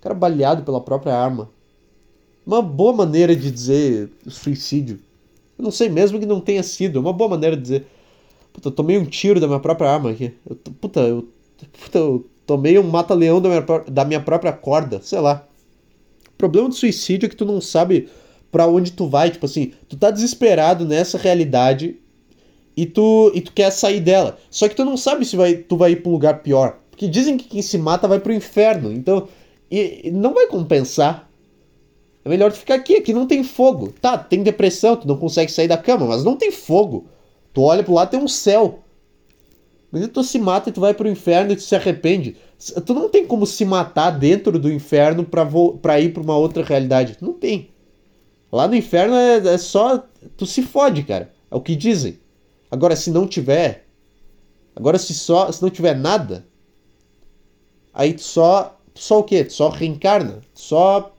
Cara 0.00 0.14
baleado 0.14 0.62
pela 0.62 0.80
própria 0.80 1.14
arma. 1.14 1.48
Uma 2.46 2.60
boa 2.60 2.92
maneira 2.92 3.34
de 3.34 3.50
dizer 3.50 4.10
suicídio. 4.28 5.00
Eu 5.58 5.64
não 5.64 5.70
sei 5.70 5.88
mesmo 5.88 6.20
que 6.20 6.26
não 6.26 6.40
tenha 6.40 6.62
sido. 6.62 6.98
É 6.98 7.00
uma 7.00 7.12
boa 7.12 7.30
maneira 7.30 7.56
de 7.56 7.62
dizer. 7.62 7.86
Puta, 8.52 8.68
eu 8.68 8.72
tomei 8.72 8.98
um 8.98 9.06
tiro 9.06 9.40
da 9.40 9.46
minha 9.46 9.60
própria 9.60 9.90
arma 9.90 10.10
aqui. 10.10 10.34
Eu, 10.48 10.56
puta, 10.56 11.00
eu, 11.00 11.26
puta, 11.82 11.98
eu 11.98 12.26
tomei 12.44 12.78
um 12.78 12.82
mata-leão 12.82 13.40
da 13.40 13.48
minha, 13.48 13.64
da 13.90 14.04
minha 14.04 14.20
própria 14.20 14.52
corda. 14.52 15.00
Sei 15.02 15.18
lá. 15.18 15.46
O 16.28 16.36
problema 16.36 16.68
do 16.68 16.74
suicídio 16.74 17.26
é 17.26 17.30
que 17.30 17.36
tu 17.36 17.46
não 17.46 17.60
sabe 17.60 18.08
pra 18.52 18.66
onde 18.66 18.92
tu 18.92 19.08
vai. 19.08 19.30
Tipo 19.30 19.46
assim, 19.46 19.72
tu 19.88 19.96
tá 19.96 20.10
desesperado 20.10 20.84
nessa 20.84 21.16
realidade 21.16 21.96
e 22.76 22.86
tu, 22.86 23.30
e 23.34 23.40
tu 23.40 23.52
quer 23.52 23.70
sair 23.70 24.00
dela. 24.00 24.38
Só 24.50 24.68
que 24.68 24.74
tu 24.74 24.84
não 24.84 24.96
sabe 24.96 25.24
se 25.24 25.36
vai, 25.36 25.54
tu 25.54 25.76
vai 25.76 25.92
ir 25.92 25.96
pra 26.02 26.10
um 26.10 26.12
lugar 26.12 26.42
pior. 26.42 26.78
Porque 26.90 27.08
dizem 27.08 27.36
que 27.36 27.44
quem 27.48 27.62
se 27.62 27.76
mata 27.78 28.06
vai 28.08 28.20
pro 28.20 28.32
inferno. 28.32 28.92
Então, 28.92 29.28
e, 29.70 30.08
e 30.08 30.10
não 30.10 30.32
vai 30.34 30.46
compensar. 30.46 31.28
É 32.24 32.28
melhor 32.28 32.50
tu 32.52 32.58
ficar 32.58 32.74
aqui, 32.76 32.96
aqui 32.96 33.12
não 33.12 33.26
tem 33.26 33.44
fogo. 33.44 33.92
Tá, 34.00 34.16
tem 34.16 34.42
depressão, 34.42 34.96
tu 34.96 35.06
não 35.06 35.16
consegue 35.16 35.52
sair 35.52 35.68
da 35.68 35.76
cama, 35.76 36.06
mas 36.06 36.24
não 36.24 36.36
tem 36.36 36.50
fogo. 36.50 37.06
Tu 37.52 37.60
olha 37.60 37.82
pro 37.82 37.94
lado, 37.94 38.10
tem 38.10 38.20
um 38.20 38.28
céu. 38.28 38.80
Mas 39.92 40.08
tu 40.08 40.24
se 40.24 40.38
mata 40.38 40.70
e 40.70 40.72
tu 40.72 40.80
vai 40.80 40.94
pro 40.94 41.08
inferno 41.08 41.52
e 41.52 41.56
tu 41.56 41.62
se 41.62 41.76
arrepende. 41.76 42.36
Tu 42.84 42.94
não 42.94 43.08
tem 43.08 43.26
como 43.26 43.46
se 43.46 43.64
matar 43.64 44.10
dentro 44.10 44.58
do 44.58 44.72
inferno 44.72 45.24
pra, 45.24 45.44
vo- 45.44 45.74
pra 45.78 46.00
ir 46.00 46.12
pra 46.12 46.22
uma 46.22 46.36
outra 46.36 46.64
realidade. 46.64 47.16
Não 47.20 47.32
tem. 47.32 47.68
Lá 48.50 48.66
no 48.66 48.74
inferno 48.74 49.14
é, 49.14 49.36
é 49.54 49.58
só. 49.58 50.02
Tu 50.36 50.46
se 50.46 50.62
fode, 50.62 51.02
cara. 51.02 51.30
É 51.50 51.54
o 51.54 51.60
que 51.60 51.76
dizem. 51.76 52.18
Agora, 52.74 52.96
se 52.96 53.08
não 53.08 53.24
tiver. 53.24 53.86
Agora, 54.74 54.98
se 54.98 55.14
só. 55.14 55.50
Se 55.52 55.62
não 55.62 55.70
tiver 55.70 55.94
nada. 55.94 56.44
Aí 57.92 58.18
só. 58.18 58.76
Só 58.96 59.20
o 59.20 59.22
quê? 59.22 59.48
Só 59.48 59.68
reencarna. 59.68 60.40
Só. 60.52 61.14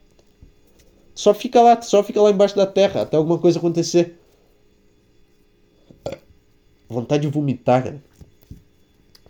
Só 1.13 1.33
fica 1.33 1.61
lá, 1.61 1.81
só 1.81 2.03
fica 2.03 2.21
lá 2.21 2.29
embaixo 2.29 2.57
da 2.57 2.67
terra 2.67 3.03
até 3.03 3.15
alguma 3.15 3.39
coisa 3.39 3.57
acontecer. 3.57 4.19
Vontade 6.89 7.21
de 7.21 7.29
vomitar, 7.29 7.85
cara. 7.85 8.03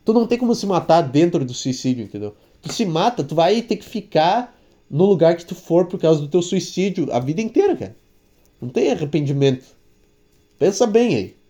Tu 0.03 0.11
não 0.11 0.25
tem 0.25 0.39
como 0.39 0.55
se 0.55 0.65
matar 0.65 1.01
dentro 1.01 1.45
do 1.45 1.53
suicídio, 1.53 2.05
entendeu? 2.05 2.35
Tu 2.59 2.73
se 2.73 2.85
mata, 2.85 3.23
tu 3.23 3.35
vai 3.35 3.61
ter 3.61 3.77
que 3.77 3.85
ficar 3.85 4.57
no 4.89 5.05
lugar 5.05 5.37
que 5.37 5.45
tu 5.45 5.53
for 5.53 5.85
por 5.85 5.99
causa 5.99 6.21
do 6.21 6.27
teu 6.27 6.41
suicídio 6.41 7.07
a 7.13 7.19
vida 7.19 7.39
inteira, 7.39 7.75
cara. 7.75 7.95
Não 8.59 8.69
tem 8.69 8.91
arrependimento. 8.91 9.65
Pensa 10.57 10.87
bem 10.87 11.15
aí. 11.15 11.44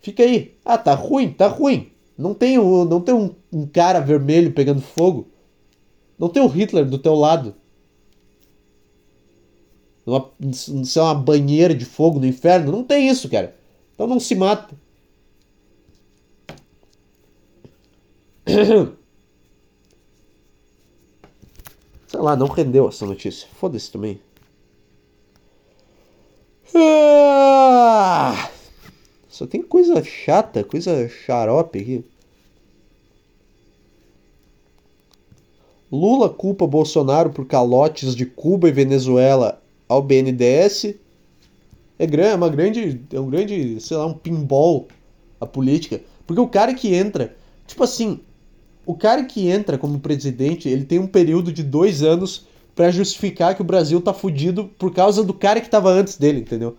Fica 0.00 0.22
aí. 0.22 0.56
Ah, 0.64 0.78
tá 0.78 0.94
ruim, 0.94 1.32
tá 1.32 1.46
ruim. 1.46 1.92
Não 2.16 2.34
tem, 2.34 2.58
o, 2.58 2.84
não 2.84 3.00
tem 3.00 3.14
um, 3.14 3.34
um 3.52 3.66
cara 3.66 4.00
vermelho 4.00 4.52
pegando 4.52 4.80
fogo. 4.80 5.28
Não 6.18 6.28
tem 6.28 6.42
o 6.42 6.46
Hitler 6.46 6.84
do 6.84 6.98
teu 6.98 7.14
lado. 7.14 7.54
Numa, 10.04 10.30
sei 10.84 11.02
lá, 11.02 11.12
uma 11.12 11.22
banheira 11.22 11.74
de 11.74 11.84
fogo 11.84 12.18
no 12.18 12.26
inferno. 12.26 12.72
Não 12.72 12.84
tem 12.84 13.08
isso, 13.08 13.28
cara. 13.28 13.56
Então 13.94 14.06
não 14.06 14.20
se 14.20 14.34
mata. 14.34 14.74
Sei 22.08 22.18
lá, 22.18 22.34
não 22.34 22.48
rendeu 22.48 22.88
essa 22.88 23.06
notícia. 23.06 23.48
Foda-se 23.54 23.92
também. 23.92 24.20
Ah! 26.74 28.50
Só 29.40 29.46
tem 29.46 29.62
coisa 29.62 30.04
chata, 30.04 30.62
coisa 30.62 31.08
xarope 31.08 31.78
aqui. 31.78 32.04
Lula 35.90 36.28
culpa 36.28 36.66
Bolsonaro 36.66 37.30
por 37.30 37.46
calotes 37.46 38.14
de 38.14 38.26
Cuba 38.26 38.68
e 38.68 38.72
Venezuela 38.72 39.58
ao 39.88 40.02
BNDES. 40.02 40.94
É, 41.98 42.04
é 42.04 42.34
uma 42.34 42.50
grande, 42.50 43.00
é 43.10 43.18
um 43.18 43.30
grande, 43.30 43.80
sei 43.80 43.96
lá, 43.96 44.04
um 44.04 44.12
pinball 44.12 44.88
a 45.40 45.46
política, 45.46 46.02
porque 46.26 46.42
o 46.42 46.46
cara 46.46 46.74
que 46.74 46.94
entra, 46.94 47.34
tipo 47.66 47.82
assim, 47.82 48.20
o 48.84 48.94
cara 48.94 49.24
que 49.24 49.48
entra 49.48 49.78
como 49.78 50.00
presidente, 50.00 50.68
ele 50.68 50.84
tem 50.84 50.98
um 50.98 51.06
período 51.06 51.50
de 51.50 51.62
dois 51.62 52.02
anos 52.02 52.46
pra 52.74 52.90
justificar 52.90 53.54
que 53.54 53.62
o 53.62 53.64
Brasil 53.64 54.02
tá 54.02 54.12
fudido 54.12 54.66
por 54.78 54.92
causa 54.92 55.24
do 55.24 55.32
cara 55.32 55.62
que 55.62 55.70
tava 55.70 55.88
antes 55.88 56.18
dele, 56.18 56.40
entendeu? 56.40 56.76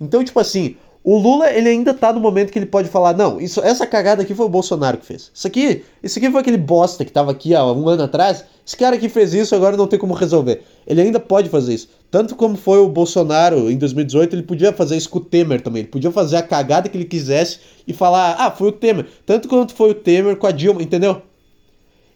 Então, 0.00 0.24
tipo 0.24 0.40
assim, 0.40 0.76
O 1.04 1.16
Lula, 1.16 1.50
ele 1.50 1.68
ainda 1.68 1.94
tá 1.94 2.12
no 2.12 2.20
momento 2.20 2.52
que 2.52 2.58
ele 2.58 2.66
pode 2.66 2.88
falar, 2.88 3.16
não, 3.16 3.40
isso, 3.40 3.60
essa 3.60 3.86
cagada 3.86 4.22
aqui 4.22 4.34
foi 4.34 4.44
o 4.44 4.48
Bolsonaro 4.48 4.98
que 4.98 5.06
fez. 5.06 5.30
Isso 5.32 5.46
aqui, 5.46 5.84
isso 6.02 6.18
aqui 6.18 6.30
foi 6.30 6.40
aquele 6.40 6.58
bosta 6.58 7.04
que 7.04 7.12
tava 7.12 7.30
aqui 7.30 7.54
há 7.54 7.64
um 7.64 7.88
ano 7.88 8.02
atrás. 8.02 8.44
Esse 8.66 8.76
cara 8.76 8.98
que 8.98 9.08
fez 9.08 9.32
isso 9.32 9.54
agora 9.54 9.76
não 9.76 9.86
tem 9.86 9.98
como 9.98 10.12
resolver. 10.12 10.62
Ele 10.86 11.00
ainda 11.00 11.18
pode 11.18 11.48
fazer 11.48 11.74
isso. 11.74 11.88
Tanto 12.10 12.34
como 12.36 12.56
foi 12.56 12.80
o 12.80 12.88
Bolsonaro 12.88 13.70
em 13.70 13.78
2018, 13.78 14.34
ele 14.34 14.42
podia 14.42 14.72
fazer 14.72 14.96
isso 14.96 15.08
com 15.08 15.18
o 15.18 15.24
Temer 15.24 15.60
também. 15.60 15.80
Ele 15.80 15.88
podia 15.88 16.10
fazer 16.10 16.36
a 16.36 16.42
cagada 16.42 16.88
que 16.88 16.96
ele 16.96 17.04
quisesse 17.04 17.60
e 17.86 17.92
falar, 17.92 18.36
ah, 18.38 18.50
foi 18.50 18.68
o 18.68 18.72
Temer. 18.72 19.06
Tanto 19.24 19.48
quanto 19.48 19.74
foi 19.74 19.90
o 19.90 19.94
Temer 19.94 20.36
com 20.36 20.46
a 20.46 20.50
Dilma, 20.50 20.82
entendeu? 20.82 21.22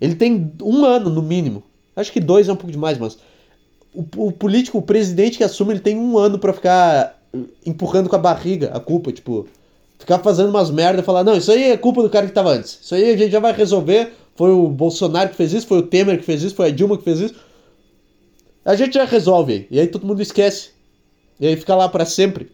Ele 0.01 0.15
tem 0.15 0.53
um 0.63 0.85
ano 0.85 1.09
no 1.09 1.23
mínimo. 1.23 1.63
Acho 1.95 2.13
que 2.13 2.21
dois 2.21 2.49
é 2.49 2.53
um 2.53 2.57
pouco 2.57 2.73
demais, 2.73 2.99
mas 2.99 3.17
o, 3.95 4.05
o 4.17 4.33
político, 4.33 4.79
o 4.79 4.83
presidente 4.83 5.39
que 5.39 5.45
assume, 5.45 5.75
ele 5.75 5.81
tem 5.81 5.97
um 5.97 6.19
ano 6.19 6.39
para 6.39 6.53
ficar 6.53 7.22
empurrando 7.65 8.09
com 8.09 8.17
a 8.17 8.19
barriga 8.19 8.71
a 8.75 8.81
culpa, 8.81 9.13
tipo, 9.13 9.47
ficar 9.99 10.19
fazendo 10.19 10.51
umas 10.51 10.71
merda 10.71 11.01
e 11.01 11.05
falar, 11.05 11.25
não, 11.25 11.37
isso 11.37 11.51
aí 11.51 11.71
é 11.71 11.77
culpa 11.77 12.03
do 12.03 12.11
cara 12.11 12.27
que 12.27 12.33
tava 12.33 12.51
antes. 12.51 12.79
Isso 12.83 12.95
aí 12.95 13.11
a 13.11 13.17
gente 13.17 13.31
já 13.31 13.41
vai 13.41 13.53
resolver. 13.53 14.13
Foi 14.35 14.51
o 14.51 14.69
Bolsonaro 14.69 15.31
que 15.31 15.37
fez 15.37 15.53
isso, 15.53 15.67
foi 15.67 15.79
o 15.79 15.83
Temer 15.83 16.19
que 16.19 16.25
fez 16.25 16.43
isso, 16.43 16.55
foi 16.55 16.69
a 16.69 16.71
Dilma 16.71 16.97
que 16.99 17.05
fez 17.05 17.21
isso. 17.21 17.35
A 18.65 18.75
gente 18.75 18.95
já 18.95 19.05
resolve. 19.05 19.67
E 19.71 19.79
aí 19.79 19.87
todo 19.87 20.07
mundo 20.07 20.23
esquece. 20.23 20.71
E 21.39 21.47
aí 21.47 21.57
fica 21.57 21.75
lá 21.75 21.89
para 21.89 22.05
sempre. 22.05 22.51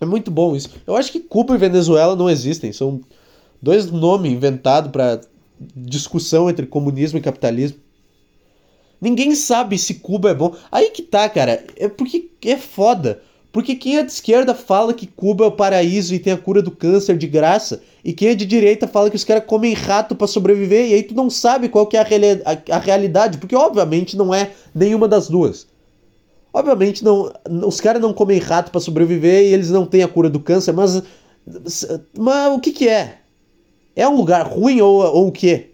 É 0.00 0.04
muito 0.04 0.30
bom 0.30 0.54
isso. 0.54 0.70
Eu 0.86 0.96
acho 0.96 1.10
que 1.10 1.20
Cuba 1.20 1.54
e 1.54 1.58
Venezuela 1.58 2.14
não 2.14 2.30
existem. 2.30 2.72
São 2.72 3.00
dois 3.60 3.90
nomes 3.90 4.32
inventados 4.32 4.90
para 4.90 5.20
discussão 5.74 6.48
entre 6.48 6.66
comunismo 6.66 7.18
e 7.18 7.22
capitalismo. 7.22 7.78
Ninguém 9.00 9.34
sabe 9.34 9.78
se 9.78 9.94
Cuba 9.94 10.30
é 10.30 10.34
bom. 10.34 10.54
Aí 10.70 10.90
que 10.90 11.02
tá, 11.02 11.28
cara. 11.28 11.64
É 11.76 11.88
porque 11.88 12.28
é 12.44 12.56
foda. 12.56 13.22
Porque 13.50 13.74
quem 13.74 13.96
é 13.96 14.02
de 14.02 14.12
esquerda 14.12 14.54
fala 14.54 14.92
que 14.92 15.06
Cuba 15.06 15.44
é 15.44 15.48
o 15.48 15.52
paraíso 15.52 16.14
e 16.14 16.18
tem 16.18 16.32
a 16.32 16.36
cura 16.36 16.60
do 16.60 16.70
câncer 16.70 17.16
de 17.16 17.26
graça, 17.26 17.80
e 18.04 18.12
quem 18.12 18.28
é 18.28 18.34
de 18.34 18.44
direita 18.44 18.86
fala 18.86 19.08
que 19.08 19.16
os 19.16 19.24
caras 19.24 19.44
comem 19.46 19.72
rato 19.72 20.14
para 20.14 20.26
sobreviver, 20.26 20.88
e 20.88 20.94
aí 20.94 21.02
tu 21.02 21.14
não 21.14 21.30
sabe 21.30 21.68
qual 21.68 21.86
que 21.86 21.96
é 21.96 22.00
a, 22.00 22.04
reali 22.04 22.42
a, 22.44 22.76
a, 22.76 22.78
realidade, 22.78 23.38
porque 23.38 23.56
obviamente 23.56 24.16
não 24.16 24.34
é 24.34 24.50
nenhuma 24.74 25.08
das 25.08 25.28
duas. 25.28 25.66
Obviamente 26.52 27.02
não, 27.02 27.32
os 27.66 27.80
caras 27.80 28.02
não 28.02 28.12
comem 28.12 28.38
rato 28.38 28.70
para 28.70 28.80
sobreviver 28.80 29.44
e 29.44 29.54
eles 29.54 29.70
não 29.70 29.86
têm 29.86 30.02
a 30.02 30.08
cura 30.08 30.28
do 30.28 30.40
câncer, 30.40 30.72
mas, 30.72 31.02
mas 32.16 32.52
o 32.54 32.60
que 32.60 32.72
que 32.72 32.88
é? 32.88 33.18
É 33.96 34.06
um 34.06 34.16
lugar 34.16 34.46
ruim 34.46 34.80
ou, 34.80 35.00
ou 35.00 35.28
o 35.28 35.32
quê? 35.32 35.70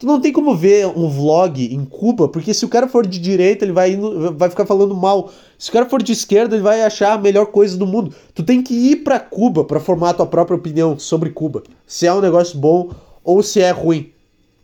Tu 0.00 0.06
não 0.06 0.18
tem 0.18 0.32
como 0.32 0.56
ver 0.56 0.86
um 0.86 1.10
vlog 1.10 1.62
em 1.62 1.84
Cuba, 1.84 2.26
porque 2.26 2.54
se 2.54 2.64
o 2.64 2.70
cara 2.70 2.88
for 2.88 3.06
de 3.06 3.18
direita, 3.18 3.66
ele 3.66 3.72
vai, 3.72 3.92
indo, 3.92 4.34
vai 4.34 4.48
ficar 4.48 4.64
falando 4.64 4.96
mal. 4.96 5.30
Se 5.58 5.68
o 5.68 5.72
cara 5.74 5.84
for 5.84 6.02
de 6.02 6.10
esquerda, 6.10 6.56
ele 6.56 6.62
vai 6.62 6.80
achar 6.80 7.12
a 7.12 7.18
melhor 7.18 7.48
coisa 7.48 7.76
do 7.76 7.86
mundo. 7.86 8.14
Tu 8.34 8.42
tem 8.42 8.62
que 8.62 8.72
ir 8.72 9.04
para 9.04 9.20
Cuba 9.20 9.62
para 9.62 9.78
formar 9.78 10.14
tua 10.14 10.24
própria 10.24 10.56
opinião 10.56 10.98
sobre 10.98 11.28
Cuba. 11.28 11.62
Se 11.86 12.06
é 12.06 12.14
um 12.14 12.22
negócio 12.22 12.58
bom 12.58 12.90
ou 13.22 13.42
se 13.42 13.60
é 13.60 13.70
ruim. 13.72 14.10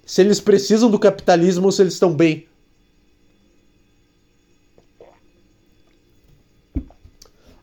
Se 0.07 0.23
eles 0.23 0.41
precisam 0.41 0.91
do 0.91 0.99
capitalismo 0.99 1.67
ou 1.67 1.73
se 1.73 1.83
eles 1.83 1.93
estão 1.93 2.15
bem. 2.15 2.47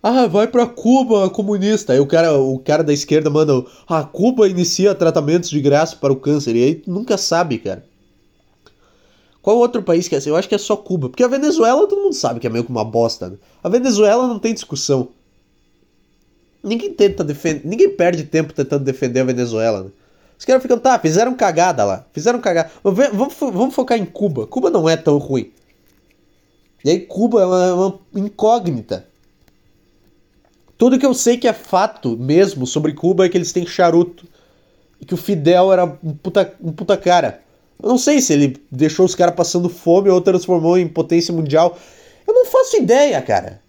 Ah, 0.05 0.27
vai 0.27 0.47
pra 0.47 0.67
Cuba, 0.67 1.29
comunista. 1.29 1.93
Aí 1.93 1.99
o 2.01 2.05
cara, 2.05 2.37
o 2.37 2.59
cara 2.59 2.83
da 2.83 2.91
esquerda 2.91 3.29
manda. 3.29 3.63
Ah, 3.87 4.03
Cuba 4.03 4.49
inicia 4.49 4.93
tratamentos 4.93 5.49
de 5.49 5.61
graça 5.61 5.95
para 5.95 6.11
o 6.11 6.17
câncer. 6.17 6.57
E 6.57 6.63
aí 6.63 6.75
tu 6.75 6.91
nunca 6.91 7.17
sabe, 7.17 7.57
cara. 7.57 7.85
Qual 9.41 9.57
outro 9.57 9.81
país 9.81 10.09
que 10.09 10.15
é 10.15 10.17
assim? 10.17 10.29
Eu 10.29 10.35
acho 10.35 10.49
que 10.49 10.55
é 10.55 10.57
só 10.57 10.75
Cuba. 10.75 11.07
Porque 11.07 11.23
a 11.23 11.27
Venezuela 11.29 11.87
todo 11.87 12.01
mundo 12.01 12.13
sabe 12.13 12.41
que 12.41 12.47
é 12.47 12.49
meio 12.49 12.65
que 12.65 12.69
uma 12.69 12.83
bosta. 12.83 13.29
Né? 13.29 13.37
A 13.63 13.69
Venezuela 13.69 14.27
não 14.27 14.39
tem 14.39 14.53
discussão. 14.53 15.07
Ninguém 16.61 16.93
tenta 16.93 17.23
defender. 17.23 17.65
Ninguém 17.65 17.89
perde 17.89 18.25
tempo 18.25 18.51
tentando 18.51 18.83
defender 18.83 19.21
a 19.21 19.25
Venezuela. 19.25 19.83
Né? 19.83 19.89
Os 20.37 20.43
caras 20.43 20.61
ficam, 20.61 20.77
tá, 20.79 20.99
fizeram 20.99 21.33
cagada 21.33 21.85
lá. 21.85 22.05
Fizeram 22.11 22.41
cagada. 22.41 22.69
Vamos, 22.83 23.35
vamos 23.39 23.73
focar 23.73 23.97
em 23.97 24.05
Cuba. 24.05 24.47
Cuba 24.47 24.69
não 24.69 24.89
é 24.89 24.97
tão 24.97 25.17
ruim. 25.17 25.49
E 26.83 26.89
aí 26.89 26.99
Cuba 26.99 27.41
é 27.41 27.45
uma, 27.45 27.73
uma 27.75 27.99
incógnita. 28.15 29.12
Tudo 30.77 30.97
que 30.99 31.05
eu 31.05 31.13
sei 31.13 31.37
que 31.37 31.47
é 31.47 31.53
fato 31.53 32.17
mesmo 32.17 32.65
sobre 32.65 32.93
Cuba 32.93 33.25
é 33.25 33.29
que 33.29 33.37
eles 33.37 33.51
têm 33.51 33.65
charuto. 33.65 34.25
E 34.99 35.05
que 35.05 35.13
o 35.13 35.17
Fidel 35.17 35.71
era 35.71 35.85
um 35.85 36.13
puta, 36.13 36.53
um 36.61 36.71
puta 36.71 36.97
cara. 36.97 37.41
Eu 37.81 37.89
não 37.89 37.97
sei 37.97 38.21
se 38.21 38.33
ele 38.33 38.57
deixou 38.71 39.05
os 39.05 39.15
caras 39.15 39.35
passando 39.35 39.67
fome 39.69 40.09
ou 40.09 40.21
transformou 40.21 40.77
em 40.77 40.87
potência 40.87 41.33
mundial. 41.33 41.77
Eu 42.25 42.33
não 42.33 42.45
faço 42.45 42.77
ideia, 42.77 43.21
cara. 43.21 43.61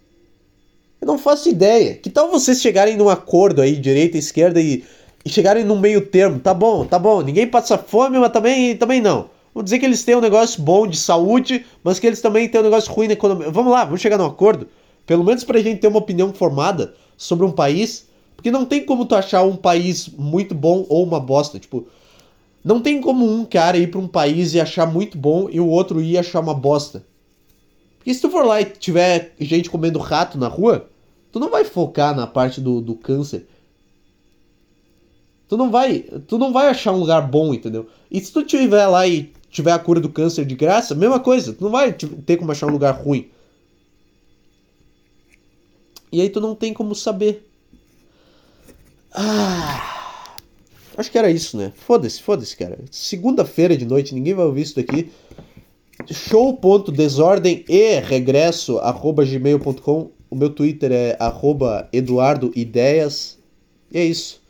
Eu 1.01 1.07
não 1.07 1.17
faço 1.17 1.49
ideia. 1.49 1.95
Que 1.95 2.09
tal 2.09 2.31
vocês 2.31 2.61
chegarem 2.61 2.95
num 2.95 3.09
acordo 3.09 3.61
aí, 3.61 3.75
direita 3.75 4.15
e 4.15 4.19
esquerda, 4.19 4.61
e, 4.61 4.83
e 5.23 5.29
chegarem 5.29 5.63
num 5.63 5.79
meio 5.79 6.01
termo? 6.01 6.39
Tá 6.39 6.53
bom, 6.53 6.85
tá 6.85 6.97
bom. 6.97 7.21
Ninguém 7.21 7.45
passa 7.45 7.77
fome, 7.77 8.17
mas 8.17 8.31
também, 8.31 8.77
também 8.77 9.01
não. 9.01 9.29
Vamos 9.53 9.65
dizer 9.65 9.79
que 9.79 9.85
eles 9.85 10.03
têm 10.03 10.15
um 10.15 10.21
negócio 10.21 10.61
bom 10.61 10.87
de 10.87 10.97
saúde, 10.97 11.65
mas 11.83 11.99
que 11.99 12.07
eles 12.07 12.21
também 12.21 12.47
têm 12.47 12.59
um 12.61 12.63
negócio 12.63 12.91
ruim 12.91 13.07
na 13.07 13.13
economia. 13.13 13.49
Vamos 13.51 13.71
lá, 13.71 13.85
vamos 13.85 14.01
chegar 14.01 14.17
num 14.17 14.25
acordo. 14.25 14.67
Pelo 15.05 15.23
menos 15.23 15.43
pra 15.43 15.61
gente 15.61 15.79
ter 15.79 15.87
uma 15.87 15.99
opinião 15.99 16.33
formada 16.33 16.95
sobre 17.17 17.45
um 17.45 17.51
país. 17.51 18.07
Porque 18.35 18.51
não 18.51 18.65
tem 18.65 18.85
como 18.85 19.05
tu 19.05 19.15
achar 19.15 19.43
um 19.43 19.55
país 19.55 20.07
muito 20.09 20.53
bom 20.53 20.85
ou 20.89 21.03
uma 21.03 21.19
bosta. 21.19 21.59
Tipo, 21.59 21.87
não 22.63 22.81
tem 22.81 22.99
como 22.99 23.25
um 23.25 23.45
cara 23.45 23.77
ir 23.77 23.91
pra 23.91 23.99
um 23.99 24.07
país 24.07 24.53
e 24.53 24.59
achar 24.59 24.85
muito 24.85 25.17
bom 25.17 25.47
e 25.49 25.59
o 25.59 25.67
outro 25.67 26.01
ir 26.01 26.17
achar 26.17 26.39
uma 26.39 26.53
bosta. 26.53 27.05
Porque 27.97 28.13
se 28.13 28.21
tu 28.21 28.29
for 28.29 28.45
lá 28.45 28.61
e 28.61 28.65
tiver 28.65 29.33
gente 29.39 29.69
comendo 29.69 29.99
rato 29.99 30.37
na 30.37 30.47
rua, 30.47 30.87
tu 31.31 31.39
não 31.39 31.49
vai 31.49 31.63
focar 31.63 32.15
na 32.15 32.27
parte 32.27 32.61
do, 32.61 32.81
do 32.81 32.95
câncer. 32.95 33.47
Tu 35.47 35.55
não 35.57 35.69
vai, 35.69 35.99
tu 36.27 36.37
não 36.37 36.51
vai 36.51 36.67
achar 36.67 36.91
um 36.91 36.99
lugar 36.99 37.21
bom, 37.21 37.53
entendeu? 37.53 37.87
E 38.09 38.19
se 38.19 38.31
tu 38.31 38.43
tiver 38.43 38.87
lá 38.87 39.07
e 39.07 39.31
tiver 39.49 39.71
a 39.71 39.79
cura 39.79 39.99
do 39.99 40.09
câncer 40.09 40.43
de 40.43 40.55
graça, 40.55 40.95
mesma 40.95 41.19
coisa, 41.19 41.53
tu 41.53 41.63
não 41.63 41.71
vai 41.71 41.93
ter 41.93 42.37
como 42.37 42.51
achar 42.51 42.67
um 42.67 42.71
lugar 42.71 42.91
ruim. 42.91 43.27
E 46.11 46.21
aí 46.21 46.29
tu 46.29 46.39
não 46.39 46.55
tem 46.55 46.73
como 46.73 46.95
saber. 46.95 47.47
Ah, 49.11 50.35
acho 50.97 51.11
que 51.11 51.17
era 51.17 51.29
isso, 51.29 51.57
né? 51.57 51.71
Foda-se, 51.75 52.21
foda-se, 52.21 52.55
cara. 52.55 52.79
Segunda-feira 52.91 53.77
de 53.77 53.85
noite, 53.85 54.13
ninguém 54.13 54.33
vai 54.33 54.45
ouvir 54.45 54.61
isso 54.61 54.75
daqui. 54.75 55.11
Show.desordem 56.11 57.63
e 57.67 57.99
regresso 57.99 58.77
arroba 58.79 59.25
gmail.com. 59.25 60.11
O 60.29 60.35
meu 60.35 60.49
Twitter 60.49 60.91
é 60.91 61.15
arroba 61.19 61.87
eduardoideias. 61.93 63.37
E 63.91 63.97
é 63.97 64.03
isso. 64.03 64.41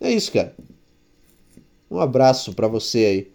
É 0.00 0.10
isso, 0.10 0.32
cara. 0.32 0.54
Um 1.90 2.00
abraço 2.00 2.54
para 2.54 2.66
você 2.66 2.98
aí. 2.98 3.32